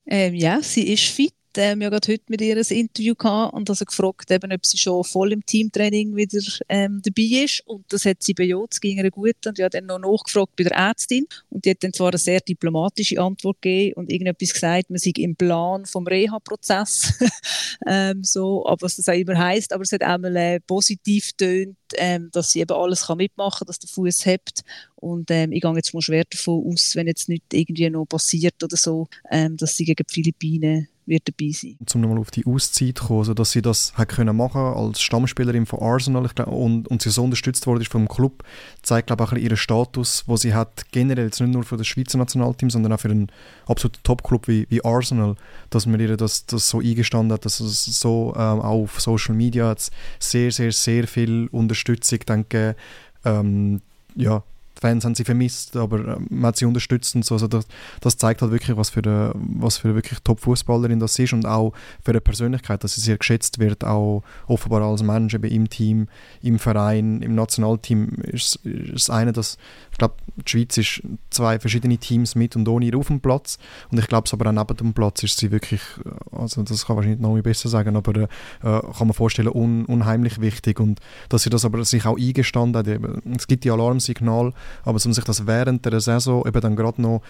Ähm, 0.07 0.33
ja, 0.33 0.61
sie 0.63 0.91
ist 0.91 1.05
fit 1.05 1.35
ähm, 1.57 1.81
ja 1.81 1.89
gerade 1.89 2.11
heute 2.11 2.23
mit 2.27 2.41
ihr 2.41 2.55
ein 2.55 2.63
Interview 2.63 3.15
gehabt 3.15 3.53
und 3.53 3.69
also 3.69 3.85
gefragt, 3.85 4.31
eben, 4.31 4.51
ob 4.51 4.65
sie 4.65 4.77
schon 4.77 5.03
voll 5.03 5.31
im 5.31 5.45
Teamtraining 5.45 6.15
wieder 6.15 6.41
ähm, 6.69 7.01
dabei 7.03 7.43
ist. 7.43 7.61
Und 7.65 7.85
das 7.89 8.05
hat 8.05 8.23
sie 8.23 8.33
bejaht, 8.33 8.73
es 8.73 8.81
ging 8.81 8.97
ihr 8.97 9.11
gut. 9.11 9.45
Und 9.45 9.59
ich 9.59 9.63
habe 9.63 9.69
dann 9.69 9.85
noch 9.85 9.99
nachgefragt 9.99 10.55
bei 10.55 10.63
der 10.63 10.73
Ärztin. 10.77 11.27
Und 11.49 11.65
die 11.65 11.71
hat 11.71 11.83
dann 11.83 11.93
zwar 11.93 12.09
eine 12.09 12.17
sehr 12.17 12.39
diplomatische 12.39 13.19
Antwort 13.21 13.61
gegeben 13.61 13.93
und 13.95 14.11
irgendetwas 14.11 14.53
gesagt, 14.53 14.89
man 14.89 14.99
sei 14.99 15.11
im 15.17 15.35
Plan 15.35 15.85
vom 15.85 16.07
Reha-Prozess. 16.07 17.13
ähm, 17.87 18.23
so, 18.23 18.65
aber 18.65 18.81
was 18.81 18.97
das 18.97 19.09
auch 19.09 19.13
immer 19.13 19.37
heisst. 19.37 19.73
Aber 19.73 19.83
es 19.83 19.91
hat 19.91 20.03
einmal 20.03 20.35
äh, 20.35 20.59
positiv 20.59 21.33
tönt, 21.33 21.77
ähm, 21.97 22.29
dass 22.31 22.51
sie 22.51 22.61
eben 22.61 22.75
alles 22.75 23.07
kann 23.07 23.17
mitmachen 23.17 23.59
kann, 23.59 23.67
dass 23.67 23.79
der 23.79 23.89
Fuß 23.89 24.25
hebt. 24.25 24.61
Und 24.95 25.29
ähm, 25.31 25.51
ich 25.51 25.61
gehe 25.61 25.75
jetzt 25.75 25.93
mal 25.93 26.01
schwer 26.01 26.23
davon 26.29 26.65
aus, 26.71 26.95
wenn 26.95 27.07
jetzt 27.07 27.29
nicht 27.29 27.43
irgendwie 27.53 27.89
noch 27.89 28.05
passiert 28.05 28.63
oder 28.63 28.77
so, 28.77 29.07
ähm, 29.29 29.57
dass 29.57 29.77
sie 29.77 29.85
gegen 29.85 30.03
die 30.07 30.13
Philippinen 30.13 30.87
wird 31.05 31.27
dabei 31.27 31.51
sein. 31.51 31.77
Um 31.93 32.01
nochmal 32.01 32.19
auf 32.19 32.31
die 32.31 32.45
Auszeit 32.45 32.97
zu 32.97 33.05
kommen, 33.05 33.19
also 33.19 33.33
dass 33.33 33.51
sie 33.51 33.61
das 33.61 33.93
hat 33.95 34.09
können 34.09 34.35
machen 34.35 34.61
als 34.61 35.01
Stammspielerin 35.01 35.65
von 35.65 35.81
Arsenal 35.81 36.27
glaub, 36.33 36.47
und, 36.47 36.87
und 36.87 37.01
sie 37.01 37.09
so 37.09 37.23
unterstützt 37.23 37.67
wurde 37.67 37.85
vom 37.85 38.07
Club, 38.07 38.43
zeigt 38.81 39.07
glaube 39.07 39.23
ich 39.23 39.31
auch 39.31 39.35
ihren 39.35 39.57
Status, 39.57 40.23
wo 40.27 40.37
sie 40.37 40.53
hat 40.53 40.91
generell 40.91 41.25
jetzt 41.25 41.39
nicht 41.41 41.53
nur 41.53 41.63
für 41.63 41.77
das 41.77 41.87
Schweizer 41.87 42.17
Nationalteam, 42.17 42.69
sondern 42.69 42.93
auch 42.93 42.99
für 42.99 43.09
einen 43.09 43.31
absoluten 43.67 44.01
Top-Club 44.03 44.47
wie, 44.47 44.65
wie 44.69 44.83
Arsenal, 44.83 45.35
dass 45.69 45.85
man 45.85 45.99
ihr 45.99 46.17
das, 46.17 46.45
das 46.45 46.69
so 46.69 46.79
eingestanden 46.79 47.33
hat, 47.33 47.45
dass 47.45 47.59
es 47.59 47.85
so 47.85 48.33
ähm, 48.35 48.61
auch 48.61 48.83
auf 48.83 48.99
Social 48.99 49.35
Media 49.35 49.67
hat 49.69 49.89
sehr, 50.19 50.51
sehr, 50.51 50.71
sehr 50.71 51.07
viel 51.07 51.47
Unterstützung 51.51 52.19
denke, 52.19 52.75
ähm, 53.23 53.81
ja, 54.15 54.43
Fans 54.79 55.05
haben 55.05 55.15
sie 55.15 55.23
vermisst, 55.23 55.75
aber 55.75 55.99
äh, 55.99 56.17
man 56.29 56.47
hat 56.47 56.57
sie 56.57 56.65
unterstützt 56.65 57.15
und 57.15 57.25
so. 57.25 57.35
Also 57.35 57.47
das, 57.47 57.65
das 58.01 58.17
zeigt 58.17 58.41
halt 58.41 58.51
wirklich, 58.51 58.75
was 58.77 58.89
für 58.89 59.01
eine, 59.03 59.31
was 59.35 59.77
für 59.77 59.89
eine 59.89 59.95
wirklich 59.95 60.19
Top-Fußballerin 60.23 60.99
das 60.99 61.17
ist 61.19 61.33
und 61.33 61.45
auch 61.45 61.73
für 62.03 62.11
eine 62.11 62.21
Persönlichkeit, 62.21 62.83
dass 62.83 62.95
sie 62.95 63.01
sehr 63.01 63.17
geschätzt 63.17 63.59
wird, 63.59 63.83
auch 63.83 64.23
offenbar 64.47 64.81
als 64.81 65.03
Mensch 65.03 65.33
eben 65.33 65.49
im 65.49 65.69
Team, 65.69 66.07
im 66.41 66.59
Verein, 66.59 67.21
im 67.21 67.35
Nationalteam 67.35 68.09
ist, 68.23 68.59
es 68.65 69.09
eine, 69.09 69.33
dass 69.33 69.57
ich 69.95 69.99
glaube, 69.99 70.15
die 70.35 70.49
Schweiz 70.49 70.77
ist 70.77 71.01
zwei 71.29 71.57
verschiedene 71.57 71.97
Teams 71.97 72.35
mit 72.35 72.57
und 72.57 72.67
ohne 72.67 72.93
auf 72.97 73.07
dem 73.07 73.21
Platz 73.21 73.57
und 73.91 73.97
ich 73.97 74.07
glaube, 74.07 74.29
aber 74.29 74.49
auch 74.49 74.51
neben 74.51 74.75
dem 74.75 74.93
Platz 74.93 75.23
ist 75.23 75.37
sie 75.37 75.51
wirklich, 75.51 75.79
äh, 76.03 76.35
also 76.35 76.63
das 76.63 76.85
kann 76.85 76.97
wahrscheinlich 76.97 77.21
noch 77.21 77.41
besser 77.41 77.69
sagen, 77.69 77.95
aber 77.95 78.23
äh, 78.23 78.27
kann 78.59 79.07
man 79.07 79.13
vorstellen, 79.13 79.47
un, 79.47 79.85
unheimlich 79.85 80.41
wichtig 80.41 80.81
und 80.81 80.99
dass 81.29 81.43
sie 81.43 81.49
das 81.49 81.63
aber 81.63 81.85
sich 81.85 82.05
auch 82.05 82.17
eingestanden 82.17 82.77
hat. 82.77 83.37
Es 83.37 83.47
gibt 83.47 83.63
die 83.63 83.71
Alarmsignale 83.71 84.51
aber 84.83 84.99
um 85.05 85.13
sich 85.13 85.23
das 85.23 85.47
während 85.47 85.85
der 85.85 86.01
Saison 86.01 86.45
eben 86.45 86.59
dann 86.59 86.75
gerade 86.75 87.01
noch 87.01 87.21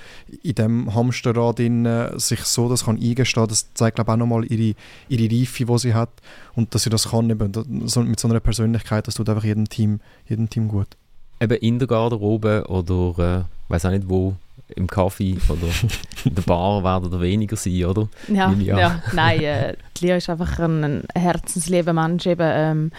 in 0.41 0.55
dem 0.55 0.95
Hamsterrad 0.95 1.59
in, 1.59 1.85
äh, 1.85 2.19
sich 2.19 2.39
so 2.45 2.67
das 2.67 2.85
kann 2.85 2.99
eingestehen, 2.99 3.47
das 3.47 3.75
zeigt 3.75 3.97
glaube 3.97 4.09
ich 4.09 4.13
auch 4.13 4.17
nochmal 4.17 4.43
ihre, 4.45 4.75
ihre 5.07 5.31
Reife, 5.31 5.65
die 5.65 5.77
sie 5.77 5.93
hat 5.93 6.09
und 6.55 6.73
dass 6.73 6.81
sie 6.81 6.89
das 6.89 7.11
kann 7.11 7.29
eben 7.29 7.51
so, 7.85 8.01
mit 8.01 8.19
so 8.19 8.27
einer 8.27 8.39
Persönlichkeit, 8.39 9.07
das 9.07 9.13
tut 9.13 9.29
einfach 9.29 9.43
jedem 9.43 9.69
Team, 9.69 9.99
jedem 10.27 10.49
Team 10.49 10.67
gut. 10.67 10.97
Eben 11.45 11.57
in 11.59 11.77
der 11.77 11.87
Garderobe 11.87 12.65
oder 12.69 13.45
äh, 13.45 13.71
weiß 13.71 13.85
auch 13.85 13.91
nicht 13.91 14.09
wo, 14.09 14.33
im 14.75 14.87
Kaffee 14.87 15.37
oder 15.49 15.67
in 16.25 16.35
der 16.35 16.41
Bar 16.41 16.83
werden 16.83 17.07
oder 17.07 17.21
weniger 17.21 17.55
sein, 17.55 17.85
oder? 17.85 18.07
Ja, 18.27 18.51
ja. 18.51 19.01
nein, 19.13 19.41
äh, 19.41 19.75
Lia 19.99 20.17
ist 20.17 20.29
einfach 20.29 20.59
ein, 20.59 20.83
ein 20.83 21.03
herzenslieber 21.15 21.93
Mensch. 21.93 22.25
Eben, 22.25 22.49
ähm, 22.51 22.91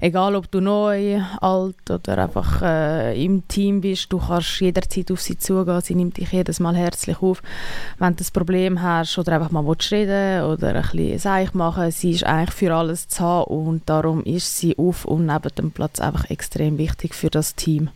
egal, 0.00 0.36
ob 0.36 0.50
du 0.50 0.60
neu, 0.60 1.20
alt 1.40 1.90
oder 1.90 2.18
einfach 2.18 2.62
äh, 2.62 3.24
im 3.24 3.46
Team 3.48 3.80
bist, 3.80 4.12
du 4.12 4.18
kannst 4.18 4.60
jederzeit 4.60 5.10
auf 5.10 5.20
sie 5.20 5.38
zugehen. 5.38 5.80
Sie 5.80 5.94
nimmt 5.94 6.16
dich 6.16 6.32
jedes 6.32 6.60
Mal 6.60 6.76
herzlich 6.76 7.20
auf. 7.22 7.42
Wenn 7.98 8.16
du 8.16 8.24
ein 8.24 8.32
Problem 8.32 8.80
hast 8.82 9.18
oder 9.18 9.32
einfach 9.32 9.50
mal 9.50 9.64
reden 9.90 10.44
oder 10.44 10.74
ein 10.74 10.82
bisschen 10.82 11.18
Seich 11.18 11.54
machen, 11.54 11.90
sie 11.90 12.12
ist 12.12 12.24
eigentlich 12.24 12.54
für 12.54 12.74
alles 12.74 13.08
zu 13.08 13.24
haben 13.24 13.44
und 13.44 13.88
darum 13.88 14.22
ist 14.24 14.58
sie 14.58 14.76
auf 14.78 15.04
und 15.04 15.26
neben 15.26 15.54
dem 15.56 15.70
Platz 15.72 16.00
einfach 16.00 16.30
extrem 16.30 16.78
wichtig 16.78 17.14
für 17.14 17.30
das 17.30 17.54
Team. 17.54 17.90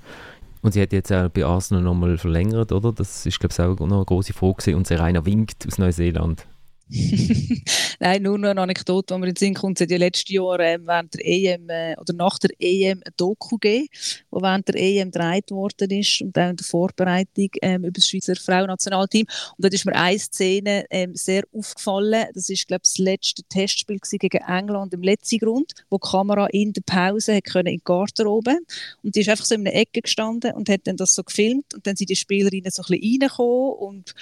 Und 0.62 0.72
sie 0.72 0.80
hat 0.80 0.92
jetzt 0.92 1.12
auch 1.12 1.28
bei 1.28 1.44
Arsenal 1.44 1.82
nochmal 1.82 2.16
verlängert, 2.16 2.72
oder? 2.72 2.92
Das 2.92 3.26
ist, 3.26 3.40
glaube 3.40 3.52
ich, 3.52 3.60
auch 3.60 3.86
noch 3.86 3.96
eine 3.96 4.04
große 4.04 4.32
Frage. 4.32 4.76
Und 4.76 4.86
Serena 4.86 5.26
winkt 5.26 5.66
aus 5.66 5.78
Neuseeland. 5.78 6.46
Nein, 8.00 8.22
nur 8.22 8.38
noch 8.38 8.50
eine 8.50 8.60
Anekdote, 8.60 9.14
die 9.14 9.20
mir 9.20 9.28
in 9.28 9.34
den 9.34 9.38
Sinn 9.38 9.54
kommt. 9.54 9.80
Es 9.80 9.84
hat 9.84 9.90
ja 9.90 9.98
letztes 9.98 10.30
Jahr 10.30 10.60
ähm, 10.60 10.86
während 10.86 11.14
der 11.14 11.20
EM 11.24 11.70
äh, 11.70 11.96
oder 11.98 12.12
nach 12.12 12.38
der 12.38 12.50
EM 12.58 13.00
ein 13.04 13.12
Doku 13.16 13.56
gegeben, 13.58 13.88
wo 14.30 14.42
während 14.42 14.68
der 14.68 14.76
EM 14.76 15.10
gedreht 15.10 15.50
worden 15.50 15.90
ist 15.90 16.20
und 16.20 16.36
auch 16.36 16.50
in 16.50 16.56
der 16.56 16.66
Vorbereitung 16.66 17.48
ähm, 17.62 17.84
über 17.84 17.92
das 17.92 18.08
Schweizer 18.08 18.36
Frauennationalteam. 18.36 19.26
Und 19.56 19.64
dort 19.64 19.74
ist 19.74 19.86
mir 19.86 19.94
eine 19.94 20.18
Szene 20.18 20.84
ähm, 20.90 21.14
sehr 21.14 21.44
aufgefallen. 21.52 22.26
Das 22.34 22.48
ist, 22.48 22.68
glaube 22.68 22.82
ich, 22.84 22.90
das 22.90 22.98
letzte 22.98 23.42
Testspiel 23.44 23.98
gegen 24.02 24.42
England 24.46 24.92
im 24.94 25.02
letzten 25.02 25.38
Grund, 25.38 25.72
wo 25.88 25.98
die 25.98 26.08
Kamera 26.08 26.46
in 26.48 26.72
der 26.72 26.82
Pause 26.82 27.36
hat 27.36 27.44
können 27.44 27.68
in 27.68 27.78
die 27.78 27.84
Garderobe 27.84 28.58
und 29.02 29.14
die 29.14 29.20
ist 29.20 29.28
einfach 29.28 29.44
so 29.44 29.54
in 29.54 29.66
einer 29.66 29.74
Ecke 29.74 30.02
gestanden 30.02 30.52
und 30.54 30.68
hat 30.68 30.82
dann 30.84 30.96
das 30.96 31.14
so 31.14 31.22
gefilmt 31.22 31.74
und 31.74 31.86
dann 31.86 31.96
sind 31.96 32.10
die 32.10 32.16
Spielerinnen 32.16 32.70
so 32.70 32.82
ein 32.82 32.98
bisschen 32.98 33.22
reingekommen 33.22 33.72
und 33.78 34.14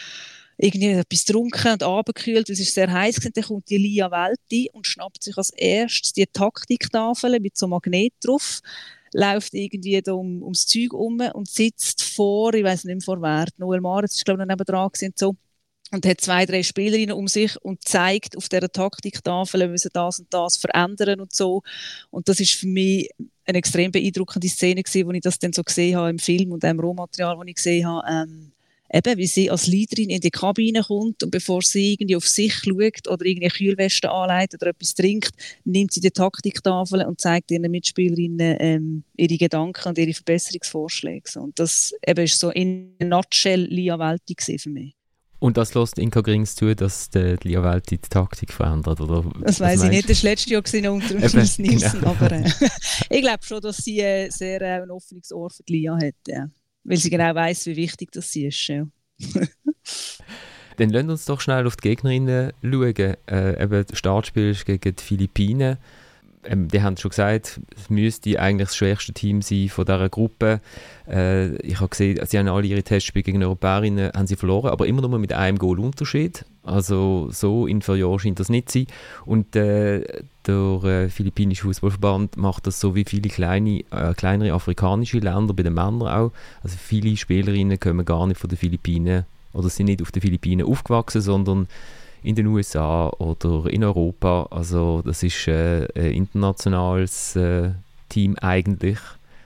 irgendwie 0.60 0.88
etwas 0.88 1.24
getrunken 1.24 1.72
und 1.72 1.82
abgekühlt, 1.82 2.50
es 2.50 2.60
ist 2.60 2.74
sehr 2.74 2.92
heiß 2.92 3.16
gewesen. 3.16 3.32
Dann 3.34 3.44
kommt 3.44 3.70
die 3.70 3.78
Lia 3.78 4.10
Welti 4.10 4.70
und 4.72 4.86
schnappt 4.86 5.22
sich 5.22 5.36
als 5.38 5.50
erstes 5.50 6.12
die 6.12 6.26
Taktiktafel 6.26 7.40
mit 7.40 7.56
so 7.56 7.66
einem 7.66 7.70
Magnet 7.70 8.12
drauf, 8.22 8.60
läuft 9.14 9.54
irgendwie 9.54 10.00
da 10.02 10.12
um, 10.12 10.42
ums 10.42 10.66
Zeug 10.66 10.92
um 10.92 11.20
und 11.20 11.48
sitzt 11.48 12.02
vor, 12.02 12.52
ich 12.54 12.64
weiß 12.64 12.84
nicht 12.84 12.96
mehr 12.96 13.04
vor 13.04 13.22
wer, 13.22 13.46
Noel 13.56 13.80
Maritz 13.80 14.16
ist 14.16 14.24
glaube 14.24 14.42
ich 14.42 14.46
noch 14.46 14.52
nebendran 14.52 14.90
gewesen, 14.92 15.14
so 15.16 15.34
und 15.92 16.06
hat 16.06 16.20
zwei, 16.20 16.46
drei 16.46 16.62
Spielerinnen 16.62 17.16
um 17.16 17.26
sich 17.26 17.56
und 17.62 17.82
zeigt 17.82 18.36
auf 18.36 18.48
dieser 18.48 18.70
Taktiktafel, 18.70 19.60
wir 19.60 19.68
müssen 19.68 19.90
das 19.92 20.20
und 20.20 20.32
das 20.32 20.56
verändern 20.56 21.20
und 21.20 21.32
so. 21.32 21.62
Und 22.10 22.28
das 22.28 22.38
ist 22.38 22.52
für 22.52 22.68
mich 22.68 23.11
eine 23.44 23.58
extrem 23.58 23.90
beeindruckende 23.90 24.48
Szene 24.48 24.84
gewesen, 24.84 25.08
wo 25.08 25.11
ich 25.11 25.20
das 25.20 25.40
dann 25.40 25.52
so 25.52 25.64
gesehen 25.64 25.96
habe 25.96 26.11
im 26.11 26.20
Film 26.20 26.52
und 26.52 26.62
im 26.62 26.78
Rohmaterial, 26.78 27.36
das 27.36 27.46
ich 27.48 27.54
gesehen 27.56 27.88
habe. 27.88 28.06
Ähm, 28.08 28.52
eben, 28.93 29.18
wie 29.18 29.26
sie 29.26 29.51
als 29.51 29.66
Leaderin 29.66 30.11
in 30.11 30.20
die 30.20 30.30
Kabine 30.30 30.82
kommt 30.82 31.22
und 31.22 31.30
bevor 31.30 31.62
sie 31.62 31.95
irgendwie 31.95 32.16
auf 32.16 32.26
sich 32.26 32.55
schaut 32.55 33.09
oder 33.09 33.24
irgendwie 33.24 33.49
Kühlweste 33.49 34.11
anleitet 34.11 34.62
oder 34.62 34.70
etwas 34.70 34.95
trinkt, 34.95 35.32
nimmt 35.64 35.93
sie 35.93 36.01
die 36.01 36.11
Taktiktafel 36.11 37.05
und 37.05 37.20
zeigt 37.20 37.51
ihren 37.51 37.70
Mitspielerinnen 37.70 38.57
ähm, 38.61 39.05
ihre 39.16 39.36
Gedanken 39.36 39.88
und 39.88 39.99
ihre 39.99 40.14
Verbesserungsvorschläge. 40.14 41.41
Und 41.41 41.59
das 41.59 41.93
eben 42.07 42.24
ist 42.24 42.38
so 42.38 42.51
in 42.51 42.95
a 43.01 43.05
nutshell 43.05 43.64
Lia 43.64 43.99
Welti 43.99 44.36
für 44.59 44.70
mich. 44.70 44.95
Und 45.41 45.57
das 45.57 45.72
lässt 45.72 45.99
Inka 45.99 46.20
Grings 46.20 46.55
zu, 46.55 46.76
dass 46.76 47.09
die 47.09 47.36
Lia 47.43 47.62
Welt 47.62 47.91
die 47.91 47.97
Taktik 47.97 48.53
verändert? 48.53 49.01
Oder 49.01 49.24
das 49.41 49.59
weiß 49.59 49.84
ich 49.84 49.91
nicht, 49.91 50.11
das 50.11 50.22
war 50.22 50.30
letztes 50.30 50.53
Jahr 50.53 50.61
gewesen, 50.61 50.86
unter 50.88 51.14
uns 51.38 51.59
Nielsen, 51.59 52.01
genau. 52.01 52.11
aber 52.11 52.30
äh, 52.30 52.45
ich 53.11 53.22
glaube 53.22 53.43
schon, 53.43 53.61
dass 53.62 53.78
sie 53.78 54.01
äh, 54.01 54.28
sehr 54.28 54.61
äh, 54.61 54.82
ein 54.82 54.91
offenes 54.91 55.32
Ohr 55.32 55.49
für 55.49 55.62
die 55.62 55.72
Lia 55.78 55.95
hat, 55.97 56.14
ja. 56.28 56.51
Weil 56.85 56.97
sie 56.97 57.11
genau 57.11 57.35
weiß, 57.35 57.66
wie 57.66 57.76
wichtig 57.76 58.12
das 58.12 58.35
ist. 58.37 58.66
Ja. 58.68 58.87
Dann 60.76 60.93
wir 60.93 61.05
uns 61.09 61.26
doch 61.26 61.41
schnell 61.41 61.66
auf 61.66 61.76
die 61.76 61.89
Gegnerinnen 61.89 62.53
schauen. 62.62 63.16
Äh, 63.28 63.62
eben 63.62 63.85
das 63.87 63.99
Startspiel 63.99 64.51
ist 64.51 64.64
gegen 64.64 64.97
die 64.97 65.03
Philippinen 65.03 65.76
ähm, 66.45 66.68
die 66.68 66.83
haben 66.83 66.97
schon 66.97 67.11
gesagt, 67.11 67.61
es 67.76 67.91
müsste 67.91 68.41
eigentlich 68.41 68.68
das 68.68 68.76
schwächste 68.76 69.12
Team 69.12 69.43
sein 69.43 69.68
von 69.68 69.85
dieser 69.85 70.09
Gruppe. 70.09 70.61
Äh, 71.09 71.57
ich 71.57 71.81
habe 71.81 71.91
gesehen, 71.91 72.18
sie 72.24 72.39
haben 72.39 72.49
alle 72.49 72.66
ihre 72.66 72.83
Testspiele 72.83 73.22
gegen 73.22 73.43
Europäerinnen 73.43 74.12
haben 74.14 74.26
sie 74.26 74.37
verloren, 74.37 74.70
aber 74.70 74.87
immer 74.87 75.03
nur 75.03 75.18
mit 75.18 75.33
einem 75.33 75.59
Goal 75.59 75.78
Unterschied. 75.81 76.45
Also 76.62 77.28
so 77.30 77.66
inferior 77.66 78.20
scheint 78.20 78.38
das 78.38 78.48
nicht 78.48 78.70
zu 78.70 78.80
sein. 78.80 78.86
Und 79.24 79.56
äh, 79.56 80.04
der 80.46 80.84
äh, 80.84 81.08
philippinische 81.08 81.62
Fußballverband 81.62 82.36
macht 82.36 82.66
das 82.66 82.80
so 82.80 82.94
wie 82.94 83.04
viele 83.04 83.28
kleine, 83.28 83.84
äh, 83.90 84.14
kleinere 84.14 84.52
afrikanische 84.52 85.18
Länder, 85.18 85.54
bei 85.54 85.62
den 85.62 85.74
Männern 85.74 86.02
auch. 86.02 86.32
Also 86.62 86.76
viele 86.76 87.16
Spielerinnen 87.16 87.80
kommen 87.80 88.04
gar 88.04 88.26
nicht 88.26 88.38
von 88.38 88.50
den 88.50 88.58
Philippinen 88.58 89.24
oder 89.52 89.68
sind 89.68 89.86
nicht 89.86 90.02
auf 90.02 90.12
den 90.12 90.22
Philippinen 90.22 90.66
aufgewachsen, 90.66 91.22
sondern 91.22 91.66
in 92.22 92.34
den 92.34 92.46
USA 92.46 93.08
oder 93.18 93.70
in 93.70 93.84
Europa. 93.84 94.46
Also 94.50 95.02
das 95.02 95.22
ist 95.22 95.48
äh, 95.48 95.88
ein 95.94 96.12
internationales 96.12 97.36
äh, 97.36 97.70
Team 98.08 98.36
eigentlich, 98.40 98.98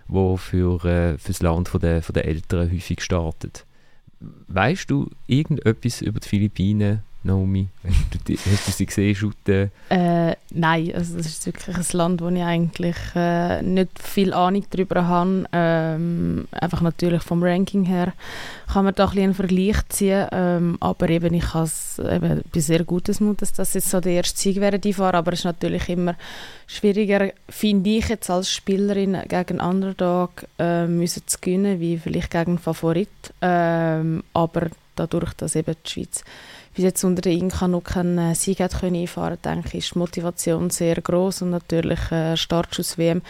wo 0.08 0.36
für 0.36 0.84
äh, 0.84 1.16
das 1.24 1.42
Land 1.42 1.68
von 1.68 1.80
der, 1.80 2.02
von 2.02 2.14
der 2.14 2.26
Eltern 2.26 2.70
häufig 2.72 3.00
startet. 3.00 3.64
Weißt 4.48 4.90
du 4.90 5.10
irgendetwas 5.26 6.02
über 6.02 6.20
die 6.20 6.28
Philippinen 6.28 7.02
Naomi? 7.24 7.68
Hast 7.82 8.28
du, 8.28 8.34
hast 8.34 8.68
du 8.68 8.72
sie 8.72 8.86
gesehen, 8.86 9.14
shooten? 9.14 9.70
Äh, 9.88 10.36
nein, 10.50 10.92
also 10.94 11.16
das 11.16 11.26
ist 11.26 11.46
wirklich 11.46 11.76
ein 11.76 11.84
Land, 11.92 12.20
wo 12.20 12.28
ich 12.28 12.42
eigentlich 12.42 12.96
äh, 13.16 13.62
nicht 13.62 13.98
viel 13.98 14.32
Ahnung 14.32 14.64
darüber 14.70 15.06
habe. 15.06 15.44
Ähm, 15.52 16.46
einfach 16.52 16.82
natürlich 16.82 17.22
vom 17.22 17.42
Ranking 17.42 17.84
her 17.84 18.12
kann 18.72 18.84
man 18.84 18.94
da 18.94 19.08
ein 19.08 19.24
einen 19.24 19.34
Vergleich 19.34 19.76
ziehen, 19.88 20.26
ähm, 20.32 20.76
aber 20.80 21.08
eben 21.08 21.34
ich 21.34 21.54
eben, 21.54 22.42
bin 22.52 22.62
sehr 22.62 22.84
gutes 22.84 23.20
Mut, 23.20 23.42
dass 23.42 23.52
das 23.52 23.74
jetzt 23.74 23.90
so 23.90 24.00
der 24.00 24.12
erste 24.12 24.38
Sieg 24.38 24.60
wäre, 24.60 24.78
die 24.78 24.92
fahren, 24.92 25.16
aber 25.16 25.32
es 25.32 25.40
ist 25.40 25.44
natürlich 25.44 25.88
immer 25.88 26.14
schwieriger, 26.66 27.30
finde 27.48 27.90
ich 27.90 28.08
jetzt 28.08 28.30
als 28.30 28.50
Spielerin 28.50 29.18
gegen 29.28 29.60
Underdog 29.60 30.46
äh, 30.58 30.86
müssen 30.86 31.22
zu 31.26 31.38
gewinnen, 31.40 31.80
wie 31.80 31.98
vielleicht 31.98 32.30
gegen 32.30 32.58
Favorit, 32.58 33.08
ähm, 33.40 34.22
aber 34.32 34.68
dadurch, 34.96 35.32
dass 35.34 35.56
eben 35.56 35.74
die 35.84 35.90
Schweiz 35.90 36.24
bis 36.74 36.84
jetzt 36.84 37.04
unter 37.04 37.22
den 37.22 37.38
Inka 37.38 37.68
noch 37.68 37.84
keinen 37.84 38.18
äh, 38.18 38.34
Sieg 38.34 38.60
hat 38.60 38.80
können 38.80 38.96
einfahren 38.96 39.38
denke 39.44 39.68
ich, 39.68 39.84
ist 39.84 39.94
die 39.94 39.98
Motivation 39.98 40.70
sehr 40.70 40.96
groß 40.96 41.42
und 41.42 41.50
natürlich 41.50 42.10
äh, 42.10 42.36
Startschuss 42.36 42.98
WM, 42.98 43.22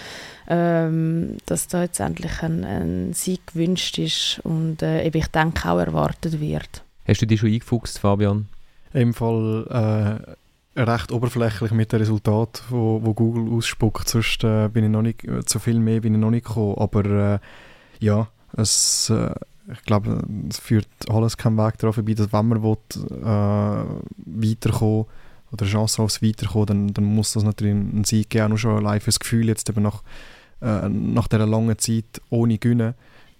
ähm, 0.48 1.36
dass 1.46 1.68
da 1.68 1.82
jetzt 1.82 2.00
endlich 2.00 2.42
ein, 2.42 2.64
ein 2.64 3.12
Sieg 3.12 3.46
gewünscht 3.48 3.98
ist 3.98 4.40
und 4.44 4.82
äh, 4.82 5.06
ich 5.06 5.26
denke 5.28 5.70
auch 5.70 5.78
erwartet 5.78 6.40
wird. 6.40 6.82
Hast 7.06 7.20
du 7.20 7.26
dich 7.26 7.40
schon 7.40 7.50
eingefuchst, 7.50 7.98
Fabian? 7.98 8.48
Im 8.94 9.12
Fall 9.12 9.66
äh, 10.76 10.80
recht 10.80 11.12
oberflächlich 11.12 11.72
mit 11.72 11.92
dem 11.92 11.98
Resultat, 11.98 12.62
wo, 12.70 13.00
wo 13.02 13.12
Google 13.12 13.52
ausspuckt. 13.52 14.08
Sonst 14.08 14.42
äh, 14.44 14.68
bin 14.68 14.84
ich 14.84 14.90
noch 14.90 15.02
nicht, 15.02 15.22
zu 15.46 15.58
viel 15.58 15.78
mehr 15.78 16.00
bin 16.00 16.14
ich 16.14 16.20
noch 16.20 16.30
nicht 16.30 16.46
gekommen. 16.46 16.76
Aber 16.78 17.04
äh, 17.04 17.38
ja, 17.98 18.28
es, 18.56 19.10
äh, 19.10 19.34
ich 19.72 19.82
glaube, 19.84 20.22
es 20.48 20.58
führt 20.58 20.88
alles 21.08 21.36
keinen 21.36 21.56
Weg 21.56 21.78
darauf 21.78 21.94
vorbei, 21.94 22.14
dass 22.14 22.32
wenn 22.32 22.48
man 22.48 22.62
will, 22.62 22.76
äh, 23.10 23.84
weiterkommen 24.26 25.06
oder 25.52 25.62
eine 25.62 25.70
Chance 25.70 26.02
aufs 26.02 26.22
Weiterkommen, 26.22 26.66
dann, 26.66 26.94
dann 26.94 27.04
muss 27.04 27.32
das 27.32 27.44
natürlich 27.44 27.74
ein 27.74 28.04
Sieg 28.04 28.30
geben, 28.30 28.52
auch 28.52 28.58
schon 28.58 28.76
allein 28.76 29.00
fürs 29.00 29.20
Gefühl 29.20 29.48
jetzt 29.48 29.68
eben 29.70 29.82
nach, 29.82 30.02
äh, 30.60 30.88
nach 30.88 31.28
dieser 31.28 31.46
langen 31.46 31.78
Zeit 31.78 32.20
ohne 32.30 32.58
Gewinnen 32.58 32.94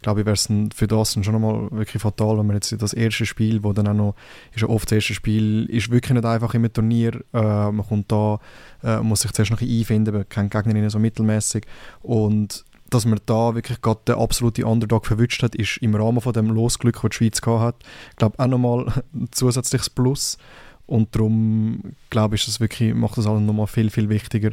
glaube 0.05 0.20
ich, 0.20 0.27
wäre 0.27 0.35
es 0.35 0.49
für 0.75 0.87
das 0.87 1.14
schon 1.14 1.33
nochmal 1.33 1.70
wirklich 1.70 2.01
fatal, 2.01 2.39
wenn 2.39 2.47
man 2.47 2.57
jetzt 2.57 2.70
das 2.81 2.93
erste 2.93 3.25
Spiel, 3.25 3.64
wo 3.64 3.72
dann 3.72 3.89
auch 3.89 3.95
noch, 3.95 4.14
ist 4.55 4.61
ja 4.61 4.68
oft 4.68 4.85
das 4.85 4.97
erste 4.97 5.14
Spiel, 5.14 5.64
ist 5.64 5.91
wirklich 5.91 6.12
nicht 6.12 6.27
einfach 6.27 6.53
im 6.55 6.70
Turnier, 6.70 7.14
äh, 7.33 7.70
man 7.72 7.85
kommt 7.87 8.12
da, 8.12 8.39
äh, 8.83 9.01
muss 9.01 9.22
sich 9.22 9.33
zuerst 9.33 9.51
noch 9.51 9.62
ein 9.62 9.68
einfinden, 9.68 10.29
kennt 10.29 10.51
Gegnerinnen 10.51 10.91
so 10.91 10.99
mittelmäßig 10.99 11.64
und 12.03 12.64
dass 12.95 13.05
man 13.05 13.20
da 13.26 13.55
wirklich 13.55 13.80
gerade 13.80 14.01
den 14.07 14.14
absoluten 14.16 14.64
Underdog 14.64 15.07
verwünscht 15.07 15.42
hat, 15.42 15.55
ist 15.55 15.78
im 15.78 15.95
Rahmen 15.95 16.20
von 16.20 16.32
dem 16.32 16.51
Losglück, 16.51 17.01
das 17.03 17.11
die 17.11 17.16
Schweiz 17.16 17.40
gehabt 17.40 17.62
hat, 17.62 17.84
glaube 18.16 18.38
auch 18.38 18.47
nochmal 18.47 19.05
ein 19.14 19.28
zusätzliches 19.30 19.90
Plus. 19.90 20.38
Und 20.86 21.14
darum, 21.14 21.95
glaube 22.11 22.36
ich, 22.36 22.45
das 22.45 22.61
wirklich, 22.61 22.95
macht 22.95 23.16
das 23.16 23.26
alles 23.26 23.42
nochmal 23.42 23.66
viel, 23.66 23.90
viel 23.90 24.09
wichtiger, 24.09 24.51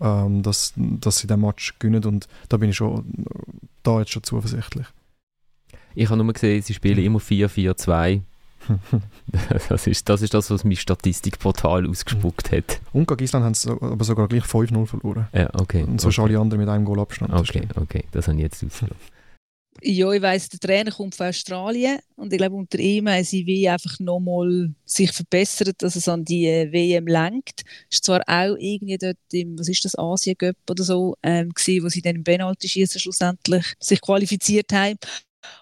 ähm, 0.00 0.42
dass, 0.42 0.72
dass 0.76 1.18
sie 1.18 1.26
den 1.26 1.40
Match 1.40 1.78
gewinnen. 1.78 2.04
Und 2.04 2.28
da 2.48 2.56
bin 2.56 2.70
ich 2.70 2.76
schon, 2.76 3.04
da 3.82 3.98
jetzt 3.98 4.12
schon 4.12 4.22
zuversichtlich. 4.22 4.86
Ich 5.94 6.10
habe 6.10 6.22
nur 6.22 6.32
gesehen, 6.32 6.62
sie 6.62 6.74
spielen 6.74 6.98
immer 6.98 7.18
4-4-2 7.18 8.22
das, 9.68 9.86
ist, 9.86 10.08
das 10.08 10.22
ist 10.22 10.34
das, 10.34 10.50
was 10.50 10.64
mein 10.64 10.76
Statistikportal 10.76 11.88
ausgespuckt 11.88 12.52
hat. 12.52 12.80
Und 12.92 13.08
gegen 13.08 13.22
Island 13.22 13.44
haben 13.44 13.54
sie 13.54 13.70
aber 13.70 14.04
sogar 14.04 14.28
gleich 14.28 14.44
5-0 14.44 14.86
verloren. 14.86 15.28
Ja, 15.32 15.50
okay. 15.54 15.82
Und 15.82 16.00
so 16.00 16.08
okay. 16.08 16.22
alle 16.22 16.38
anderen 16.38 16.60
mit 16.60 16.68
einem 16.68 16.84
Goal 16.84 17.00
Abstand. 17.00 17.32
Okay, 17.32 17.68
okay, 17.76 18.04
das 18.12 18.28
habe 18.28 18.36
ich 18.36 18.42
jetzt 18.42 18.64
ausgelassen. 18.64 18.96
Ja, 19.82 20.12
ich 20.12 20.22
weiss, 20.22 20.48
der 20.48 20.60
Trainer 20.60 20.92
kommt 20.92 21.16
von 21.16 21.26
Australien 21.26 21.98
und 22.16 22.32
ich 22.32 22.38
glaube, 22.38 22.54
unter 22.54 22.78
ihm 22.78 23.08
haben 23.08 23.24
sie 23.24 23.44
wie 23.44 23.68
einfach 23.68 23.98
nochmal 23.98 24.72
sich 24.84 25.10
verbessert, 25.10 25.82
dass 25.82 25.96
es 25.96 26.08
an 26.08 26.24
die 26.24 26.46
äh, 26.46 26.72
WM 26.72 27.06
lenkt. 27.06 27.64
Ist 27.90 28.04
zwar 28.04 28.22
auch 28.26 28.56
irgendwie 28.56 28.96
dort 28.98 29.18
im, 29.32 29.58
was 29.58 29.68
ist 29.68 29.84
das, 29.84 29.98
Asien 29.98 30.36
oder 30.70 30.84
so, 30.84 31.16
ähm, 31.22 31.50
gewesen, 31.50 31.84
wo 31.84 31.88
sie 31.88 32.02
dann 32.02 32.16
im 32.16 32.24
Penalty-Schießen 32.24 33.00
schlussendlich 33.00 33.74
sich 33.80 34.00
qualifiziert 34.00 34.72
haben. 34.72 34.96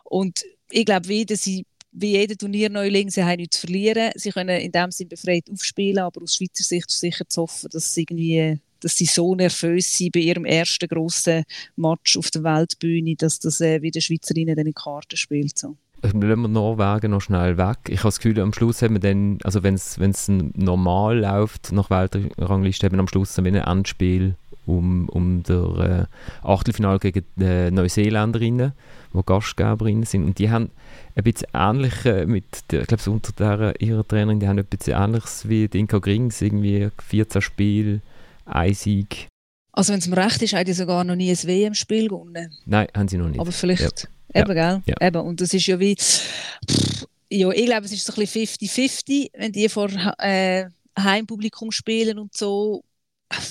Und 0.05 0.45
ich 0.71 0.85
glaube 0.85 1.09
wieder, 1.09 1.37
sie 1.37 1.65
wie 1.93 2.13
jeder 2.13 2.37
Turnierneuling, 2.37 3.11
sie 3.11 3.23
haben 3.23 3.37
nichts 3.37 3.61
zu 3.61 3.67
verlieren. 3.67 4.11
Sie 4.15 4.31
können 4.31 4.61
in 4.61 4.73
dem 4.73 4.91
Sinne 4.91 5.09
befreit 5.09 5.45
aufspielen, 5.51 5.99
aber 6.03 6.23
aus 6.23 6.37
Schweizer 6.37 6.65
Sicht 6.65 6.89
ist 6.89 7.01
sicher 7.01 7.29
zu 7.29 7.43
hoffen, 7.43 7.69
dass 7.71 7.95
sie, 7.95 8.03
irgendwie, 8.03 8.59
dass 8.81 8.97
sie 8.97 9.05
so 9.05 9.35
nervös 9.35 9.97
sind 9.97 10.13
bei 10.13 10.21
ihrem 10.21 10.45
ersten 10.45 10.89
grossen 10.89 11.45
Match 11.77 12.17
auf 12.17 12.31
der 12.31 12.43
Weltbühne, 12.43 13.15
dass 13.17 13.39
das 13.39 13.61
äh, 13.61 13.83
wie 13.83 13.91
der 13.91 14.01
Schweizerinnen 14.01 14.57
dann 14.57 14.67
in 14.67 14.75
Karten 14.75 15.17
spielt. 15.17 15.59
So. 15.59 15.77
Lassen 16.03 16.21
wir 16.21 16.35
Norwegen 16.37 17.13
noch 17.13 17.21
schnell 17.21 17.59
weg. 17.59 17.79
Ich 17.89 17.99
habe 17.99 18.09
das 18.09 18.19
Gefühl, 18.19 18.41
am 18.41 18.53
Schluss 18.53 18.83
haben 18.83 18.95
wir 18.95 19.01
dann, 19.01 19.39
also 19.45 19.63
wenn 19.63 19.75
es 19.75 20.29
normal 20.29 21.21
läuft, 21.21 21.73
nach 21.73 21.91
Weltrangliste, 21.91 22.87
haben 22.87 22.95
wir 22.95 23.01
am 23.01 23.09
Schluss 23.09 23.39
ein 23.39 23.55
Endspiel 23.55 24.35
um, 24.67 25.09
um 25.09 25.43
der 25.43 26.09
äh, 26.43 26.47
Achtelfinale 26.47 26.99
gegen 26.99 27.25
die 27.37 27.45
äh, 27.45 27.71
Neuseeländerinnen, 27.71 28.73
die 29.13 29.21
Gastgeberinnen 29.25 30.05
sind. 30.05 30.25
Und 30.25 30.39
die 30.39 30.51
haben 30.51 30.71
ein 31.15 31.25
bisschen 31.25 31.49
ähnlich 31.55 32.05
äh, 32.05 32.27
mit, 32.27 32.45
ich 32.73 32.87
glaube, 32.87 33.11
unter 33.11 33.33
der, 33.33 33.81
ihrer 33.81 34.07
Trainerin, 34.07 34.41
die 34.41 34.49
haben 34.49 34.59
ein 34.59 34.65
bisschen 34.65 35.01
ähnliches 35.01 35.49
wie 35.49 35.69
die 35.69 35.81
Inka 35.81 35.99
Grings, 35.99 36.41
irgendwie 36.41 36.89
14 37.09 37.43
Spiele, 37.43 38.01
ein 38.45 38.75
Sieg. 38.75 39.29
Also 39.73 39.93
wenn 39.93 40.01
es 40.01 40.09
mir 40.09 40.19
recht 40.19 40.43
ist, 40.43 40.53
haben 40.53 40.65
die 40.65 40.75
sogar 40.75 41.03
noch 41.03 41.17
nie 41.17 41.31
ein 41.31 41.37
WM-Spiel 41.37 42.09
gewonnen. 42.09 42.53
Nein, 42.67 42.89
haben 42.95 43.09
sie 43.09 43.17
noch 43.17 43.29
nicht. 43.29 43.41
Aber 43.41 43.53
vielleicht, 43.53 44.09
ja. 44.35 44.43
eben, 44.43 44.57
ja. 44.57 44.79
gell? 44.79 44.83
Ja. 44.87 45.07
Eben, 45.07 45.23
und 45.23 45.41
das 45.41 45.55
ist 45.55 45.67
ja 45.67 45.81
wie, 45.81 45.97
pff, 45.97 47.07
ja, 47.31 47.51
ich 47.51 47.65
glaube, 47.65 47.87
es 47.87 47.93
ist 47.93 48.05
so 48.05 48.13
ein 48.13 48.21
bisschen 48.21 48.47
50-50, 48.47 49.31
wenn 49.33 49.53
die 49.53 49.69
vor 49.71 49.89
äh, 50.19 50.67
Heimpublikum 50.99 51.73
spielen 51.73 52.19
und 52.19 52.37
so, 52.37 52.85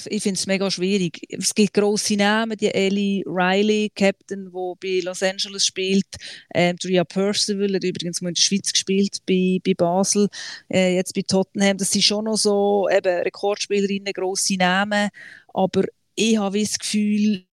ich 0.06 0.24
finde 0.24 0.38
es 0.38 0.48
mega 0.48 0.70
schwierig. 0.70 1.22
Es 1.30 1.54
gibt 1.54 1.74
grosse 1.74 2.16
Namen, 2.16 2.58
die 2.58 2.74
Ellie 2.74 3.24
Riley, 3.26 3.92
Captain, 3.96 4.52
die 4.52 4.74
bei 4.80 5.04
Los 5.04 5.24
Angeles 5.24 5.66
spielt, 5.66 6.08
ähm, 6.54 6.76
Drea 6.78 7.04
Percival 7.04 7.74
hat 7.74 7.84
übrigens 7.84 8.22
mal 8.22 8.30
in 8.30 8.36
der 8.36 8.42
Schweiz 8.42 8.72
gespielt, 8.72 9.18
bei, 9.28 9.60
bei 9.66 9.74
Basel, 9.74 10.28
äh, 10.72 10.96
jetzt 10.96 11.14
bei 11.14 11.22
Tottenham. 11.22 11.78
Das 11.78 11.92
sind 11.92 12.04
schon 12.04 12.26
noch 12.26 12.38
so 12.38 12.88
eben 12.90 13.22
Rekordspielerinnen, 13.24 14.14
grosse 14.14 14.56
Namen, 14.56 15.10
aber 15.54 15.84
ich 16.16 16.38
habe 16.38 16.60
das 16.60 16.78
Gefühl, 16.78 17.46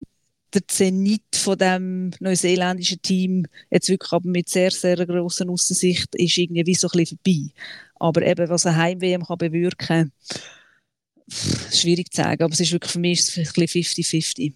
der 0.54 0.68
Zenit 0.68 1.36
von 1.36 1.58
dem 1.58 2.12
neuseeländischen 2.20 3.02
Team, 3.02 3.46
jetzt 3.70 3.90
wirklich 3.90 4.12
aber 4.12 4.30
mit 4.30 4.50
sehr, 4.50 4.72
sehr 4.72 5.06
grosser 5.06 5.48
Aussicht, 5.50 6.16
ist 6.16 6.38
irgendwie 6.38 6.66
wie 6.66 6.74
so 6.74 6.88
ein 6.88 6.98
bisschen 6.98 7.20
vorbei. 7.24 7.54
Aber 7.96 8.22
eben, 8.22 8.50
was 8.50 8.66
ein 8.66 8.76
Heim-WM 8.76 9.24
bewirken 9.38 9.88
kann, 9.88 10.12
schwierig 11.30 12.12
zu 12.12 12.22
sagen, 12.22 12.44
aber 12.44 12.54
es 12.54 12.60
ist 12.60 12.72
wirklich 12.72 12.92
für 12.92 13.00
mich 13.00 13.20
ist 13.20 13.38
ein 13.38 13.44
bisschen 13.44 13.84
50-50. 13.84 14.54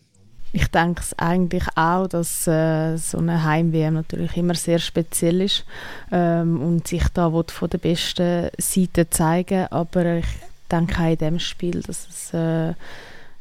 Ich 0.53 0.67
denke 0.67 1.01
es 1.01 1.17
eigentlich 1.17 1.63
auch, 1.75 2.07
dass 2.07 2.45
äh, 2.45 2.97
so 2.97 3.19
eine 3.19 3.43
Heim-WM 3.43 3.93
natürlich 3.93 4.35
immer 4.35 4.55
sehr 4.55 4.79
speziell 4.79 5.41
ist 5.41 5.63
ähm, 6.11 6.61
und 6.61 6.87
sich 6.87 7.07
da 7.13 7.29
von 7.29 7.69
der 7.69 7.77
besten 7.77 8.49
Seite 8.57 9.09
zeigen, 9.09 9.67
aber 9.67 10.17
ich 10.17 10.25
denke 10.69 11.01
auch 11.01 11.09
in 11.09 11.17
dem 11.17 11.39
Spiel, 11.39 11.81
dass 11.81 12.07
es 12.09 12.33
äh, 12.33 12.73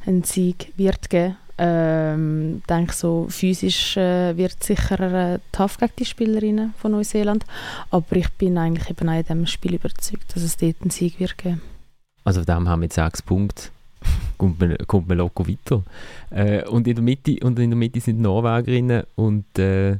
einen 0.06 0.22
Sieg 0.24 0.72
wird 0.76 1.10
geben. 1.10 1.36
Ähm, 1.62 2.62
denke 2.70 2.94
so, 2.94 3.26
physisch 3.28 3.96
äh, 3.96 4.34
wird 4.36 4.62
sicher 4.64 5.34
äh, 5.34 5.38
tough 5.52 5.76
gegen 5.76 5.92
die 5.98 6.06
Spielerinnen 6.06 6.72
von 6.78 6.92
Neuseeland. 6.92 7.44
Aber 7.90 8.16
ich 8.16 8.30
bin 8.30 8.56
eigentlich 8.56 8.88
eben 8.88 9.08
auch 9.08 9.14
in 9.14 9.22
diesem 9.22 9.46
Spiel 9.46 9.74
überzeugt, 9.74 10.34
dass 10.34 10.42
es 10.42 10.56
dort 10.56 10.80
einen 10.80 10.90
Sieg 10.90 11.20
wird 11.20 11.36
geben. 11.36 11.60
Also 12.24 12.40
von 12.40 12.46
dem 12.46 12.68
haben 12.68 12.80
wir 12.80 12.86
jetzt 12.86 12.94
sechs 12.94 13.22
Punkte. 13.22 13.70
kommt 14.38 14.60
man, 14.60 14.76
kommt 14.86 15.08
man 15.08 15.18
locker 15.18 15.46
weiter. 15.46 15.82
Äh, 16.30 16.64
und, 16.66 16.86
in 16.88 16.94
der 16.94 17.04
Mitte, 17.04 17.36
und 17.42 17.58
in 17.58 17.70
der 17.70 17.76
Mitte 17.76 18.00
sind 18.00 18.20
Norwegerinnen 18.20 19.04
und 19.16 19.58
äh, 19.58 19.98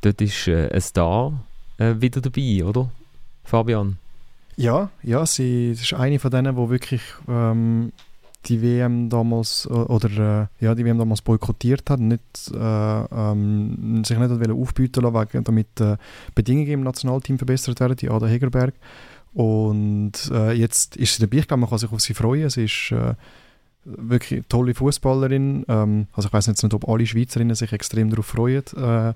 dort 0.00 0.20
ist 0.20 0.48
äh, 0.48 0.70
ein 0.72 0.80
Star 0.80 1.32
äh, 1.78 1.94
wieder 1.98 2.20
dabei, 2.20 2.64
oder? 2.64 2.90
Fabian? 3.44 3.98
Ja, 4.56 4.90
ja, 5.02 5.26
sie 5.26 5.72
ist 5.72 5.92
eine 5.92 6.18
von 6.18 6.30
denen, 6.30 6.56
die 6.56 6.70
wirklich 6.70 7.02
ähm, 7.28 7.92
die 8.46 8.62
WM 8.62 9.10
damals 9.10 9.68
oder 9.68 10.48
äh, 10.60 10.64
ja, 10.64 10.74
die 10.74 10.84
WM 10.84 10.98
damals 10.98 11.20
boykottiert 11.20 11.90
hat, 11.90 12.00
nicht, 12.00 12.22
äh, 12.54 12.56
ähm, 12.58 14.02
sich 14.04 14.18
nicht 14.18 14.50
aufbieten 14.50 15.02
lassen, 15.02 15.44
damit 15.44 15.80
äh, 15.80 15.96
Bedingungen 16.34 16.70
im 16.70 16.82
Nationalteam 16.84 17.38
verbessert 17.38 17.80
werden, 17.80 17.96
die 17.96 18.08
Ada 18.08 18.26
Hegerberg. 18.26 18.74
Und 19.36 20.30
äh, 20.32 20.52
jetzt 20.52 20.96
ist 20.96 21.16
sie 21.16 21.20
dabei, 21.20 21.40
ich 21.40 21.46
glaube, 21.46 21.60
man 21.60 21.68
kann 21.68 21.78
sich 21.78 21.92
auf 21.92 22.00
sie 22.00 22.14
freuen. 22.14 22.48
Sie 22.48 22.64
ist 22.64 22.90
äh, 22.90 23.12
wirklich 23.84 24.38
eine 24.38 24.48
tolle 24.48 24.74
Fußballerin. 24.74 25.66
Ähm, 25.68 26.06
also 26.14 26.28
ich 26.28 26.32
weiß 26.32 26.48
nicht, 26.48 26.72
ob 26.72 26.88
alle 26.88 27.04
Schweizerinnen 27.04 27.54
sich 27.54 27.70
extrem 27.70 28.08
darauf 28.08 28.24
freuen, 28.24 28.62
äh, 28.78 29.12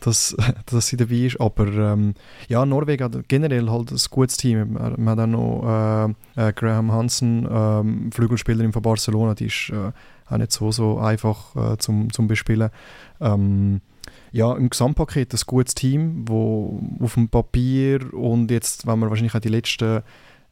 dass, 0.00 0.36
dass 0.66 0.86
sie 0.86 0.96
dabei 0.96 1.26
ist. 1.26 1.40
Aber 1.40 1.66
ähm, 1.66 2.14
ja, 2.48 2.64
Norwegen 2.64 3.02
hat 3.02 3.28
generell 3.28 3.68
halt 3.68 3.90
ein 3.90 3.98
gutes 4.10 4.36
Team. 4.36 4.74
Man 4.74 5.08
hat 5.08 5.18
auch 5.18 5.26
noch 5.26 6.14
äh, 6.36 6.48
äh, 6.48 6.52
Graham 6.52 6.92
Hansen, 6.92 7.44
ähm, 7.50 8.12
Flügelspielerin 8.12 8.72
von 8.72 8.82
Barcelona, 8.82 9.34
die 9.34 9.46
ist 9.46 9.70
äh, 9.70 9.90
auch 10.32 10.38
nicht 10.38 10.52
so, 10.52 10.70
so 10.70 10.98
einfach 10.98 11.56
äh, 11.56 11.78
zum, 11.78 12.12
zum 12.12 12.28
Bespielen. 12.28 12.70
Ähm, 13.20 13.80
ja, 14.34 14.52
im 14.56 14.68
Gesamtpaket 14.68 15.32
ein 15.32 15.40
gutes 15.46 15.76
Team, 15.76 16.24
wo 16.26 16.82
auf 16.98 17.14
dem 17.14 17.28
Papier 17.28 18.12
und 18.12 18.50
jetzt, 18.50 18.84
wenn 18.84 18.98
man 18.98 19.08
wahrscheinlich 19.08 19.36
auch 19.36 19.40
die 19.40 19.48
letzten 19.48 20.02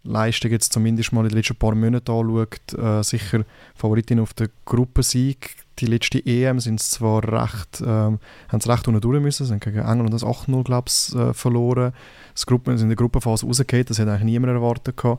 Leistung 0.04 0.52
jetzt 0.52 0.72
zumindest 0.72 1.12
mal 1.12 1.22
in 1.22 1.30
den 1.30 1.36
letzten 1.38 1.56
paar 1.56 1.74
Monaten 1.74 2.12
anschaut, 2.12 2.74
äh, 2.78 3.02
sicher 3.02 3.44
Favoritin 3.74 4.20
auf 4.20 4.34
den 4.34 4.50
Gruppensieg. 4.66 5.56
Die 5.80 5.86
letzte 5.86 6.24
EM 6.24 6.60
sind 6.60 6.78
zwar 6.78 7.24
recht, 7.24 7.80
äh, 7.80 7.86
haben 7.86 8.20
sie 8.60 8.70
recht 8.70 8.86
unten 8.86 9.00
durch 9.00 9.20
müssen, 9.20 9.46
sind 9.46 9.64
gegen 9.64 9.80
England 9.80 10.14
das 10.14 10.22
8-0, 10.22 10.62
glaube 10.62 10.88
ich, 10.88 11.16
äh, 11.16 11.34
verloren. 11.34 11.92
Das 12.34 12.46
Gruppen, 12.46 12.78
sind 12.78 12.84
in 12.84 12.90
der 12.90 12.96
Gruppenphase 12.96 13.46
rausgekommen, 13.46 13.86
das 13.86 13.98
hätte 13.98 14.12
eigentlich 14.12 14.26
niemand 14.26 14.52
erwartet. 14.52 14.96
Äh, 15.04 15.18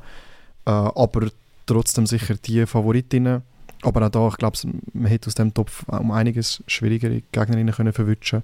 aber 0.70 1.28
trotzdem 1.66 2.06
sicher 2.06 2.36
die 2.36 2.66
Favoritinnen. 2.66 3.42
Aber 3.84 4.06
auch 4.06 4.10
da, 4.10 4.28
ich 4.30 4.38
glaube, 4.38 4.58
man 4.94 5.08
hätte 5.08 5.28
aus 5.28 5.36
dem 5.36 5.54
Topf 5.54 5.84
um 5.88 6.12
einiges 6.12 6.64
schwierigere 6.68 7.22
Gegnerinnen 7.32 7.74
können 7.74 7.94
verwischen 7.94 8.44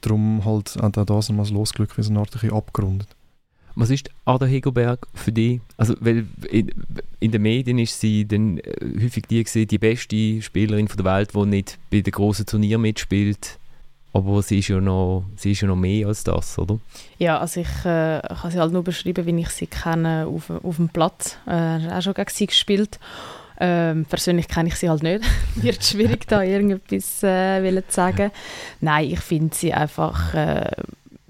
Darum 0.00 0.44
halt 0.44 0.76
auch 0.82 0.90
das 0.90 1.28
nochmal 1.28 1.44
das 1.44 1.52
Losglück 1.52 1.96
wie 1.96 2.02
so 2.02 2.10
eine 2.10 2.20
Art 2.20 2.52
abgerundet. 2.52 3.08
Was 3.76 3.90
ist 3.90 4.10
Ada 4.24 4.46
Hegelberg 4.46 5.06
für 5.14 5.32
dich? 5.32 5.60
Also, 5.76 5.94
weil 6.00 6.26
in, 6.48 6.70
in, 7.18 7.32
den 7.32 7.42
Medien 7.42 7.78
ist 7.78 8.00
sie 8.00 8.26
dann 8.26 8.58
äh, 8.58 9.02
häufig 9.02 9.24
die, 9.28 9.42
gewesen, 9.42 9.66
die 9.66 9.78
beste 9.78 10.42
Spielerin 10.42 10.86
von 10.86 10.96
der 10.96 11.06
Welt, 11.06 11.34
die 11.34 11.46
nicht 11.46 11.78
bei 11.90 12.00
den 12.00 12.12
grossen 12.12 12.46
Turnieren 12.46 12.82
mitspielt. 12.82 13.58
Aber 14.12 14.42
sie 14.42 14.60
ist 14.60 14.68
ja 14.68 14.80
noch, 14.80 15.24
sie 15.36 15.52
ist 15.52 15.62
ja 15.62 15.66
noch 15.66 15.74
mehr 15.74 16.06
als 16.06 16.22
das, 16.22 16.56
oder? 16.56 16.78
Ja, 17.18 17.40
also 17.40 17.60
ich 17.60 17.84
äh, 17.84 18.20
kann 18.20 18.50
sie 18.52 18.60
halt 18.60 18.72
nur 18.72 18.84
beschreiben, 18.84 19.26
wie 19.26 19.40
ich 19.40 19.50
sie 19.50 19.66
kenne 19.66 20.28
auf, 20.28 20.50
auf 20.50 20.76
dem 20.76 20.88
Platz. 20.88 21.36
Äh, 21.48 21.88
auch 21.90 22.00
schon 22.00 22.14
gegen 22.14 22.30
sie 22.30 22.46
gespielt. 22.46 23.00
Ähm, 23.60 24.04
persönlich 24.06 24.48
kenne 24.48 24.68
ich 24.68 24.76
sie 24.76 24.88
halt 24.88 25.02
nicht. 25.02 25.24
Wird 25.54 25.84
schwierig, 25.84 26.26
da 26.26 26.42
irgendetwas 26.42 27.22
äh, 27.22 27.82
zu 27.88 27.94
sagen. 27.94 28.30
Nein, 28.80 29.10
ich 29.10 29.20
finde 29.20 29.54
sie 29.54 29.72
einfach 29.72 30.34
äh, 30.34 30.70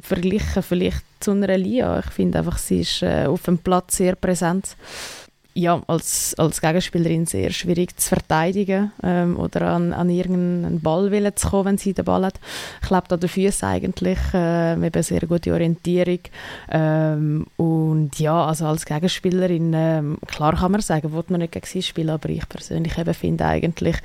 verglichen 0.00 0.62
vielleicht 0.62 1.04
zu 1.20 1.32
einer 1.32 1.56
Lia. 1.56 1.98
Ich 2.00 2.10
finde 2.10 2.38
einfach, 2.38 2.58
sie 2.58 2.80
ist 2.80 3.02
äh, 3.02 3.26
auf 3.26 3.42
dem 3.42 3.58
Platz 3.58 3.96
sehr 3.96 4.14
präsent. 4.14 4.76
Ja, 5.56 5.80
als, 5.86 6.34
als 6.36 6.60
Gegenspielerin 6.60 7.26
sehr 7.26 7.50
schwierig 7.50 7.96
zu 7.96 8.08
verteidigen 8.08 8.90
ähm, 9.04 9.38
oder 9.38 9.68
an, 9.68 9.92
an 9.92 10.10
irgendeinen 10.10 10.80
Ball 10.80 11.32
zu 11.36 11.48
kommen, 11.48 11.64
wenn 11.66 11.78
sie 11.78 11.94
den 11.94 12.04
Ball 12.04 12.24
hat. 12.24 12.40
Ich 12.82 12.88
glaube, 12.88 13.08
an 13.10 13.20
den 13.20 13.28
Füßen 13.28 13.68
eigentlich 13.68 14.18
äh, 14.34 14.72
eben 14.72 15.02
sehr 15.04 15.20
gute 15.20 15.52
Orientierung. 15.52 16.18
Ähm, 16.72 17.46
und 17.56 18.18
ja, 18.18 18.46
also 18.46 18.66
als 18.66 18.84
Gegenspielerin, 18.84 19.74
äh, 19.74 20.02
klar 20.26 20.56
kann 20.56 20.72
man 20.72 20.80
sagen, 20.80 21.12
wollte 21.12 21.30
man 21.30 21.40
nicht 21.40 21.52
gegen 21.52 21.66
sie 21.66 21.82
spielen, 21.82 22.10
aber 22.10 22.30
ich 22.30 22.48
persönlich 22.48 22.98
eben 22.98 23.14
finde 23.14 23.44
eigentlich 23.44 23.96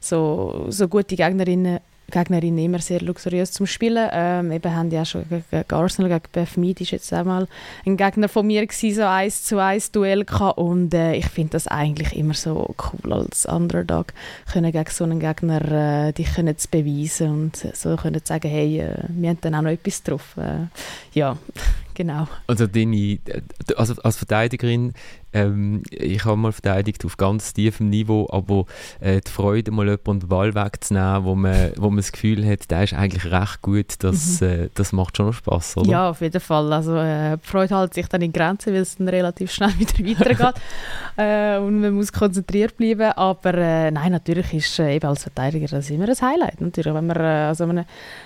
so, 0.00 0.66
so 0.68 0.88
gute 0.88 1.16
Gegnerinnen 1.16 1.80
Gegnerin 2.10 2.56
immer 2.58 2.78
sehr 2.78 3.00
luxuriös 3.00 3.52
zum 3.52 3.66
Spielen. 3.66 4.08
Ähm, 4.12 4.50
eben 4.52 4.74
haben 4.74 4.90
ja 4.90 5.04
schon 5.04 5.24
gegen 5.28 5.72
Arsenal, 5.72 6.10
gegen 6.10 6.32
Beth 6.32 6.56
Mead 6.56 6.80
ist 6.80 6.90
jetzt 6.90 7.12
einmal 7.12 7.48
ein 7.84 7.96
Gegner 7.96 8.28
von 8.28 8.46
mir 8.46 8.66
gewesen, 8.66 8.96
so 8.96 9.02
eins 9.02 9.44
zu 9.44 9.58
eins 9.58 9.92
Duell 9.92 10.24
gehabt. 10.24 10.58
und 10.58 10.94
äh, 10.94 11.14
ich 11.14 11.26
finde 11.26 11.50
das 11.52 11.66
eigentlich 11.66 12.16
immer 12.16 12.34
so 12.34 12.74
cool 12.92 13.12
als 13.12 13.46
Underdog, 13.46 14.12
können 14.50 14.72
gegen 14.72 14.90
so 14.90 15.04
einen 15.04 15.20
Gegner 15.20 16.08
äh, 16.08 16.12
dich 16.12 16.34
können 16.34 16.56
zu 16.56 16.68
beweisen 16.68 17.30
und 17.30 17.56
so 17.56 17.96
können 17.96 18.20
sagen, 18.24 18.48
hey, 18.48 18.80
äh, 18.80 18.94
wir 19.08 19.30
haben 19.30 19.40
dann 19.40 19.54
auch 19.54 19.62
noch 19.62 19.70
etwas 19.70 20.02
drauf. 20.02 20.36
Äh, 20.36 20.66
ja, 21.12 21.36
genau. 21.98 22.28
Also 22.46 22.66
deine, 22.66 23.18
also 23.76 23.94
als 24.02 24.16
Verteidigerin 24.16 24.94
ähm, 25.32 25.82
ich 25.90 26.24
habe 26.24 26.36
mal 26.36 26.52
verteidigt 26.52 27.04
auf 27.04 27.16
ganz 27.16 27.52
tiefem 27.52 27.90
Niveau, 27.90 28.26
aber 28.30 28.64
äh, 29.00 29.20
die 29.20 29.30
Freude, 29.30 29.70
mal 29.70 29.86
jemanden 29.86 30.20
den 30.20 30.28
Ball 30.28 30.54
wegzunehmen, 30.54 31.24
wo 31.24 31.34
man, 31.34 31.72
wo 31.76 31.90
man 31.90 31.98
das 31.98 32.12
Gefühl 32.12 32.46
hat, 32.46 32.70
der 32.70 32.84
ist 32.84 32.94
eigentlich 32.94 33.30
recht 33.30 33.60
gut, 33.60 33.94
das, 33.98 34.40
mhm. 34.40 34.46
äh, 34.46 34.68
das 34.74 34.92
macht 34.92 35.16
schon 35.16 35.26
noch 35.26 35.34
Spass, 35.34 35.76
oder? 35.76 35.90
Ja, 35.90 36.10
auf 36.10 36.22
jeden 36.22 36.40
Fall. 36.40 36.72
Also, 36.72 36.96
äh, 36.96 37.36
die 37.36 37.46
Freude 37.46 37.78
hält 37.78 37.94
sich 37.94 38.06
dann 38.08 38.22
in 38.22 38.32
Grenzen, 38.32 38.72
weil 38.72 38.80
es 38.80 38.96
dann 38.96 39.08
relativ 39.08 39.52
schnell 39.52 39.72
wieder 39.78 40.18
weitergeht 40.18 40.62
äh, 41.16 41.58
und 41.58 41.80
man 41.80 41.92
muss 41.92 42.10
konzentriert 42.10 42.76
bleiben. 42.78 43.12
Aber 43.12 43.52
äh, 43.52 43.90
nein, 43.90 44.12
natürlich 44.12 44.54
ist 44.54 44.78
äh, 44.78 44.96
eben 44.96 45.06
als 45.06 45.24
Verteidiger 45.24 45.66
das 45.66 45.90
immer 45.90 46.08
ein 46.08 46.20
Highlight. 46.20 46.60
Natürlich, 46.60 46.94
wenn 46.94 47.06
man 47.06 47.18
also 47.18 47.64
einem, 47.64 47.84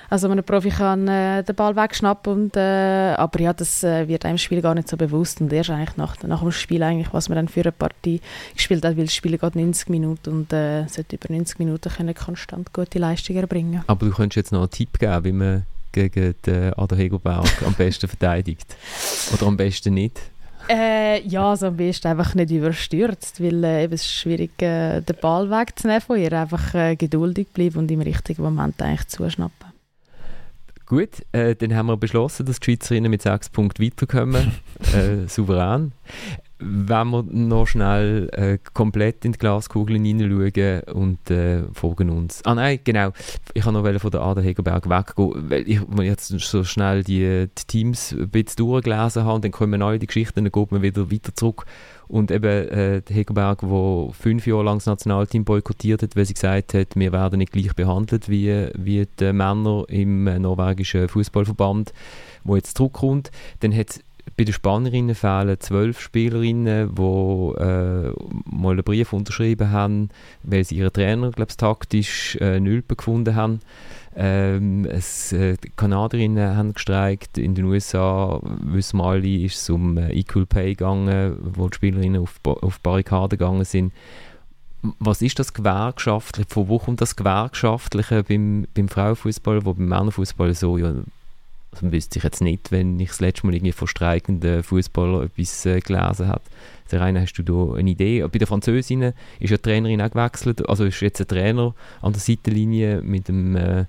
also 0.08 0.28
einem 0.28 0.44
Profi 0.44 0.70
kann 0.70 1.06
den 1.06 1.56
Ball 1.56 1.74
wegschnappen 1.74 2.32
und, 2.32 2.56
aber 2.56 3.40
ja, 3.40 3.52
das 3.62 3.82
wird 3.82 4.24
einem 4.24 4.38
Spiel 4.38 4.62
gar 4.62 4.74
nicht 4.74 4.88
so 4.88 4.96
bewusst 4.96 5.40
und 5.40 5.52
erst 5.52 5.70
eigentlich 5.70 5.96
nach, 5.96 6.20
nach 6.22 6.40
dem 6.40 6.52
Spiel 6.52 6.82
eigentlich, 6.82 7.12
was 7.12 7.28
man 7.28 7.36
dann 7.36 7.48
für 7.48 7.60
eine 7.60 7.72
Partie 7.72 8.20
gespielt 8.54 8.84
hat, 8.84 8.96
weil 8.96 9.04
das 9.04 9.14
Spiel 9.14 9.38
geht 9.38 9.54
90 9.54 9.88
Minuten 9.88 10.30
und 10.30 10.52
äh, 10.52 10.86
sollte 10.88 11.16
über 11.16 11.32
90 11.32 11.58
Minuten 11.58 11.88
können 11.90 12.14
konstant 12.14 12.72
gute 12.72 12.98
Leistungen 12.98 13.40
erbringen. 13.40 13.82
Aber 13.86 14.06
du 14.06 14.12
könntest 14.12 14.36
jetzt 14.36 14.52
noch 14.52 14.60
einen 14.60 14.70
Tipp 14.70 14.98
geben, 14.98 15.24
wie 15.24 15.32
man 15.32 15.66
gegen 15.92 16.34
den 16.44 16.72
Ada 16.74 16.96
Hegelberg 16.96 17.62
am 17.64 17.74
besten 17.74 18.08
verteidigt? 18.08 18.74
Oder 19.32 19.46
am 19.46 19.56
besten 19.56 19.94
nicht? 19.94 20.18
Äh, 20.68 21.26
ja, 21.26 21.50
also 21.50 21.66
am 21.66 21.76
besten 21.76 22.08
einfach 22.08 22.34
nicht 22.34 22.50
überstürzt, 22.50 23.42
weil 23.42 23.62
äh, 23.64 23.84
es 23.86 23.92
ist 23.92 24.12
schwierig, 24.12 24.60
äh, 24.62 25.00
den 25.00 25.16
Ball 25.20 25.50
wegzunehmen 25.50 26.00
von 26.00 26.18
ihr. 26.18 26.32
Einfach 26.32 26.74
äh, 26.74 26.96
geduldig 26.96 27.48
bleiben 27.52 27.78
und 27.78 27.90
im 27.90 28.00
richtigen 28.00 28.42
Moment 28.42 28.80
eigentlich 28.80 29.08
zuschnappen. 29.08 29.71
Gut, 30.92 31.24
äh, 31.32 31.56
dann 31.56 31.74
haben 31.74 31.86
wir 31.86 31.96
beschlossen, 31.96 32.44
dass 32.44 32.60
die 32.60 32.66
Schweizerinnen 32.66 33.10
mit 33.10 33.22
sechs 33.22 33.48
Punkten 33.48 33.82
weiterkommen. 33.82 34.52
äh, 34.94 35.26
souverän 35.26 35.92
wenn 36.64 37.08
wir 37.10 37.22
noch 37.24 37.66
schnell 37.66 38.28
äh, 38.32 38.58
komplett 38.72 39.24
in 39.24 39.32
die 39.32 39.38
Glaskugel 39.38 39.96
hineinschauen 39.96 40.82
und 40.94 41.30
äh, 41.30 41.62
folgen 41.72 42.10
uns. 42.10 42.40
Ah 42.44 42.54
nein, 42.54 42.78
genau. 42.84 43.10
Ich 43.54 43.64
wollte 43.66 43.92
noch 43.92 44.00
von 44.00 44.10
der 44.10 44.20
Ada 44.20 44.40
Hegerberg 44.40 44.88
weggehen, 44.88 45.50
weil 45.50 45.68
ich 45.68 45.80
jetzt 46.02 46.28
so 46.28 46.64
schnell 46.64 47.02
die, 47.02 47.48
die 47.58 47.64
Teams 47.66 48.12
ein 48.12 48.28
bisschen 48.28 48.56
durchgelesen 48.56 49.24
habe 49.24 49.34
und 49.34 49.44
dann 49.44 49.50
kommen 49.50 49.80
neue 49.80 49.98
die 49.98 50.06
Geschichten, 50.06 50.44
dann 50.44 50.52
geht 50.52 50.72
man 50.72 50.82
wieder 50.82 51.10
weiter 51.10 51.34
zurück. 51.34 51.64
Und 52.12 52.30
eben 52.30 52.68
äh, 52.68 53.00
Hegerberg, 53.08 53.60
der 53.60 54.08
fünf 54.12 54.46
Jahre 54.46 54.64
lang 54.64 54.76
das 54.76 54.84
Nationalteam 54.84 55.46
boykottiert 55.46 56.02
hat, 56.02 56.14
weil 56.14 56.26
sie 56.26 56.34
gesagt 56.34 56.74
hat, 56.74 56.88
wir 56.94 57.10
werden 57.10 57.38
nicht 57.38 57.52
gleich 57.52 57.74
behandelt 57.74 58.28
wie, 58.28 58.68
wie 58.76 59.08
die 59.18 59.32
Männer 59.32 59.86
im 59.88 60.26
äh, 60.26 60.38
norwegischen 60.38 61.08
Fußballverband, 61.08 61.94
wo 62.44 62.54
jetzt 62.54 62.76
zurückkommt. 62.76 63.30
Dann 63.60 63.74
hat 63.74 64.00
bei 64.36 64.44
den 64.44 64.52
Spanierinnen 64.52 65.14
fehlen 65.14 65.58
zwölf 65.58 66.00
Spielerinnen, 66.00 66.94
die 66.94 67.00
äh, 67.00 68.12
mal 68.44 68.72
einen 68.72 68.84
Brief 68.84 69.14
unterschrieben 69.14 69.70
haben, 69.70 70.10
weil 70.42 70.64
sie 70.64 70.76
ihren 70.76 70.92
Trainer, 70.92 71.30
glaube 71.30 71.56
taktisch 71.56 72.36
äh, 72.42 72.60
Nülpe 72.60 72.94
gefunden 72.94 73.34
haben. 73.34 73.60
Ähm, 74.14 74.84
es, 74.84 75.32
äh, 75.32 75.56
die 75.56 75.70
Kanadierinnen 75.70 76.56
haben 76.56 76.74
gestreikt. 76.74 77.38
In 77.38 77.54
den 77.54 77.64
USA, 77.64 78.40
wissen 78.42 78.98
wir 78.98 79.04
alle, 79.04 79.26
ist 79.26 79.56
es 79.56 79.70
um 79.70 79.96
äh, 79.96 80.12
Equal 80.12 80.46
Pay 80.46 80.74
gegangen, 80.74 81.36
wo 81.40 81.68
die 81.68 81.76
Spielerinnen 81.76 82.22
auf, 82.22 82.38
auf 82.44 82.80
Barrikaden 82.80 83.38
gegangen 83.38 83.64
sind. 83.64 83.92
Was 84.98 85.22
ist 85.22 85.38
das 85.38 85.54
Gewerkschaftliche? 85.54 86.48
Von 86.50 86.68
wo 86.68 86.78
kommt 86.78 87.00
das 87.00 87.16
Gewerkschaftliche 87.16 88.24
beim, 88.24 88.66
beim 88.74 88.88
Frauenfußball, 88.88 89.64
wo 89.64 89.74
beim 89.74 89.88
Männerfußball 89.88 90.52
so 90.54 90.76
ja, 90.76 90.92
Also 91.72 91.90
wüsste 91.90 92.18
ich 92.18 92.24
jetzt 92.24 92.42
nicht, 92.42 92.70
wenn 92.70 93.00
ich 93.00 93.08
das 93.08 93.20
letzte 93.20 93.46
Mal 93.46 93.54
irgendwie 93.54 93.72
von 93.72 93.88
streikenden 93.88 94.62
Fußballern 94.62 95.24
etwas 95.24 95.64
äh, 95.66 95.80
gelesen 95.80 96.28
habe. 96.28 96.42
Serena, 96.86 97.20
hast 97.20 97.32
du 97.34 97.42
da 97.42 97.78
eine 97.78 97.90
Idee? 97.90 98.20
Bei 98.20 98.38
der 98.38 98.46
Französin 98.46 99.02
ist 99.02 99.50
ja 99.50 99.56
die 99.56 99.62
Trainerin 99.62 100.02
auch 100.02 100.10
gewechselt. 100.10 100.68
Also 100.68 100.84
ist 100.84 101.00
jetzt 101.00 101.20
ein 101.20 101.28
Trainer 101.28 101.74
an 102.02 102.12
der 102.12 102.20
Seitenlinie 102.20 103.00
mit 103.00 103.28
dem 103.28 103.56
äh, 103.56 103.86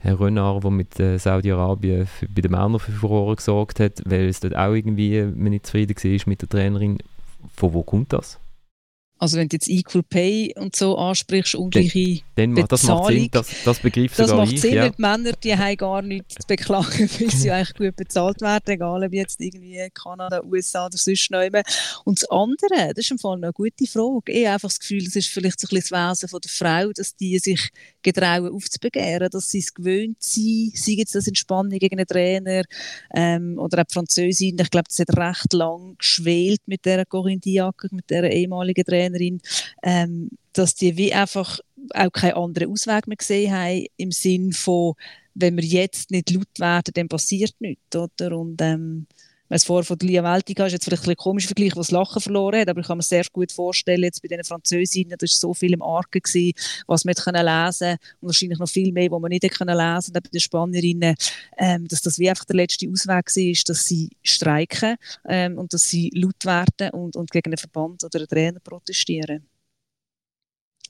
Herr 0.00 0.20
Renard, 0.20 0.62
der 0.64 0.70
mit 0.70 1.00
äh, 1.00 1.18
Saudi-Arabien 1.18 2.08
bei 2.28 2.42
den 2.42 2.50
Männern 2.50 2.78
für 2.78 2.92
Furore 2.92 3.36
gesorgt 3.36 3.80
hat, 3.80 4.02
weil 4.04 4.28
es 4.28 4.40
dort 4.40 4.56
auch 4.56 4.74
irgendwie 4.74 5.22
man 5.22 5.50
nicht 5.50 5.66
zufrieden 5.66 5.96
war 5.96 6.20
mit 6.26 6.42
der 6.42 6.48
Trainerin. 6.48 6.98
Von 7.54 7.72
wo 7.72 7.82
kommt 7.82 8.12
das? 8.12 8.38
Also 9.22 9.38
wenn 9.38 9.48
du 9.48 9.54
jetzt 9.54 9.68
Equal 9.68 10.02
Pay 10.02 10.52
und 10.56 10.74
so 10.74 10.98
ansprichst, 10.98 11.54
ungleiche 11.54 12.22
dann, 12.34 12.56
dann 12.56 12.66
das 12.66 12.82
macht 12.82 13.06
Sinn, 13.06 13.28
das, 13.30 13.48
das 13.64 13.78
begreift 13.78 14.18
Das 14.18 14.30
sogar 14.30 14.44
macht 14.44 14.54
ich, 14.54 14.60
Sinn, 14.60 14.74
ja. 14.74 14.88
die 14.88 15.00
Männer 15.00 15.30
die 15.44 15.56
haben 15.56 15.76
gar 15.76 16.02
nichts 16.02 16.34
zu 16.34 16.46
beklagen, 16.48 17.08
weil 17.20 17.30
sie 17.30 17.52
eigentlich 17.52 17.74
gut 17.74 17.94
bezahlt 17.94 18.40
werden, 18.40 18.64
egal 18.66 19.04
ob 19.04 19.12
jetzt 19.12 19.40
irgendwie 19.40 19.78
Kanada, 19.94 20.42
USA 20.42 20.86
oder 20.86 20.96
sonst 20.96 21.30
noch 21.30 21.40
Und 22.04 22.20
das 22.20 22.28
andere, 22.30 22.94
das 22.94 23.04
ist 23.04 23.12
im 23.12 23.18
Fall 23.20 23.36
eine 23.36 23.52
gute 23.52 23.86
Frage. 23.86 24.32
Ich 24.32 24.44
habe 24.44 24.54
einfach 24.54 24.70
das 24.70 24.80
Gefühl, 24.80 25.04
das 25.04 25.14
ist 25.14 25.28
vielleicht 25.28 25.60
so 25.60 25.68
ein 25.70 25.76
bisschen 25.76 25.96
das 25.96 26.10
Wesen 26.10 26.28
von 26.28 26.40
der 26.40 26.50
Frau, 26.50 26.92
dass 26.92 27.14
die 27.14 27.38
sich 27.38 27.70
getrauen 28.02 28.52
aufzubegehren, 28.52 29.30
dass 29.30 29.50
sie 29.50 29.60
es 29.60 29.72
gewöhnt 29.72 30.20
sind, 30.20 30.76
sei 30.76 30.92
jetzt 30.92 31.14
das 31.14 31.28
Entspannung 31.28 31.78
gegen 31.78 31.96
einen 31.96 32.08
Trainer 32.08 32.64
ähm, 33.14 33.56
oder 33.56 33.82
auch 33.82 33.86
die 33.86 33.94
Französin, 33.94 34.56
ich 34.60 34.70
glaube, 34.70 34.88
das 34.88 34.98
hat 34.98 35.16
recht 35.16 35.52
lang 35.52 35.94
geschwelt 35.96 36.60
mit 36.66 36.84
der 36.84 37.06
Corinne 37.06 37.40
Diac, 37.40 37.86
mit 37.92 38.10
der 38.10 38.30
ehemaligen 38.32 38.84
Trainerin, 38.84 39.11
ähm, 39.82 40.30
dass 40.52 40.74
die 40.74 40.96
wie 40.96 41.12
einfach 41.14 41.60
auch 41.94 42.12
keinen 42.12 42.34
anderen 42.34 42.70
Ausweg 42.70 43.06
mehr 43.06 43.16
gesehen 43.16 43.52
haben, 43.52 43.86
im 43.96 44.10
Sinn 44.10 44.52
von, 44.52 44.94
wenn 45.34 45.56
wir 45.56 45.64
jetzt 45.64 46.10
nicht 46.10 46.30
laut 46.30 46.58
werden, 46.58 46.92
dann 46.94 47.08
passiert 47.08 47.54
nichts, 47.60 47.96
oder? 47.96 48.36
Und 48.36 48.60
ähm, 48.60 49.06
wenn 49.52 49.56
es 49.56 49.64
vorher 49.64 49.84
von 49.84 49.98
Lia 49.98 50.24
Weltiga 50.24 50.64
ist 50.64 50.72
jetzt 50.72 50.86
vielleicht 50.86 51.06
ein 51.06 51.14
komischer 51.14 51.48
Vergleich, 51.48 51.76
was 51.76 51.90
Lachen 51.90 52.22
verloren 52.22 52.62
hat, 52.62 52.70
aber 52.70 52.80
ich 52.80 52.86
kann 52.86 52.96
mir 52.96 53.02
sehr 53.02 53.26
gut 53.30 53.52
vorstellen, 53.52 54.04
jetzt 54.04 54.22
bei 54.22 54.28
den 54.28 54.42
Französinnen, 54.42 55.10
da 55.10 55.20
war 55.20 55.28
so 55.28 55.52
viel 55.52 55.74
im 55.74 55.82
Argen 55.82 56.22
gewesen, 56.22 56.54
was 56.86 57.04
man 57.04 57.14
können 57.14 57.44
lesen 57.44 57.98
und 58.22 58.28
wahrscheinlich 58.28 58.58
noch 58.58 58.68
viel 58.70 58.92
mehr, 58.92 59.10
was 59.10 59.20
man 59.20 59.28
nicht 59.28 59.50
können 59.50 59.76
lesen 59.76 60.14
bei 60.14 60.20
den 60.20 60.40
Spanierinnen, 60.40 61.14
ähm, 61.58 61.86
dass 61.86 62.00
das 62.00 62.18
wie 62.18 62.30
einfach 62.30 62.46
der 62.46 62.56
letzte 62.56 62.88
Ausweg 62.88 63.26
war, 63.26 63.62
dass 63.66 63.84
sie 63.84 64.08
streiken 64.22 64.96
ähm, 65.28 65.58
und 65.58 65.74
dass 65.74 65.82
sie 65.82 66.10
laut 66.14 66.46
werden 66.46 66.88
und, 66.98 67.14
und 67.16 67.30
gegen 67.30 67.50
einen 67.50 67.58
Verband 67.58 68.04
oder 68.04 68.20
einen 68.20 68.28
Trainer 68.28 68.60
protestieren. 68.60 69.51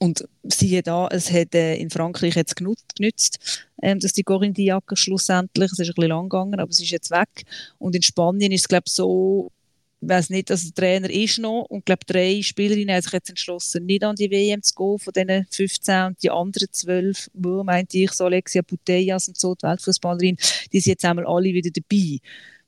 Und 0.02 0.24
siehe 0.42 0.82
da, 0.82 1.06
es 1.12 1.30
hat 1.30 1.54
äh, 1.54 1.76
in 1.76 1.88
Frankreich 1.88 2.34
jetzt 2.34 2.56
genutzt, 2.56 2.96
genützt, 2.96 3.68
ähm, 3.80 4.00
dass 4.00 4.12
die 4.12 4.24
Corinne 4.24 4.52
Diacre 4.52 4.96
schlussendlich, 4.96 5.70
es 5.70 5.78
ist 5.78 5.90
ein 5.90 5.94
bisschen 5.94 6.08
lang 6.08 6.28
gegangen, 6.28 6.58
aber 6.58 6.72
sie 6.72 6.82
ist 6.82 6.90
jetzt 6.90 7.12
weg. 7.12 7.44
Und 7.78 7.94
in 7.94 8.02
Spanien 8.02 8.50
ist 8.50 8.62
es, 8.62 8.68
glaube 8.68 8.82
ich, 8.88 8.92
so, 8.92 9.52
ich 10.00 10.08
weiß 10.08 10.30
nicht, 10.30 10.50
dass 10.50 10.64
der 10.64 10.74
Trainer 10.74 11.08
ist 11.08 11.38
noch 11.38 11.66
und 11.68 11.86
glaube 11.86 12.04
drei 12.04 12.42
Spielerinnen 12.42 12.92
haben 12.92 13.02
sich 13.02 13.12
jetzt 13.12 13.28
entschlossen, 13.28 13.86
nicht 13.86 14.02
an 14.02 14.16
die 14.16 14.28
WM 14.28 14.60
zu 14.64 14.74
gehen 14.74 14.98
von 14.98 15.12
diesen 15.12 15.46
15 15.48 16.06
und 16.06 16.20
die 16.20 16.30
anderen 16.30 16.68
12, 16.72 17.30
wo 17.34 17.62
meinte 17.62 17.98
ich, 17.98 18.10
so 18.10 18.24
Alexia 18.24 18.62
Putellas 18.62 19.28
und 19.28 19.38
so, 19.38 19.54
die 19.54 19.62
Weltfußballerin, 19.62 20.36
die 20.72 20.80
sind 20.80 20.94
jetzt 20.94 21.04
einmal 21.04 21.26
alle 21.28 21.54
wieder 21.54 21.70
dabei. 21.70 22.18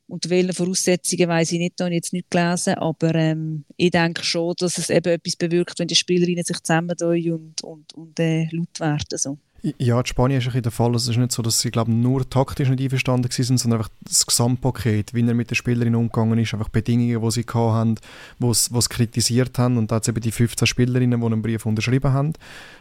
Unter 0.07 0.31
welchen 0.31 0.53
Voraussetzungen 0.53 1.29
weiß 1.29 1.53
ich 1.53 1.59
nicht, 1.59 1.81
da 1.81 1.85
habe 1.85 1.95
ich 1.95 1.99
jetzt 1.99 2.13
nicht 2.13 2.31
gelesen, 2.31 2.75
aber 2.75 3.15
ähm, 3.15 3.65
ich 3.77 3.91
denke 3.91 4.23
schon, 4.23 4.55
dass 4.59 4.77
es 4.77 4.91
eben 4.91 5.15
etwas 5.15 5.37
bewirkt, 5.37 5.79
wenn 5.79 5.89
die 5.89 5.95
Spielerinnen 5.95 6.45
sich 6.45 6.61
zusammentun 6.61 7.31
und, 7.33 7.65
und, 7.65 7.95
und 7.95 8.21
äh, 8.21 8.47
laut 8.53 8.81
werden. 8.81 9.19
So. 9.19 9.39
Ja, 9.79 10.03
die 10.03 10.11
Spanier 10.11 10.39
ist 10.39 10.55
ein 10.55 10.63
der 10.63 10.71
Fall. 10.71 10.95
Es 10.95 11.09
ist 11.09 11.17
nicht 11.17 11.33
so, 11.33 11.41
dass 11.41 11.59
sie 11.59 11.71
glaube 11.71 11.91
nur 11.91 12.29
taktisch 12.29 12.69
nicht 12.69 12.83
einverstanden 12.83 13.31
waren, 13.31 13.57
sondern 13.57 13.81
einfach 13.81 13.91
das 14.03 14.27
Gesamtpaket, 14.27 15.15
wie 15.15 15.27
er 15.27 15.33
mit 15.33 15.49
der 15.49 15.55
Spielerin 15.55 15.95
umgegangen 15.95 16.39
ist, 16.39 16.53
einfach 16.53 16.69
Bedingungen, 16.69 17.19
die 17.19 17.31
sie 17.31 17.47
hatten, 17.51 17.95
die 18.41 18.53
sie 18.53 18.89
kritisiert 18.91 19.59
haben. 19.59 19.79
Und 19.79 19.91
da 19.91 19.97
hat 19.97 20.07
eben 20.07 20.21
die 20.21 20.33
15 20.33 20.67
Spielerinnen, 20.67 21.19
die 21.19 21.27
einen 21.27 21.41
Brief 21.41 21.65
unterschrieben 21.65 22.13
haben. 22.13 22.35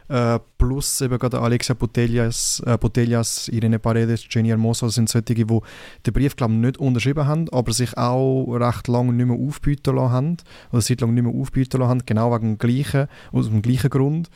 Äh, 0.10 0.40
plus 0.58 1.00
eben 1.00 1.18
gerade 1.18 1.40
Alexia 1.40 1.74
Putellas, 1.74 2.62
äh, 2.66 2.78
Putellas, 2.78 3.48
Irene 3.48 3.80
Paredes, 3.80 4.26
Jenny 4.30 4.50
Hermoso, 4.50 4.88
das 4.88 4.96
sind 4.96 5.08
solche, 5.08 5.36
die 5.36 5.46
den 5.46 6.14
Brief 6.14 6.36
glaube 6.36 6.54
nicht 6.54 6.80
unterschrieben 6.80 7.26
haben, 7.26 7.48
aber 7.54 7.72
sich 7.72 7.98
auch 7.98 8.54
recht 8.56 8.90
lange 8.90 9.14
nicht 9.14 9.28
mehr 9.28 9.38
aufbieten 9.38 9.96
lassen 9.96 10.12
haben, 10.12 10.38
oder 10.74 10.82
seit 10.82 11.00
lang 11.00 11.14
nicht 11.14 11.24
mehr 11.24 11.34
aufbieten 11.34 11.78
lassen 11.78 11.90
haben, 11.90 12.06
genau 12.06 12.34
wegen 12.34 12.58
dem 12.58 12.58
gleichen, 12.58 13.08
aus 13.32 13.48
dem 13.48 13.62
gleichen 13.62 13.90
Grund. 13.90 14.30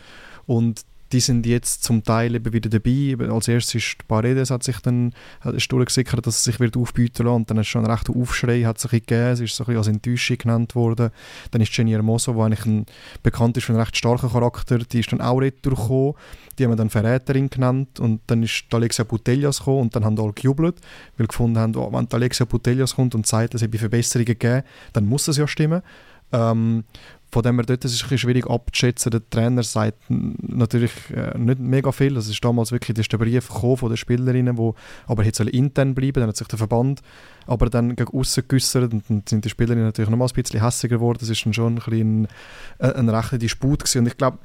Und 0.45 0.85
die 1.11 1.19
sind 1.19 1.45
jetzt 1.45 1.83
zum 1.83 2.03
Teil 2.03 2.35
eben 2.35 2.51
wieder 2.51 2.69
dabei. 2.69 3.15
Als 3.31 3.47
erstes 3.47 3.75
ist 3.75 4.07
Paredes 4.07 4.51
hat 4.51 4.63
sich 4.63 4.79
dann 4.79 5.13
ist 5.53 5.71
durchgesickert, 5.71 6.25
dass 6.27 6.41
er 6.41 6.51
sich 6.51 6.59
wird 6.59 6.75
aufbieten 6.75 7.25
lassen. 7.25 7.35
Und 7.35 7.49
dann 7.49 7.57
ist 7.57 7.67
schon 7.67 7.85
ein 7.85 7.91
rechter 7.91 8.13
Aufschrei 8.15 8.63
hat 8.63 8.79
sich 8.79 8.91
gegeben. 8.91 9.31
Es 9.31 9.39
ist 9.39 9.55
so 9.55 9.65
ein 9.65 9.77
als 9.77 9.87
Enttäuschung 9.87 10.37
genannt 10.37 10.75
worden. 10.75 11.11
Dann 11.51 11.61
ist 11.61 11.75
Jenny 11.75 11.91
Hermoso, 11.91 12.33
die 12.33 12.41
eigentlich 12.41 12.65
ein, 12.65 12.85
bekannt 13.23 13.55
ist 13.57 13.65
für 13.65 13.73
einen 13.73 13.81
recht 13.81 13.95
starken 13.95 14.29
Charakter, 14.29 14.79
die 14.79 14.99
ist 14.99 15.11
dann 15.11 15.21
auch 15.21 15.37
retour 15.37 15.75
gekommen. 15.75 16.13
Die 16.57 16.63
haben 16.63 16.71
wir 16.71 16.75
dann 16.75 16.89
Verräterin 16.89 17.49
genannt. 17.49 17.99
Und 17.99 18.21
dann 18.27 18.43
ist 18.43 18.65
Alexia 18.71 19.05
Putellas 19.05 19.59
gekommen 19.59 19.81
und 19.81 19.95
dann 19.95 20.03
haben 20.03 20.19
alle 20.19 20.33
gejubelt, 20.33 20.75
weil 21.17 21.27
gefunden 21.27 21.57
haben, 21.57 21.75
oh, 21.75 21.91
wenn 21.91 22.07
Alexia 22.11 22.45
Putellas 22.45 22.95
kommt 22.95 23.15
und 23.15 23.25
sagt, 23.25 23.55
es 23.55 23.61
habe 23.61 23.77
Verbesserungen 23.77 24.25
gegeben, 24.25 24.63
dann 24.93 25.05
muss 25.05 25.27
es 25.27 25.37
ja 25.37 25.47
stimmen. 25.47 25.81
Ähm, 26.31 26.83
von 27.29 27.43
dem 27.43 27.55
her 27.57 27.65
dort 27.65 27.83
ist 27.83 27.93
es 27.93 28.11
ein 28.11 28.17
schwierig 28.17 28.49
abzuschätzen. 28.49 29.11
Der 29.11 29.29
Trainer 29.29 29.63
sagt 29.63 29.97
natürlich 30.07 30.91
äh, 31.13 31.37
nicht 31.37 31.59
mega 31.59 31.91
viel. 31.91 32.15
Es 32.15 32.29
ist 32.29 32.43
damals 32.43 32.71
wirklich 32.71 32.95
das 32.95 33.03
ist 33.03 33.11
der 33.11 33.17
Brief 33.17 33.45
von 33.45 33.77
den 33.89 33.97
Spielerinnen, 33.97 34.57
wo 34.57 34.75
aber 35.07 35.23
jetzt 35.23 35.37
soll 35.37 35.49
intern 35.49 35.93
bleiben. 35.93 36.21
Dann 36.21 36.29
hat 36.29 36.37
sich 36.37 36.47
der 36.47 36.57
Verband 36.57 37.01
aber 37.45 37.69
dann 37.69 37.95
gegen 37.95 38.17
außen 38.17 38.43
geäussert 38.47 38.93
und 38.93 39.03
dann 39.09 39.23
sind 39.27 39.43
die 39.43 39.49
Spielerinnen 39.49 39.85
natürlich 39.85 40.09
noch 40.09 40.17
mal 40.17 40.27
ein 40.27 40.41
bisschen 40.41 40.63
hässiger 40.63 40.97
geworden. 40.97 41.17
Das 41.19 41.29
ist 41.29 41.45
dann 41.45 41.53
schon 41.53 41.73
ein, 41.73 41.75
bisschen 41.75 42.27
ein, 42.79 42.91
ein 42.95 43.09
rechter 43.09 43.37
Disput 43.37 43.79
gewesen. 43.79 43.99
Und 43.99 44.07
ich 44.07 44.17
glaube, 44.17 44.39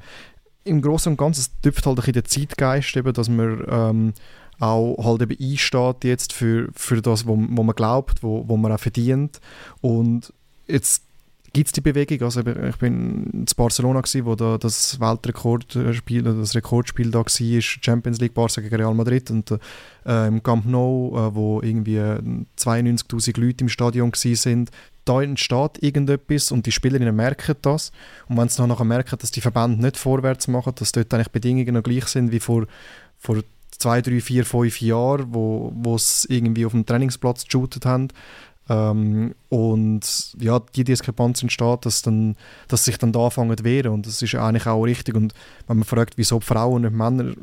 im 0.65 0.81
Großen 0.81 1.11
und 1.11 1.17
Ganzen 1.17 1.51
tüpft 1.61 1.85
halt 1.85 1.97
ein 1.97 2.01
bisschen 2.01 2.13
der 2.13 2.25
Zeitgeist, 2.25 2.95
eben, 2.95 3.13
dass 3.13 3.29
man 3.29 3.65
ähm, 3.69 4.13
auch 4.59 5.03
halt 5.03 5.21
eben 5.21 5.51
einsteht 5.51 6.03
jetzt 6.03 6.33
für, 6.33 6.69
für 6.73 7.01
das, 7.01 7.25
wo, 7.25 7.37
wo 7.37 7.63
man 7.63 7.75
glaubt, 7.75 8.23
wo, 8.23 8.47
wo 8.47 8.57
man 8.57 8.71
auch 8.71 8.79
verdient. 8.79 9.39
Und 9.81 10.33
jetzt 10.67 11.03
gibt 11.53 11.67
es 11.67 11.71
die 11.71 11.81
Bewegung. 11.81 12.21
Also 12.23 12.41
ich 12.41 12.77
bin 12.77 13.29
in 13.31 13.45
Barcelona 13.55 14.01
gewesen, 14.01 14.25
wo 14.25 14.35
da 14.35 14.57
das 14.57 14.99
Weltrekordspiel, 14.99 16.23
das 16.23 16.55
Rekordspiel 16.55 17.11
da 17.11 17.19
war, 17.19 17.61
Champions 17.61 18.19
League 18.19 18.33
Barca 18.33 18.59
gegen 18.59 18.75
Real 18.75 18.95
Madrid 18.95 19.29
und 19.29 19.51
äh, 20.05 20.27
im 20.27 20.41
Camp 20.41 20.65
Nou, 20.65 21.15
äh, 21.15 21.35
wo 21.35 21.61
irgendwie 21.61 21.99
92'000 21.99 23.39
Leute 23.39 23.63
im 23.63 23.69
Stadion 23.69 24.11
sind. 24.13 24.71
Da 25.05 25.21
entsteht 25.21 25.83
irgendetwas 25.83 26.51
und 26.51 26.65
die 26.65 26.71
Spielerinnen 26.71 27.15
merken 27.15 27.55
das. 27.61 27.91
Und 28.27 28.37
wenn 28.37 28.49
sie 28.49 28.57
dann 28.57 28.69
nachher 28.69 28.85
merken, 28.85 29.17
dass 29.19 29.31
die 29.31 29.41
Verbände 29.41 29.81
nicht 29.81 29.97
vorwärts 29.97 30.47
machen, 30.47 30.73
dass 30.75 30.91
dort 30.91 31.13
eigentlich 31.13 31.31
Bedingungen 31.31 31.75
noch 31.75 31.83
gleich 31.83 32.05
sind 32.07 32.31
wie 32.31 32.39
vor, 32.39 32.65
vor 33.19 33.43
zwei, 33.77 34.01
drei, 34.01 34.21
vier, 34.21 34.45
fünf 34.45 34.81
Jahren, 34.81 35.27
wo 35.33 35.95
es 35.95 36.25
irgendwie 36.29 36.65
auf 36.65 36.71
dem 36.71 36.85
Trainingsplatz 36.85 37.45
geshootet 37.45 37.85
haben, 37.85 38.07
ähm, 38.69 39.35
und 39.49 40.35
ja, 40.39 40.59
die 40.75 40.83
Diskrepanz 40.83 41.41
entsteht, 41.41 41.85
dass, 41.85 42.01
dann, 42.01 42.35
dass 42.67 42.85
sich 42.85 42.97
dann 42.97 43.11
da 43.11 43.25
anfangen 43.25 43.57
zu 43.57 43.63
wehren. 43.63 43.91
Und 43.91 44.07
das 44.07 44.21
ist 44.21 44.35
eigentlich 44.35 44.67
auch 44.67 44.83
richtig. 44.83 45.15
Und 45.15 45.33
wenn 45.67 45.77
man 45.77 45.85
fragt, 45.85 46.17
wieso 46.17 46.39
Frauen 46.39 46.85
und 46.85 46.95
Männer, 46.95 47.33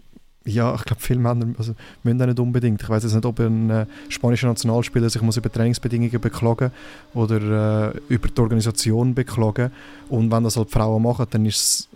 ja, 0.46 0.74
ich 0.74 0.84
glaube, 0.84 1.02
viele 1.02 1.20
Männer 1.20 1.54
also, 1.58 1.74
müssen 2.02 2.22
auch 2.22 2.26
nicht 2.26 2.40
unbedingt. 2.40 2.82
Ich 2.82 2.88
weiß 2.88 3.02
jetzt 3.02 3.14
nicht, 3.14 3.26
ob 3.26 3.38
ein 3.40 3.68
äh, 3.68 3.86
spanischer 4.08 4.48
Nationalspieler 4.48 5.10
sich 5.10 5.20
muss 5.20 5.36
über 5.36 5.52
Trainingsbedingungen 5.52 6.20
beklagen 6.20 6.70
oder 7.12 7.92
äh, 7.92 7.98
über 8.08 8.28
die 8.28 8.40
Organisation 8.40 9.14
beklagen. 9.14 9.70
Und 10.08 10.32
wenn 10.32 10.44
das 10.44 10.56
halt 10.56 10.70
Frauen 10.70 11.02
machen, 11.02 11.26
dann 11.30 11.44
ist 11.44 11.56
es 11.56 11.88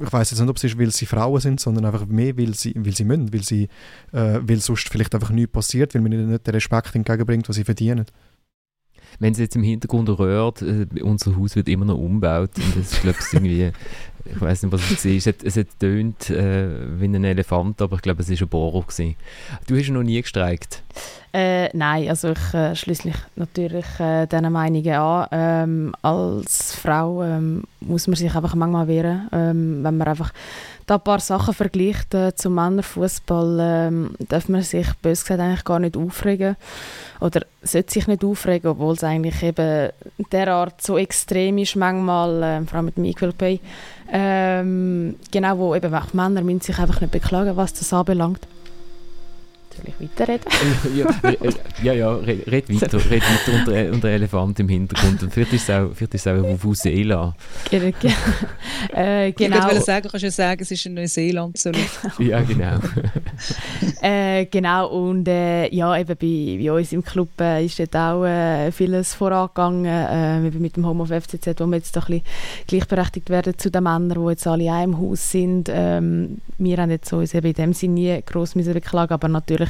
ich 0.00 0.12
weiß 0.12 0.30
jetzt 0.30 0.38
nicht, 0.38 0.48
ob 0.48 0.56
es 0.56 0.62
ist, 0.62 0.78
weil 0.78 0.92
sie 0.92 1.04
Frauen 1.04 1.40
sind, 1.40 1.58
sondern 1.58 1.84
einfach 1.84 2.06
mehr, 2.06 2.38
weil 2.38 2.54
sie, 2.54 2.72
weil 2.76 2.94
sie 2.94 3.02
müssen, 3.02 3.32
weil, 3.32 3.42
sie, 3.42 3.64
äh, 4.12 4.38
weil 4.40 4.60
sonst 4.60 4.88
vielleicht 4.88 5.12
einfach 5.16 5.30
nichts 5.30 5.52
passiert, 5.52 5.94
weil 5.94 6.00
man 6.00 6.12
ihnen 6.12 6.30
nicht 6.30 6.46
den 6.46 6.54
Respekt 6.54 6.94
entgegenbringt, 6.94 7.48
was 7.48 7.56
sie 7.56 7.64
verdienen 7.64 8.06
wenn 9.20 9.32
es 9.32 9.38
jetzt 9.38 9.54
im 9.54 9.62
Hintergrund 9.62 10.08
rührt, 10.08 10.62
äh, 10.62 10.86
unser 11.02 11.36
Haus 11.36 11.54
wird 11.54 11.68
immer 11.68 11.84
noch 11.84 11.98
umgebaut 11.98 12.50
und 12.56 12.76
das 12.76 12.92
ist, 12.92 13.02
glaube 13.02 13.18
ich, 13.20 13.32
irgendwie, 13.32 13.70
ich 14.24 14.40
weiß 14.40 14.62
nicht, 14.62 14.72
was 14.72 14.90
es 14.90 15.04
war, 15.04 15.12
es 15.12 15.26
hat, 15.26 15.42
es 15.42 15.56
hat 15.56 15.66
tönt 15.78 16.30
äh, 16.30 16.68
wie 17.00 17.06
ein 17.06 17.24
Elefant, 17.24 17.80
aber 17.82 17.96
ich 17.96 18.02
glaube, 18.02 18.22
es 18.22 18.30
war 18.30 18.36
ein 18.40 18.48
Bohrer. 18.48 18.84
Du 19.66 19.76
hast 19.76 19.90
noch 19.90 20.02
nie 20.02 20.20
gestreikt? 20.20 20.82
Äh, 21.32 21.68
nein, 21.76 22.08
also 22.08 22.30
ich 22.30 22.54
äh, 22.54 22.74
schließe 22.74 23.06
mich 23.06 23.16
natürlich 23.36 23.86
äh, 24.00 24.26
diesen 24.26 24.52
Meinungen 24.52 24.94
an. 24.94 25.26
Ähm, 25.30 25.94
als 26.02 26.74
Frau 26.74 27.22
ähm, 27.22 27.62
muss 27.80 28.08
man 28.08 28.16
sich 28.16 28.34
einfach 28.34 28.56
manchmal 28.56 28.88
wehren, 28.88 29.28
ähm, 29.32 29.84
wenn 29.84 29.96
man 29.96 30.08
einfach 30.08 30.32
da 30.86 30.96
ein 30.96 31.02
paar 31.02 31.20
Sachen 31.20 31.54
vergleicht 31.54 32.14
äh, 32.14 32.34
zum 32.34 32.56
Männerfußball, 32.56 33.58
ähm, 33.60 34.10
darf 34.28 34.48
man 34.48 34.62
sich 34.62 34.88
bös 35.02 35.22
gesagt 35.22 35.40
eigentlich 35.40 35.64
gar 35.64 35.78
nicht 35.78 35.96
aufregen 35.96 36.56
oder 37.20 37.42
sollte 37.62 37.92
sich 37.92 38.08
nicht 38.08 38.24
aufregen, 38.24 38.72
obwohl 38.72 38.94
es 38.94 39.04
eigentlich 39.04 39.40
eben 39.40 39.90
derart 40.32 40.82
so 40.82 40.98
extrem 40.98 41.58
ist 41.58 41.76
manchmal, 41.76 42.42
äh, 42.42 42.66
vor 42.66 42.78
allem 42.78 42.86
mit 42.86 42.96
dem 42.96 43.04
Equal 43.04 43.32
Pay. 43.32 43.60
Ähm, 44.12 45.16
genau, 45.30 45.58
wo 45.58 45.74
eben 45.74 45.94
auch 45.94 46.12
Männer 46.12 46.42
müssen 46.42 46.60
sich 46.60 46.78
einfach 46.78 47.00
nicht 47.00 47.12
beklagen, 47.12 47.56
was 47.56 47.74
das 47.74 47.92
anbelangt. 47.92 48.40
Soll 49.80 49.94
ich 49.98 50.10
weiterreden? 50.10 50.46
ja, 50.96 51.06
ja, 51.82 51.92
ja, 51.92 52.14
red, 52.14 52.46
red 52.50 52.68
weiter, 52.68 52.98
red 53.10 53.22
weiter 53.22 53.58
unter, 53.58 53.92
unter 53.92 54.08
Elefant 54.08 54.60
im 54.60 54.68
Hintergrund. 54.68 55.22
Und 55.22 55.32
vielleicht 55.32 55.52
ist 55.54 55.68
es 55.68 55.70
auch, 55.70 55.90
vielleicht 55.94 56.14
ist 56.14 56.26
es 56.26 56.32
auch 56.32 56.42
Vuvuzela. 56.42 57.34
Ge 57.70 57.92
ge 57.98 58.10
äh, 58.94 59.32
genau. 59.32 59.58
Ich 59.58 59.64
wollte 59.64 59.80
sagen, 59.80 60.08
kannst 60.10 60.24
du 60.24 60.30
sagen, 60.30 60.62
es 60.62 60.70
ist 60.70 60.86
in 60.86 60.94
Neuseeland 60.94 61.58
so. 61.58 61.70
ja, 62.18 62.40
genau. 62.42 62.78
äh, 64.02 64.46
genau, 64.46 64.88
und 64.88 65.26
äh, 65.28 65.72
ja, 65.74 65.96
eben 65.96 66.16
bei, 66.16 66.62
bei 66.62 66.72
uns 66.72 66.92
im 66.92 67.04
Club 67.04 67.40
äh, 67.40 67.64
ist 67.64 67.78
dort 67.78 67.96
auch 67.96 68.24
äh, 68.24 68.70
vieles 68.72 69.14
vorangegangen, 69.14 69.86
äh, 69.86 70.40
mit 70.40 70.76
dem 70.76 70.86
Home 70.86 71.02
of 71.02 71.08
FCZ, 71.08 71.60
wo 71.60 71.66
wir 71.66 71.76
jetzt 71.76 71.96
doch 71.96 72.08
ein 72.08 72.20
bisschen 72.20 72.66
gleichberechtigt 72.66 73.30
werden 73.30 73.56
zu 73.56 73.70
den 73.70 73.84
Männern, 73.84 74.22
die 74.22 74.30
jetzt 74.30 74.46
alle 74.46 74.70
auch 74.70 74.84
im 74.84 74.98
Haus 74.98 75.30
sind. 75.30 75.70
Ähm, 75.72 76.38
wir 76.58 76.76
haben 76.76 76.90
jetzt 76.90 77.08
so 77.08 77.18
uns 77.18 77.34
eben 77.34 77.46
in 77.46 77.54
dem 77.54 77.72
Sinne 77.72 77.94
nie 77.94 78.22
gross 78.24 78.54
beklagen 78.54 79.14
aber 79.14 79.28
natürlich 79.28 79.69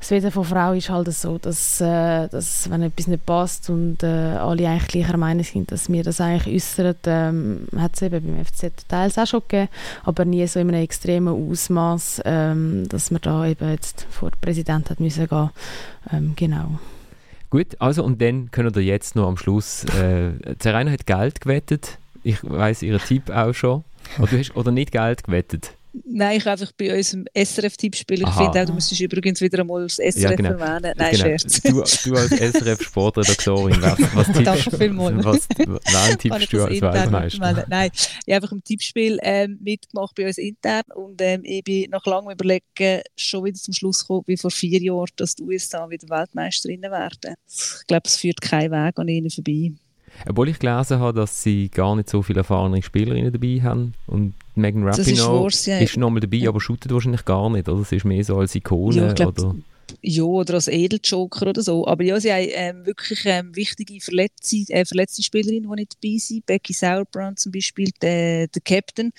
das 0.00 0.10
Wesen 0.10 0.30
von 0.30 0.44
Frau 0.44 0.72
ist 0.72 0.88
halt 0.88 1.12
so, 1.12 1.36
dass, 1.36 1.78
äh, 1.80 2.26
dass 2.28 2.70
wenn 2.70 2.82
etwas 2.82 3.06
nicht 3.06 3.26
passt 3.26 3.68
und 3.68 4.02
äh, 4.02 4.06
alle 4.06 4.66
eigentlich 4.66 4.88
gleicher 4.88 5.18
Meinung 5.18 5.44
sind, 5.44 5.70
dass 5.70 5.90
wir 5.90 6.02
das 6.02 6.22
eigentlich 6.22 6.56
äußern, 6.56 6.94
ähm, 7.04 7.66
hat 7.76 7.96
es 7.96 8.02
eben 8.02 8.24
beim 8.24 8.44
FCZ 8.44 8.88
teils 8.88 9.18
auch 9.18 9.26
schon 9.26 9.42
gegeben, 9.46 9.68
aber 10.04 10.24
nie 10.24 10.46
so 10.46 10.58
in 10.58 10.68
einem 10.68 10.82
extremen 10.82 11.50
Ausmaß, 11.50 12.22
ähm, 12.24 12.88
dass 12.88 13.10
man 13.10 13.20
da 13.20 13.46
eben 13.46 13.70
jetzt 13.70 14.06
vor 14.10 14.30
den 14.30 14.40
Präsidenten 14.40 14.88
hat 14.88 15.00
müssen 15.00 15.28
gehen. 15.28 15.50
Ähm, 16.10 16.32
genau. 16.34 16.78
Gut, 17.50 17.76
also 17.78 18.02
und 18.02 18.22
dann 18.22 18.50
können 18.50 18.74
wir 18.74 18.82
jetzt 18.82 19.16
noch 19.16 19.28
am 19.28 19.36
Schluss, 19.36 19.84
äh, 19.84 20.30
Zeraina 20.58 20.92
hat 20.92 21.06
Geld 21.06 21.42
gewettet, 21.42 21.98
ich 22.22 22.38
weiß 22.42 22.82
Ihren 22.82 23.00
Tipp 23.00 23.28
auch 23.28 23.52
schon, 23.52 23.84
oder, 24.18 24.28
du 24.28 24.38
hast, 24.38 24.56
oder 24.56 24.70
nicht 24.70 24.92
Geld 24.92 25.24
gewettet? 25.24 25.72
Nein, 26.04 26.38
ich 26.38 26.46
einfach 26.46 26.70
bei 26.72 26.96
unserem 26.96 27.24
SRF-Tippspiel. 27.34 28.22
Ich 28.22 28.28
finde 28.30 28.62
auch, 28.62 28.66
du 28.66 28.72
müsstest 28.72 29.00
übrigens 29.00 29.40
wieder 29.40 29.60
einmal 29.60 29.82
das 29.82 29.96
SRF 29.96 30.16
ja, 30.16 30.34
genau. 30.34 30.50
erwähnen. 30.50 30.94
Nein, 30.96 31.10
genau. 31.12 31.24
Scherz. 31.24 31.60
Du, 31.62 31.70
du 31.70 32.16
als 32.16 32.30
SRF-Sportredaktorin, 32.30 33.82
was, 33.82 34.26
tippst 34.26 34.46
Danke 34.46 34.76
vielmals. 34.76 35.24
Was, 35.24 35.48
wen 35.58 36.18
tippst 36.18 36.52
du 36.52 36.64
als 36.64 36.80
Weltmeister? 36.80 37.66
Nein, 37.68 37.90
ich 37.92 38.08
habe 38.34 38.36
einfach 38.36 38.52
im 38.52 38.62
Tippspiel 38.62 39.18
ähm, 39.22 39.58
mitgemacht 39.60 40.14
bei 40.14 40.26
uns 40.26 40.38
intern 40.38 40.84
und 40.94 41.20
ähm, 41.20 41.42
ich 41.44 41.64
bin 41.64 41.90
nach 41.90 42.06
langem 42.06 42.30
Überlegen 42.30 43.02
schon 43.16 43.44
wieder 43.44 43.58
zum 43.58 43.74
Schluss 43.74 44.00
gekommen, 44.00 44.24
wie 44.26 44.36
vor 44.36 44.50
vier 44.50 44.80
Jahren, 44.80 45.10
dass 45.16 45.34
die 45.34 45.42
USA 45.42 45.90
wieder 45.90 46.08
Weltmeisterinnen 46.08 46.90
werden. 46.90 47.34
Ich 47.48 47.86
glaube, 47.88 48.04
es 48.04 48.16
führt 48.16 48.40
keinen 48.40 48.70
Weg 48.70 48.98
an 48.98 49.08
ihnen 49.08 49.30
vorbei. 49.30 49.72
Obwohl 50.28 50.48
ich 50.48 50.58
gelesen 50.58 50.98
habe, 50.98 51.18
dass 51.18 51.42
sie 51.42 51.68
gar 51.68 51.96
nicht 51.96 52.10
so 52.10 52.22
viele 52.22 52.40
erfahrene 52.40 52.82
Spielerinnen 52.82 53.32
dabei 53.32 53.60
haben. 53.62 53.94
Und 54.06 54.34
Megan 54.54 54.86
Rapinoe 54.86 55.48
ist, 55.48 55.66
ja. 55.66 55.78
ist 55.78 55.96
nochmal 55.96 56.20
dabei, 56.20 56.48
aber 56.48 56.60
shootet 56.60 56.92
wahrscheinlich 56.92 57.24
gar 57.24 57.48
nicht. 57.50 57.68
Oder? 57.68 57.84
Sie 57.84 57.96
ist 57.96 58.04
mehr 58.04 58.24
so 58.24 58.36
als 58.38 58.54
Ikone. 58.54 58.96
Ja, 58.96 59.12
glaub, 59.12 59.38
oder? 59.38 59.54
ja, 60.02 60.22
oder 60.22 60.54
als 60.54 60.68
Edeljoker 60.68 61.48
oder 61.48 61.62
so. 61.62 61.86
Aber 61.86 62.02
ja, 62.02 62.18
sie 62.20 62.32
haben 62.32 62.48
ähm, 62.52 62.86
wirklich 62.86 63.22
ähm, 63.24 63.54
wichtige 63.54 64.00
verletzte, 64.00 64.56
äh, 64.68 64.84
verletzte 64.84 65.22
Spielerinnen, 65.22 65.70
die 65.70 65.80
nicht 65.80 65.96
dabei 66.00 66.18
sind. 66.18 66.46
Becky 66.46 66.72
Sauerbrand 66.72 67.38
zum 67.38 67.52
Beispiel, 67.52 67.90
der, 68.00 68.48
der 68.48 68.62
Captain, 68.62 69.12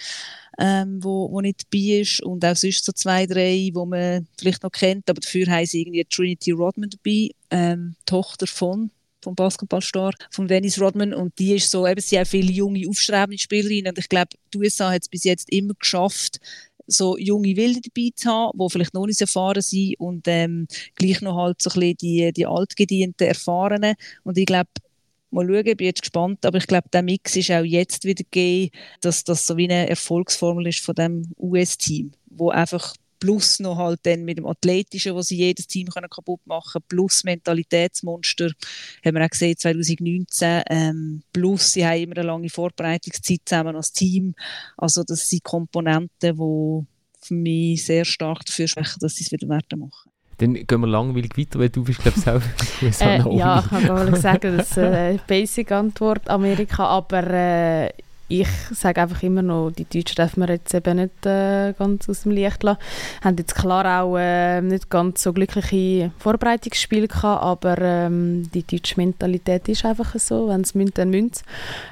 ähm, 0.60 1.04
wo, 1.04 1.32
wo 1.32 1.42
nicht 1.42 1.64
dabei 1.72 2.02
ist. 2.02 2.22
Und 2.22 2.46
auch 2.46 2.56
sonst 2.56 2.86
so 2.86 2.92
zwei, 2.92 3.26
drei, 3.26 3.54
die 3.54 3.72
man 3.74 4.28
vielleicht 4.38 4.64
noch 4.64 4.72
kennt. 4.72 5.10
Aber 5.10 5.20
dafür 5.20 5.48
haben 5.48 5.66
sie 5.66 5.82
irgendwie 5.82 6.06
Trinity 6.06 6.52
Rodman 6.52 6.90
dabei, 6.90 7.30
ähm, 7.50 7.96
Tochter 8.06 8.48
von 8.48 8.92
vom 9.22 9.36
Basketballstar, 9.36 10.14
von 10.30 10.48
Dennis 10.48 10.80
Rodman. 10.80 11.14
Und 11.14 11.38
die 11.40 11.56
ist 11.56 11.70
so, 11.72 11.88
eben, 11.88 12.02
sie 12.02 12.18
haben 12.18 12.26
viele 12.26 12.52
junge, 12.52 12.88
aufstrebende 12.88 13.38
Spielerinnen. 13.38 13.92
Und 13.92 14.00
ich 14.00 14.10
glaube, 14.10 14.30
die 14.54 14.58
USA 14.58 14.92
hat 14.92 15.04
es 15.04 15.10
bis 15.10 15.24
jetzt 15.24 15.52
immer 15.52 15.74
geschafft, 15.80 16.40
so 16.88 17.18
junge 17.18 17.56
Wilde 17.56 17.82
dabei 17.82 18.10
zu 18.16 18.30
haben, 18.30 18.58
die 18.58 18.70
vielleicht 18.70 18.94
noch 18.94 19.06
nicht 19.06 19.22
erfahren 19.22 19.62
sind 19.62 19.96
und 20.00 20.28
ähm, 20.28 20.68
gleich 20.96 21.22
noch 21.22 21.38
halt 21.38 21.62
so 21.62 21.70
ein 21.70 21.80
bisschen 21.80 21.98
die, 21.98 22.34
die 22.34 22.46
altgedienten 22.46 23.28
Erfahrenen. 23.28 23.96
Und 24.24 24.38
ich 24.38 24.46
glaube, 24.46 24.70
mal 25.32 25.46
schauen, 25.46 25.68
ich 25.68 25.78
bin 25.78 25.88
jetzt 25.88 26.02
gespannt, 26.02 26.46
aber 26.46 26.58
ich 26.58 26.68
glaube, 26.68 26.90
der 26.92 27.02
Mix 27.02 27.36
ist 27.36 27.52
auch 27.52 27.64
jetzt 27.64 28.04
wieder 28.04 28.24
gegeben, 28.24 28.72
dass 29.02 29.24
das 29.24 29.48
so 29.48 29.58
wie 29.58 29.70
eine 29.70 29.90
Erfolgsformel 29.90 30.68
ist 30.68 30.84
von 30.84 30.96
dem 30.96 31.34
US-Team, 31.40 32.12
wo 32.30 32.50
einfach 32.50 32.96
plus 33.22 33.60
noch 33.60 33.78
halt 33.78 34.00
dann 34.04 34.26
mit 34.26 34.40
dem 34.40 34.48
Athletischen, 34.48 35.14
wo 35.14 35.22
sie 35.22 35.38
jedes 35.38 35.68
Team 35.68 35.88
können 35.88 36.10
kaputt 36.10 36.42
machen 36.46 36.72
können, 36.74 36.86
plus 36.90 37.24
Mentalitätsmonster, 37.24 38.50
haben 39.06 39.16
wir 39.16 39.24
auch 39.24 39.30
gesehen 39.30 39.58
2019, 39.58 40.64
ähm, 40.70 41.24
plus 41.32 41.72
sie 41.72 41.86
haben 41.86 42.02
immer 42.02 42.18
eine 42.18 42.28
lange 42.28 42.50
Vorbereitungszeit 42.50 43.42
zusammen 43.46 43.76
als 43.78 43.94
Team, 43.94 44.34
also 44.76 45.04
das 45.04 45.30
sind 45.30 45.44
Komponenten, 45.44 46.36
die 46.36 46.86
für 47.24 47.34
mich 47.34 47.86
sehr 47.86 48.04
stark 48.04 48.44
dafür 48.46 48.68
sprechen, 48.68 49.00
dass 49.00 49.16
sie 49.16 49.24
es 49.24 49.32
wieder 49.32 49.48
werden 49.48 49.80
machen. 49.80 50.12
Dann 50.40 50.56
gehen 50.56 50.82
wir 50.82 50.88
langweilig 50.88 51.38
weiter, 51.38 51.60
weil 51.60 51.70
du 51.70 51.84
bist, 51.84 52.02
glaube 52.02 52.42
ich, 52.82 52.98
auch 53.04 53.32
äh, 53.32 53.38
Ja, 53.38 53.60
ich 53.60 53.70
kann 53.70 53.86
mal 53.86 54.16
sagen, 54.20 54.58
das 54.58 54.72
ist 54.72 54.78
eine 54.80 55.20
Basic-Antwort 55.28 56.28
Amerika, 56.28 56.86
aber 56.86 57.30
äh, 57.30 57.92
ich 58.32 58.48
sage 58.74 59.02
einfach 59.02 59.24
immer 59.24 59.42
noch, 59.42 59.72
die 59.72 59.86
Deutschen 59.86 60.16
dürfen 60.16 60.42
wir 60.42 60.50
jetzt 60.54 60.74
eben 60.74 60.98
nicht 60.98 61.26
äh, 61.26 61.74
ganz 61.78 62.10
aus 62.10 62.24
dem 62.24 62.32
Licht 62.32 62.64
lassen. 62.64 62.80
Haben 63.24 63.38
jetzt 63.38 63.56
klar 63.56 64.04
auch 64.04 64.18
äh, 64.18 64.62
nicht 64.62 64.90
ganz 64.90 65.24
so 65.24 65.34
glückliche 65.34 66.12
Vorbereitungsspiele 66.18 67.08
gehabt, 67.08 67.44
aber 67.44 67.78
ähm, 67.80 68.50
die 68.54 68.64
deutsche 68.64 68.96
Mentalität 68.98 69.68
ist 69.70 69.86
einfach 69.86 70.16
so, 70.18 70.48
wenn 70.48 70.62
es 70.62 70.76
münd, 70.76 70.98
dann 70.98 71.10
münd 71.10 71.44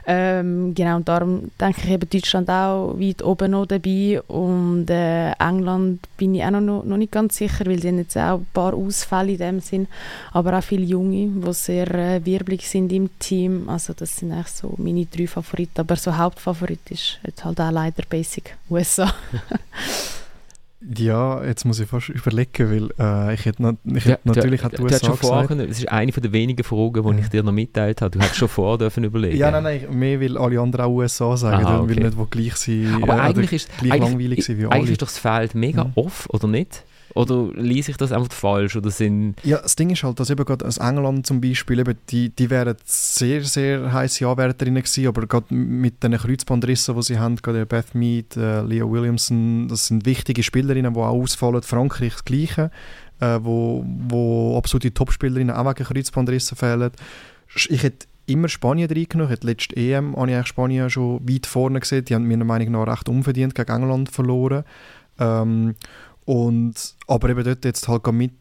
ähm, 0.06 0.74
Genau, 0.76 0.98
und 0.98 1.08
darum 1.08 1.52
denke 1.60 1.82
ich 1.84 1.90
eben 1.90 2.10
Deutschland 2.10 2.50
auch 2.50 2.96
weit 2.98 3.24
oben 3.24 3.52
noch 3.52 3.66
dabei. 3.66 4.22
Und 4.28 4.90
äh, 4.90 5.32
England 5.32 6.08
bin 6.18 6.36
ich 6.36 6.44
auch 6.44 6.52
noch, 6.52 6.84
noch 6.84 6.98
nicht 6.98 7.12
ganz 7.12 7.38
sicher, 7.38 7.66
weil 7.66 7.82
sie 7.82 7.90
jetzt 7.90 8.18
auch 8.18 8.40
ein 8.40 8.48
paar 8.54 8.74
Ausfälle 8.74 9.34
in 9.34 9.38
dem 9.38 9.60
Sinn, 9.60 9.88
aber 10.32 10.58
auch 10.58 10.64
viele 10.64 10.84
Junge, 10.84 11.28
die 11.28 11.54
sehr 11.54 11.94
äh, 11.94 12.26
wirbelig 12.26 12.68
sind 12.68 12.92
im 12.92 13.10
Team, 13.20 13.70
also 13.70 13.94
das 13.94 14.18
sind 14.18 14.32
eigentlich 14.32 14.48
so 14.48 14.74
meine 14.78 15.06
drei 15.06 15.28
Favoriten, 15.28 15.82
aber 15.82 15.96
so 15.96 16.16
Hauptfavorit 16.30 16.92
ist 16.92 17.20
jetzt 17.26 17.44
halt 17.44 17.60
auch 17.60 17.72
leider 17.72 18.04
Basic 18.08 18.56
USA. 18.70 19.12
Ja, 20.96 21.44
jetzt 21.44 21.66
muss 21.66 21.82
ich 21.82 21.90
fast 21.90 22.08
überlegen, 22.08 22.72
weil 22.72 22.90
äh, 22.98 23.34
ich 23.34 23.44
hätte, 23.44 23.76
ich 23.84 24.06
hätte 24.06 24.10
ja, 24.12 24.18
natürlich 24.24 24.64
auch 24.64 24.70
die 24.70 24.82
USA 24.82 25.08
schon 25.08 25.20
gesagt. 25.20 25.48
Vorher, 25.50 25.68
das 25.68 25.78
ist 25.78 25.90
eine 25.90 26.10
der 26.10 26.32
wenigen 26.32 26.64
Fragen, 26.64 27.04
die 27.04 27.10
ja. 27.10 27.18
ich 27.18 27.28
dir 27.28 27.44
noch 27.44 27.52
mitteilt 27.52 28.02
habe. 28.02 28.12
Du 28.12 28.20
hättest 28.20 28.38
schon 28.38 28.48
vorher 28.48 28.78
dürfen 28.78 29.04
überlegen. 29.04 29.36
Ja, 29.38 29.52
nein, 29.52 29.64
nein, 29.64 29.88
mehr 30.00 30.22
will 30.22 30.38
alle 30.38 30.62
anderen 30.62 30.86
auch 30.86 30.92
USA 30.92 31.36
sagen, 31.36 31.66
Aha, 31.66 31.82
okay. 31.82 31.98
weil 31.98 32.04
nicht 32.06 32.18
wo 32.18 32.26
gleich 32.26 32.56
sind, 32.56 33.04
Aber 33.04 33.18
äh, 33.18 33.20
eigentlich 33.20 33.52
ist 33.52 33.78
gleich 33.78 33.92
eigentlich, 33.92 34.10
langweilig 34.10 34.46
sind 34.46 34.58
wie 34.58 34.66
alle. 34.66 34.76
Eigentlich 34.76 34.92
ist 34.92 35.02
doch 35.02 35.08
das 35.08 35.18
Feld 35.18 35.54
mega 35.54 35.84
mhm. 35.84 35.92
off, 35.96 36.30
oder 36.30 36.48
nicht? 36.48 36.86
Oder 37.16 37.50
lese 37.54 37.92
ich 37.92 37.98
das 37.98 38.12
einfach 38.12 38.32
falsch? 38.32 38.76
Oder 38.76 38.92
sind 38.92 39.36
ja, 39.44 39.58
das 39.58 39.76
Ding 39.76 39.90
ist 39.90 40.04
halt, 40.04 40.20
dass 40.20 40.30
eben 40.30 40.46
gerade 40.46 40.66
aus 40.66 40.78
England 40.78 41.26
zum 41.26 41.42
Beispiel, 41.42 41.80
eben, 41.80 41.98
die, 42.10 42.30
die 42.30 42.50
wären 42.50 42.76
sehr, 42.86 43.44
sehr 43.44 43.92
heiße 43.92 44.28
Anwärterinnen 44.28 44.84
gewesen, 44.84 45.08
aber 45.08 45.26
gerade 45.26 45.54
mit 45.54 46.04
den 46.04 46.18
Kreuzbandrissen, 46.18 46.96
die 46.96 47.04
sie 47.04 47.20
haben, 47.20 47.36
gerade 47.38 47.66
Beth 47.66 47.96
Mead, 47.96 48.38
äh, 48.38 48.62
Leah 48.62 48.90
Williamson, 48.90 49.68
das 49.68 49.88
sind 49.88 50.06
wichtige 50.06 50.44
Spielerinnen, 50.44 50.94
die 50.94 51.00
auch 51.00 51.08
ausfallen. 51.08 51.62
Frankreich 51.62 52.14
das 52.14 52.26
Gleiche, 52.26 52.72
äh, 53.20 53.40
wo, 53.42 53.84
wo 53.86 54.58
absolute 54.58 54.94
Topspielerinnen 54.94 55.56
auch 55.56 55.66
wegen 55.66 55.86
Kreuzbandrissen 55.86 56.58
fehlen. 56.58 56.92
Ich 57.54 57.84
hätte 57.84 58.08
immer 58.30 58.48
Spanien 58.48 58.90
reingenommen. 58.90 59.34
Ich 59.34 59.44
letzte 59.44 59.76
EM 59.76 60.16
habe 60.16 60.32
ich 60.32 60.48
Spanien 60.48 60.90
schon 60.90 61.28
weit 61.28 61.46
vorne 61.46 61.80
gesehen. 61.80 62.06
Die 62.06 62.16
haben 62.16 62.28
meiner 62.28 62.46
Meinung 62.46 62.72
nach 62.72 62.88
recht 62.88 63.10
unverdient 63.10 63.56
gegen 63.56 63.72
England 63.72 64.10
verloren. 64.10 64.64
Ähm, 65.20 65.76
und, 66.30 66.76
aber 67.08 67.30
eben 67.30 67.44
dort 67.44 67.66
jetzt 67.66 67.88
halt 67.88 68.06
mit 68.12 68.34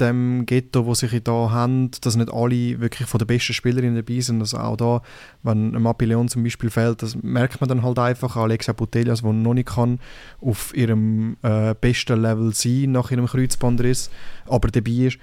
dem 0.00 0.46
Ghetto, 0.46 0.86
wo 0.86 0.94
sich 0.94 1.22
da 1.22 1.50
haben, 1.50 1.90
dass 2.00 2.16
nicht 2.16 2.32
alle 2.32 2.80
wirklich 2.80 3.06
von 3.06 3.18
den 3.18 3.26
besten 3.26 3.52
Spielerinnen 3.52 3.94
dabei 3.94 4.20
sind. 4.20 4.40
Also 4.40 4.56
auch 4.56 4.78
da, 4.78 5.02
wenn 5.42 5.76
ein 5.76 5.82
Mapilleon 5.82 6.28
zum 6.28 6.44
Beispiel 6.44 6.70
fehlt, 6.70 7.02
das 7.02 7.22
merkt 7.22 7.60
man 7.60 7.68
dann 7.68 7.82
halt 7.82 7.98
einfach. 7.98 8.36
Alexia 8.36 8.72
Putellas, 8.72 9.20
die 9.20 9.32
noch 9.34 9.52
nicht 9.52 9.68
kann, 9.68 10.00
auf 10.40 10.74
ihrem 10.74 11.36
äh, 11.42 11.74
besten 11.78 12.22
Level 12.22 12.54
sein 12.54 12.92
nach 12.92 13.10
ihrem 13.10 13.26
Kreuzbandriss, 13.26 14.08
aber 14.46 14.70
dabei 14.70 14.90
ist. 14.90 15.18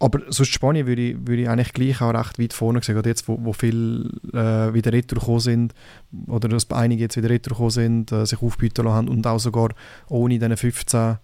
Aber 0.00 0.20
sonst 0.28 0.50
Spanien 0.50 0.86
würde 0.86 1.00
ich, 1.00 1.16
würde 1.26 1.40
ich 1.40 1.48
eigentlich 1.48 1.72
gleich 1.72 2.02
auch 2.02 2.12
recht 2.12 2.38
weit 2.38 2.52
vorne 2.52 2.82
sehen, 2.82 2.94
gerade 2.94 3.08
jetzt, 3.08 3.26
wo, 3.26 3.38
wo 3.42 3.54
viele 3.54 4.10
äh, 4.34 4.74
wieder 4.74 4.92
retour 4.92 5.40
sind, 5.40 5.72
oder 6.26 6.50
dass 6.50 6.70
einige 6.72 7.04
jetzt 7.04 7.16
wieder 7.16 7.30
retour 7.30 7.70
sind, 7.70 8.12
äh, 8.12 8.26
sich 8.26 8.42
aufbieten 8.42 8.84
lassen 8.84 8.94
haben 8.94 9.08
und 9.08 9.26
auch 9.26 9.40
sogar 9.40 9.70
ohne 10.10 10.38
diese 10.38 10.56
15 10.58 11.16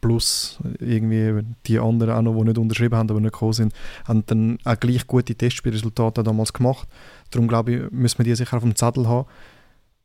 plus 0.00 0.58
irgendwie 0.78 1.44
die 1.66 1.78
anderen 1.78 2.14
auch 2.14 2.22
noch, 2.22 2.38
die 2.38 2.48
nicht 2.48 2.58
unterschrieben 2.58 2.96
haben, 2.96 3.10
aber 3.10 3.20
nicht 3.20 3.32
gekommen 3.32 3.52
sind, 3.52 3.74
haben 4.06 4.24
dann 4.26 4.58
auch 4.64 4.78
gleich 4.78 5.06
gute 5.06 5.34
Testspielresultate 5.34 6.22
damals 6.22 6.52
gemacht. 6.52 6.88
Darum 7.30 7.48
glaube 7.48 7.72
ich, 7.72 7.90
müssen 7.90 8.18
wir 8.18 8.24
die 8.24 8.34
sicher 8.34 8.56
auf 8.56 8.62
dem 8.62 8.76
Zettel 8.76 9.08
haben. 9.08 9.28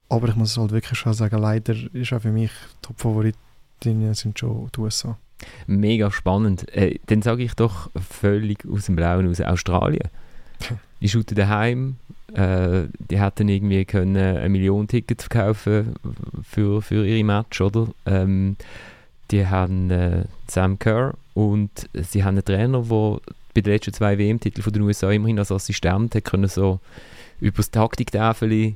Aber 0.09 0.27
ich 0.29 0.35
muss 0.35 0.57
halt 0.57 0.71
wirklich 0.71 0.99
schon 0.99 1.13
sagen, 1.13 1.41
leider 1.41 1.75
ist 1.93 2.13
auch 2.13 2.21
für 2.21 2.31
mich 2.31 2.51
Top-Favoritinnen 2.81 4.13
sind 4.13 4.37
schon 4.37 4.69
die 4.75 4.79
USA. 4.79 5.17
Mega 5.67 6.11
spannend. 6.11 6.71
Äh, 6.75 6.99
dann 7.07 7.21
sage 7.21 7.43
ich 7.43 7.53
doch 7.55 7.89
völlig 7.95 8.65
aus 8.67 8.85
dem 8.85 8.95
Blauen 8.95 9.29
aus 9.29 9.41
Australien. 9.41 10.09
Die 11.01 11.09
shooten 11.09 11.35
daheim, 11.35 11.97
äh, 12.33 12.87
die 12.97 13.19
hätten 13.19 13.47
irgendwie 13.47 13.85
können 13.85 14.15
eine 14.15 14.49
Million 14.49 14.87
Tickets 14.87 15.25
verkaufen 15.25 15.93
für, 16.41 16.81
für 16.81 17.05
ihre 17.05 17.23
Match, 17.23 17.61
oder? 17.61 17.89
Ähm, 18.05 18.55
die 19.31 19.47
haben 19.47 19.91
äh, 19.91 20.23
Sam 20.47 20.79
Kerr 20.79 21.13
und 21.33 21.71
sie 21.93 22.23
haben 22.23 22.35
einen 22.35 22.45
Trainer, 22.45 22.81
der 22.81 23.19
bei 23.53 23.61
den 23.61 23.73
letzten 23.73 23.93
zwei 23.93 24.17
WM-Titeln 24.17 24.63
von 24.63 24.73
den 24.73 24.81
USA 24.83 25.11
immerhin 25.11 25.39
als 25.39 25.51
Assistent 25.51 26.13
hat 26.15 26.25
können 26.25 26.47
so 26.47 26.79
über 27.39 27.57
das 27.57 27.71
Taktiktafel 27.71 28.75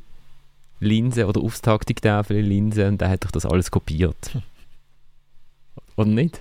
Linse 0.80 1.28
oder 1.28 1.41
aufs 1.41 1.62
Taktiktafel 1.62 2.39
Linse 2.39 2.88
und 2.88 3.02
der 3.02 3.10
hat 3.10 3.26
doch 3.26 3.32
das 3.32 3.45
alles 3.45 3.70
kopiert. 3.70 4.32
Oder 5.97 6.10
nicht? 6.10 6.39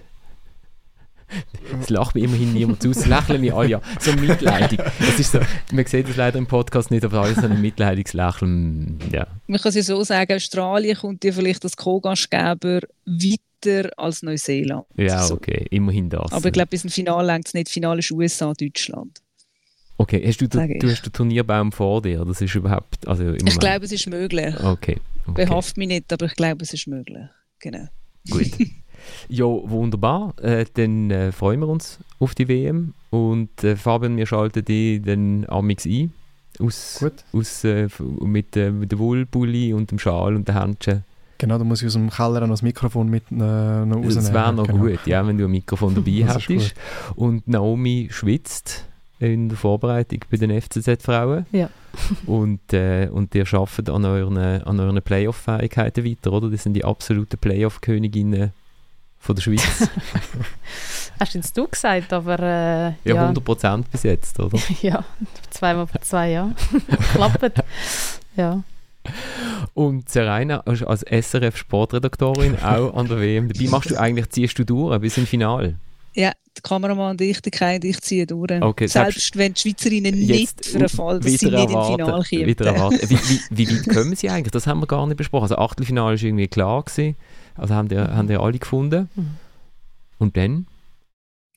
Es 1.80 1.90
lacht 1.90 2.14
mir 2.14 2.24
immerhin 2.24 2.54
niemand 2.54 2.80
zu, 2.80 2.90
es 2.90 3.04
lächeln 3.04 3.40
mir 3.40 3.54
alle 3.54 3.68
ja. 3.68 3.80
So 4.00 4.12
mitleidig. 4.12 4.80
Es 5.00 5.18
ist 5.18 5.32
so, 5.32 5.40
man 5.72 5.84
sieht 5.84 6.08
das 6.08 6.16
leider 6.16 6.38
im 6.38 6.46
Podcast 6.46 6.90
nicht, 6.90 7.04
aber 7.04 7.20
alles 7.20 7.36
so 7.36 7.46
ein 7.46 7.60
mitleidiges 7.60 8.14
Lächeln. 8.14 8.98
Ja. 9.12 9.26
Man 9.46 9.60
kann 9.60 9.70
es 9.70 9.74
ja 9.74 9.82
so 9.82 10.02
sagen, 10.04 10.32
Australien 10.32 10.96
kommt 10.96 11.24
ja 11.24 11.32
vielleicht 11.32 11.64
als 11.64 11.76
Co-Gastgeber 11.76 12.80
weiter 13.64 13.90
als 13.96 14.22
Neuseeland. 14.22 14.86
Ja, 14.96 15.22
so. 15.22 15.34
okay, 15.34 15.66
immerhin 15.70 16.08
das. 16.10 16.32
Aber 16.32 16.46
ich 16.46 16.52
glaube, 16.52 16.68
bis 16.68 16.84
ein 16.84 16.90
Finale 16.90 17.26
längt 17.26 17.46
es 17.48 17.54
nicht. 17.54 17.68
Finale 17.68 18.00
ist 18.00 18.10
USA, 18.10 18.52
Deutschland. 18.52 19.20
Okay, 20.00 20.22
hast 20.26 20.40
du, 20.40 20.46
Sag 20.50 20.70
du, 20.78 20.88
hast 20.90 21.02
den 21.06 21.12
Turnierbaum 21.12 21.72
vor 21.72 22.00
dir? 22.02 22.24
Das 22.24 22.40
ist 22.40 22.54
überhaupt, 22.54 23.06
also 23.08 23.24
im 23.24 23.34
Ich 23.34 23.42
Moment- 23.42 23.60
glaube, 23.60 23.84
es 23.84 23.92
ist 23.92 24.06
möglich. 24.08 24.54
Okay, 24.62 24.98
okay. 25.26 25.44
Behaft 25.44 25.76
mich 25.76 25.88
nicht, 25.88 26.12
aber 26.12 26.26
ich 26.26 26.34
glaube, 26.36 26.62
es 26.62 26.72
ist 26.72 26.86
möglich. 26.86 27.24
Genau. 27.60 27.86
Gut. 28.30 28.50
Ja, 29.28 29.44
wunderbar. 29.44 30.34
Äh, 30.42 30.66
dann 30.74 31.10
äh, 31.10 31.30
freuen 31.32 31.60
wir 31.60 31.68
uns 31.68 31.98
auf 32.18 32.34
die 32.34 32.48
WM. 32.48 32.94
Und 33.10 33.62
äh, 33.62 33.76
Fabian, 33.76 34.16
wir 34.16 34.26
schalten 34.26 34.64
die 34.64 35.00
dann 35.00 35.46
amix 35.48 35.86
ein. 35.86 36.12
Aus, 36.58 36.98
Gut. 36.98 37.12
aus, 37.32 37.62
äh, 37.64 37.88
mit, 38.20 38.56
äh, 38.56 38.70
mit 38.72 38.90
dem 38.92 38.98
Wollpulli 38.98 39.72
und 39.72 39.92
dem 39.92 39.98
Schal 40.00 40.34
und 40.34 40.48
den 40.48 40.60
Händchen. 40.60 41.04
Genau, 41.38 41.56
da 41.56 41.64
muss 41.64 41.80
ich 41.80 41.86
aus 41.86 41.92
dem 41.92 42.10
Keller 42.10 42.40
noch 42.40 42.48
das 42.48 42.62
Mikrofon 42.62 43.08
mit 43.08 43.24
äh, 43.30 43.34
noch 43.34 43.96
rausnehmen. 43.96 44.14
Das 44.14 44.32
wäre 44.32 44.52
noch 44.52 44.66
genau. 44.66 44.84
gut, 44.84 45.06
ja, 45.06 45.24
wenn 45.26 45.38
du 45.38 45.44
ein 45.44 45.50
Mikrofon 45.50 45.94
dabei 45.94 46.10
hättest. 46.26 46.74
Und 47.14 47.46
Naomi 47.46 48.08
schwitzt 48.10 48.84
in 49.20 49.48
der 49.48 49.56
Vorbereitung 49.56 50.20
bei 50.30 50.36
den 50.36 50.60
FCZ-Frauen. 50.60 51.46
Ja. 51.52 51.70
und, 52.26 52.72
äh, 52.72 53.08
und 53.10 53.34
ihr 53.34 53.46
arbeitet 53.52 53.88
an 53.90 54.04
euren, 54.04 54.36
an 54.36 54.80
euren 54.80 55.00
Playoff-Fähigkeiten 55.00 56.04
weiter, 56.04 56.32
oder? 56.32 56.50
Das 56.50 56.64
sind 56.64 56.74
die 56.74 56.84
absoluten 56.84 57.38
Playoff-Königinnen 57.38 58.52
von 59.18 59.34
der 59.34 59.42
Schweiz. 59.42 59.62
Hast 61.20 61.34
du 61.34 61.38
jetzt 61.38 61.56
du 61.56 61.66
gesagt, 61.66 62.12
aber 62.12 62.38
äh, 62.38 62.88
Ja, 63.04 63.14
ja, 63.14 63.30
100% 63.30 63.84
bis 63.90 64.04
jetzt, 64.04 64.38
oder? 64.38 64.58
ja, 64.82 65.04
zweimal 65.50 65.86
vor 65.86 66.00
zwei 66.00 66.30
Jahren. 66.30 66.54
Klappt. 67.12 67.62
Ja. 68.36 68.62
Und 69.74 70.08
Serena 70.08 70.60
als, 70.60 70.82
als 70.82 71.02
SRF-Sportredaktorin 71.02 72.56
auch 72.62 72.94
an 72.94 73.08
der 73.08 73.20
WM 73.20 73.48
dabei. 73.48 73.68
Machst 73.68 73.90
du 73.90 73.96
eigentlich, 73.96 74.28
ziehst 74.30 74.58
du 74.58 74.64
durch 74.64 74.98
bis 75.00 75.16
ins 75.18 75.28
Finale? 75.28 75.76
Ja, 76.14 76.32
der 76.56 76.62
Kameramann 76.62 77.12
und 77.12 77.20
ich, 77.20 77.40
der 77.40 77.52
Kai 77.52 77.76
und 77.76 77.84
ich 77.84 78.00
ziehen 78.00 78.26
durch. 78.26 78.50
Okay, 78.50 78.86
Selbst 78.88 79.36
wenn 79.36 79.52
die 79.52 79.60
Schweizerinnen 79.60 80.18
nicht 80.18 80.64
für 80.64 80.78
den 80.78 80.88
Fall, 80.88 81.20
dass 81.20 81.32
sie 81.32 81.46
nicht 81.46 81.54
im 81.54 81.70
erwarten, 81.70 81.92
Finale 81.92 82.12
kommen. 82.12 82.98
Wie, 83.08 83.16
wie, 83.16 83.40
wie 83.50 83.70
weit 83.70 83.94
kommen 83.94 84.16
sie 84.16 84.28
eigentlich? 84.28 84.50
Das 84.50 84.66
haben 84.66 84.80
wir 84.80 84.86
gar 84.86 85.06
nicht 85.06 85.16
besprochen. 85.16 85.44
Also 85.44 85.56
Achtelfinale 85.56 86.16
ist 86.16 86.24
irgendwie 86.24 86.48
klar 86.48 86.82
gewesen. 86.82 87.14
Also 87.54 87.74
haben 87.74 87.88
die, 87.88 87.98
haben 87.98 88.26
die 88.26 88.36
alle 88.36 88.58
gefunden. 88.58 89.08
Mhm. 89.14 89.30
Und 90.18 90.36
dann? 90.36 90.66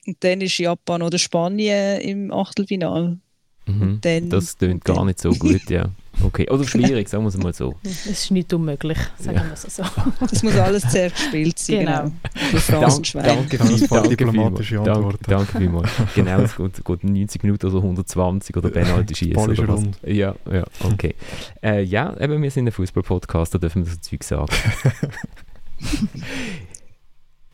Und 0.06 0.16
dann 0.20 0.40
ist 0.40 0.58
Japan 0.58 1.02
oder 1.02 1.18
Spanien 1.18 2.00
im 2.00 2.32
Achtelfinale. 2.32 3.18
Mhm. 3.66 3.98
Dann, 4.00 4.28
Das 4.28 4.58
klingt 4.58 4.84
gar 4.84 5.04
nicht 5.04 5.20
so 5.20 5.30
gut, 5.30 5.70
ja. 5.70 5.86
Okay, 6.22 6.48
oder 6.50 6.64
schwierig, 6.68 7.08
sagen 7.08 7.22
wir 7.24 7.28
es 7.28 7.36
mal 7.38 7.54
so. 7.54 7.74
Es 7.84 8.06
ist 8.06 8.30
nicht 8.32 8.52
unmöglich, 8.52 8.98
sagen 9.18 9.36
Ja. 9.38 9.44
wir 9.44 9.52
es 9.52 9.62
so. 9.62 9.84
das 10.20 10.42
muss 10.42 10.56
alles 10.56 10.82
zuerst 10.90 11.14
gespielt 11.16 11.58
sein. 11.58 11.78
Genau. 11.86 12.02
Genau. 12.02 12.12
Die 12.52 12.56
Phrasenschwein. 12.58 13.24
danke, 13.24 13.58
Das 13.58 13.68
viel, 13.68 13.86
voll 13.88 14.00
danke 14.00 14.16
diplomatische 14.16 14.74
vielmals. 14.76 14.96
Antworten. 14.96 15.24
Danke, 15.28 15.46
danke 15.52 15.58
vielmals. 15.58 15.90
Genau, 16.14 16.38
es 16.40 16.56
geht, 16.56 16.84
geht 16.84 17.04
90 17.04 17.42
Minuten 17.44 17.66
oder 17.68 17.76
120 17.78 18.56
oder 18.56 18.70
Penalty 18.70 19.14
schießen 19.14 19.36
oder 19.36 19.68
was. 19.68 19.76
rund. 19.80 19.98
Ja, 20.04 20.34
ja, 20.50 20.64
okay. 20.84 21.14
Äh, 21.62 21.82
ja, 21.84 22.14
eben, 22.20 22.42
wir 22.42 22.50
sind 22.50 22.66
ein 22.66 22.72
Fußball-Podcast, 22.72 23.54
da 23.54 23.58
dürfen 23.58 23.84
wir 23.86 23.92
so 23.92 23.98
Zeug 24.00 24.24
sagen. 24.24 24.52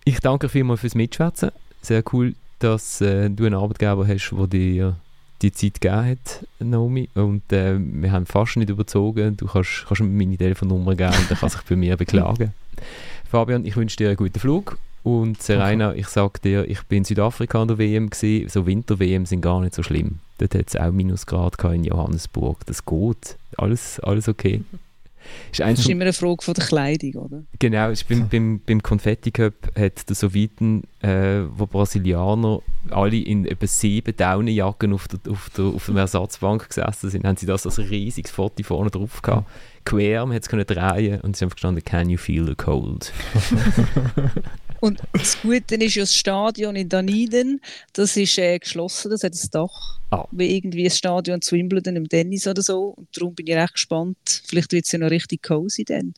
ich 0.04 0.20
danke 0.20 0.48
vielmals 0.48 0.80
fürs 0.80 0.94
Mitschwätzen. 0.94 1.50
Sehr 1.82 2.02
cool, 2.12 2.34
dass 2.58 3.00
äh, 3.00 3.28
du 3.30 3.44
einen 3.44 3.54
Arbeitgeber 3.54 4.06
hast, 4.06 4.30
der 4.32 4.46
dir 4.46 4.96
die 5.42 5.52
Zeit 5.52 5.80
gegeben 5.80 6.06
hat, 6.06 6.46
Naomi. 6.58 7.08
Und 7.14 7.52
äh, 7.52 7.78
wir 7.78 8.12
haben 8.12 8.26
fast 8.26 8.56
nicht 8.56 8.70
überzogen. 8.70 9.36
Du 9.36 9.46
kannst, 9.46 9.86
kannst 9.86 10.02
mir 10.02 10.08
meine 10.08 10.36
Telefonnummer 10.36 10.94
geben 10.94 11.14
und 11.14 11.30
dann 11.30 11.38
kann 11.38 11.48
sich 11.48 11.62
bei 11.62 11.76
mir 11.76 11.96
beklagen. 11.96 12.52
Fabian, 13.30 13.64
ich 13.64 13.76
wünsche 13.76 13.96
dir 13.96 14.08
einen 14.08 14.16
guten 14.16 14.38
Flug. 14.38 14.78
Und 15.04 15.40
Serena, 15.40 15.94
ich 15.94 16.08
sage 16.08 16.40
dir, 16.42 16.68
ich 16.68 16.82
bin 16.82 16.98
in 16.98 17.04
Südafrika 17.04 17.62
an 17.62 17.68
der 17.68 17.78
WM 17.78 18.10
gesehen. 18.10 18.48
So 18.48 18.66
Winter-WM 18.66 19.26
sind 19.26 19.40
gar 19.40 19.60
nicht 19.60 19.74
so 19.74 19.82
schlimm. 19.82 20.18
Dort 20.38 20.54
hat 20.54 20.68
es 20.68 20.76
auch 20.76 20.90
Minusgrad 20.90 21.62
in 21.72 21.84
Johannesburg. 21.84 22.66
Das 22.66 22.84
geht. 22.84 23.36
Alles, 23.56 24.00
alles 24.00 24.28
okay. 24.28 24.62
Ist 25.50 25.60
Das 25.60 25.78
ist 25.78 25.88
immer 25.88 26.02
eine 26.02 26.12
Frage 26.12 26.42
von 26.42 26.54
der 26.54 26.64
Kleidung, 26.64 27.12
oder? 27.14 27.44
genau, 27.58 27.90
ist 27.90 28.08
beim, 28.08 28.28
beim, 28.28 28.60
beim 28.64 28.82
Confetti 28.82 29.30
Cup 29.30 29.54
hat 29.76 30.08
der 30.08 30.16
Sowiten, 30.16 30.82
äh, 31.00 31.42
wo 31.50 31.66
Brasilianer 31.66 32.60
alle 32.90 33.16
in 33.16 33.46
etwa 33.46 33.66
sieben 33.66 34.16
Daunenjacken 34.16 34.92
auf 34.92 35.08
der, 35.08 35.20
auf, 35.30 35.50
der, 35.56 35.64
auf 35.66 35.86
der 35.86 35.96
Ersatzbank 35.96 36.68
gesessen 36.68 37.10
sind, 37.10 37.24
haben 37.24 37.36
sie 37.36 37.46
das 37.46 37.66
als 37.66 37.78
riesiges 37.78 38.30
Foto 38.30 38.62
vorne 38.62 38.90
drauf 38.90 39.22
gehabt. 39.22 39.48
Quer, 39.84 40.26
man 40.26 40.34
hat 40.34 40.42
es 40.42 40.66
drehen 40.66 41.20
und 41.22 41.36
ist 41.36 41.42
einfach 41.42 41.56
gestanden, 41.56 41.84
can 41.84 42.10
you 42.10 42.18
feel 42.18 42.44
the 42.44 42.54
cold? 42.54 43.12
Und 44.80 45.00
das 45.12 45.40
Gute 45.42 45.74
ist 45.76 45.94
ja 45.96 46.02
das 46.02 46.14
Stadion 46.14 46.76
in 46.76 46.88
Dunedin, 46.88 47.60
das 47.92 48.16
ist 48.16 48.38
äh, 48.38 48.58
geschlossen, 48.58 49.10
das 49.10 49.22
hat 49.24 49.34
ein 49.34 49.48
Dach. 49.50 49.98
Ah. 50.10 50.26
Wie 50.30 50.56
irgendwie 50.56 50.84
ein 50.84 50.90
Stadion 50.90 51.42
zu 51.42 51.56
Wimbledon 51.56 51.96
im 51.96 52.08
Tennis 52.08 52.46
oder 52.46 52.62
so. 52.62 52.94
Und 52.96 53.08
darum 53.16 53.34
bin 53.34 53.46
ich 53.46 53.54
recht 53.54 53.74
gespannt. 53.74 54.16
Vielleicht 54.46 54.72
wird 54.72 54.86
es 54.86 54.92
ja 54.92 54.98
noch 54.98 55.10
richtig 55.10 55.42
cozy 55.42 55.84
dann. 55.84 56.14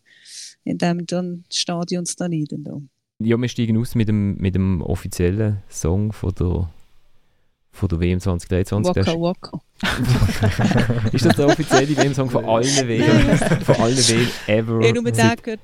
In 0.64 0.78
dem 0.78 1.06
dann 1.06 1.44
das 1.48 1.58
Stadion 1.58 2.04
zu 2.06 2.16
Dunedin 2.16 2.62
da. 2.64 2.80
Ja, 3.22 3.36
wir 3.36 3.48
steigen 3.48 3.76
aus 3.78 3.94
mit 3.94 4.08
dem, 4.08 4.36
mit 4.36 4.54
dem 4.54 4.80
offiziellen 4.82 5.62
Song 5.68 6.12
von 6.12 6.32
der, 6.34 6.70
von 7.72 7.88
der 7.88 8.00
WM 8.00 8.20
2023. 8.20 9.06
Waka 9.06 9.20
Waka. 9.20 9.60
Ist 11.12 11.24
das 11.24 11.36
der 11.36 11.46
offizielle 11.46 11.96
WM-Song 11.96 12.28
von 12.30 12.44
allen 12.44 12.88
WM, 12.88 13.36
von 13.64 13.74
allen 13.76 13.96
WM 13.96 14.28
ever? 14.46 14.80
Ich 14.80 14.88
habe 14.88 15.02
nur 15.02 15.12
den 15.12 15.36
gehört. 15.42 15.60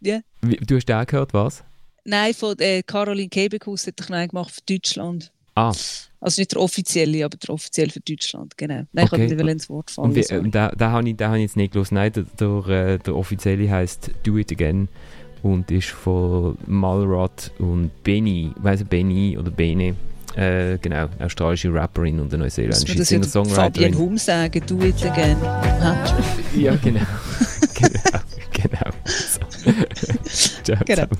Wie- 0.00 0.56
Du 0.58 0.76
hast 0.76 0.86
den 0.86 1.06
gehört, 1.06 1.34
was? 1.34 1.64
Nein, 2.06 2.34
von 2.34 2.58
äh, 2.58 2.82
Caroline 2.82 3.28
Kebekus 3.28 3.86
hat 3.86 4.10
einen 4.10 4.28
gemacht 4.28 4.50
für 4.52 4.60
Deutschland. 4.74 5.30
Ah, 5.54 5.72
Also 6.20 6.40
nicht 6.40 6.52
der 6.52 6.60
offizielle, 6.60 7.24
aber 7.24 7.36
der 7.38 7.50
offizielle 7.50 7.90
für 7.90 8.00
Deutschland, 8.00 8.56
genau. 8.58 8.82
Nein, 8.92 9.04
Okay. 9.10 9.24
ich 9.26 9.30
wollte 9.38 9.50
ins 9.50 9.68
Wort 9.70 9.90
fallen. 9.90 10.08
und 10.10 10.14
wie, 10.14 10.20
äh, 10.20 10.48
da, 10.50 10.68
da 10.76 10.90
habe 10.90 11.08
ich, 11.08 11.16
da 11.16 11.28
hab 11.30 11.36
ich 11.36 11.42
jetzt 11.42 11.56
nicht 11.56 11.72
gelesen. 11.72 11.94
Nein, 11.94 12.12
der, 12.12 12.24
der, 12.38 12.68
äh, 12.68 12.98
der 12.98 13.16
offizielle 13.16 13.70
heißt 13.70 14.10
Do 14.22 14.36
It 14.36 14.52
Again 14.52 14.88
und 15.42 15.70
ist 15.70 15.88
von 15.88 16.58
Malrod 16.66 17.52
und 17.58 17.90
Benny, 18.04 18.50
weiss 18.56 18.82
ich, 18.82 18.86
Benny 18.86 19.38
oder 19.38 19.50
Bene. 19.50 19.96
Äh, 20.34 20.76
genau, 20.82 21.08
australische 21.18 21.72
Rapperin 21.72 22.20
und 22.20 22.34
eine 22.34 22.42
neuseeländische 22.42 22.94
der 22.94 23.06
Fabian 23.06 23.22
Singer-Songwriterin. 23.22 23.96
Hum 23.98 24.18
sagen, 24.18 24.62
do 24.66 24.78
it 24.82 25.02
again. 25.06 25.38
Ja, 26.54 26.76
genau. 26.76 27.00
genau, 27.74 28.20
genau. 28.52 28.90
So. 29.06 29.40
Ciao. 30.66 30.82
Get 30.84 30.98
up. 30.98 31.12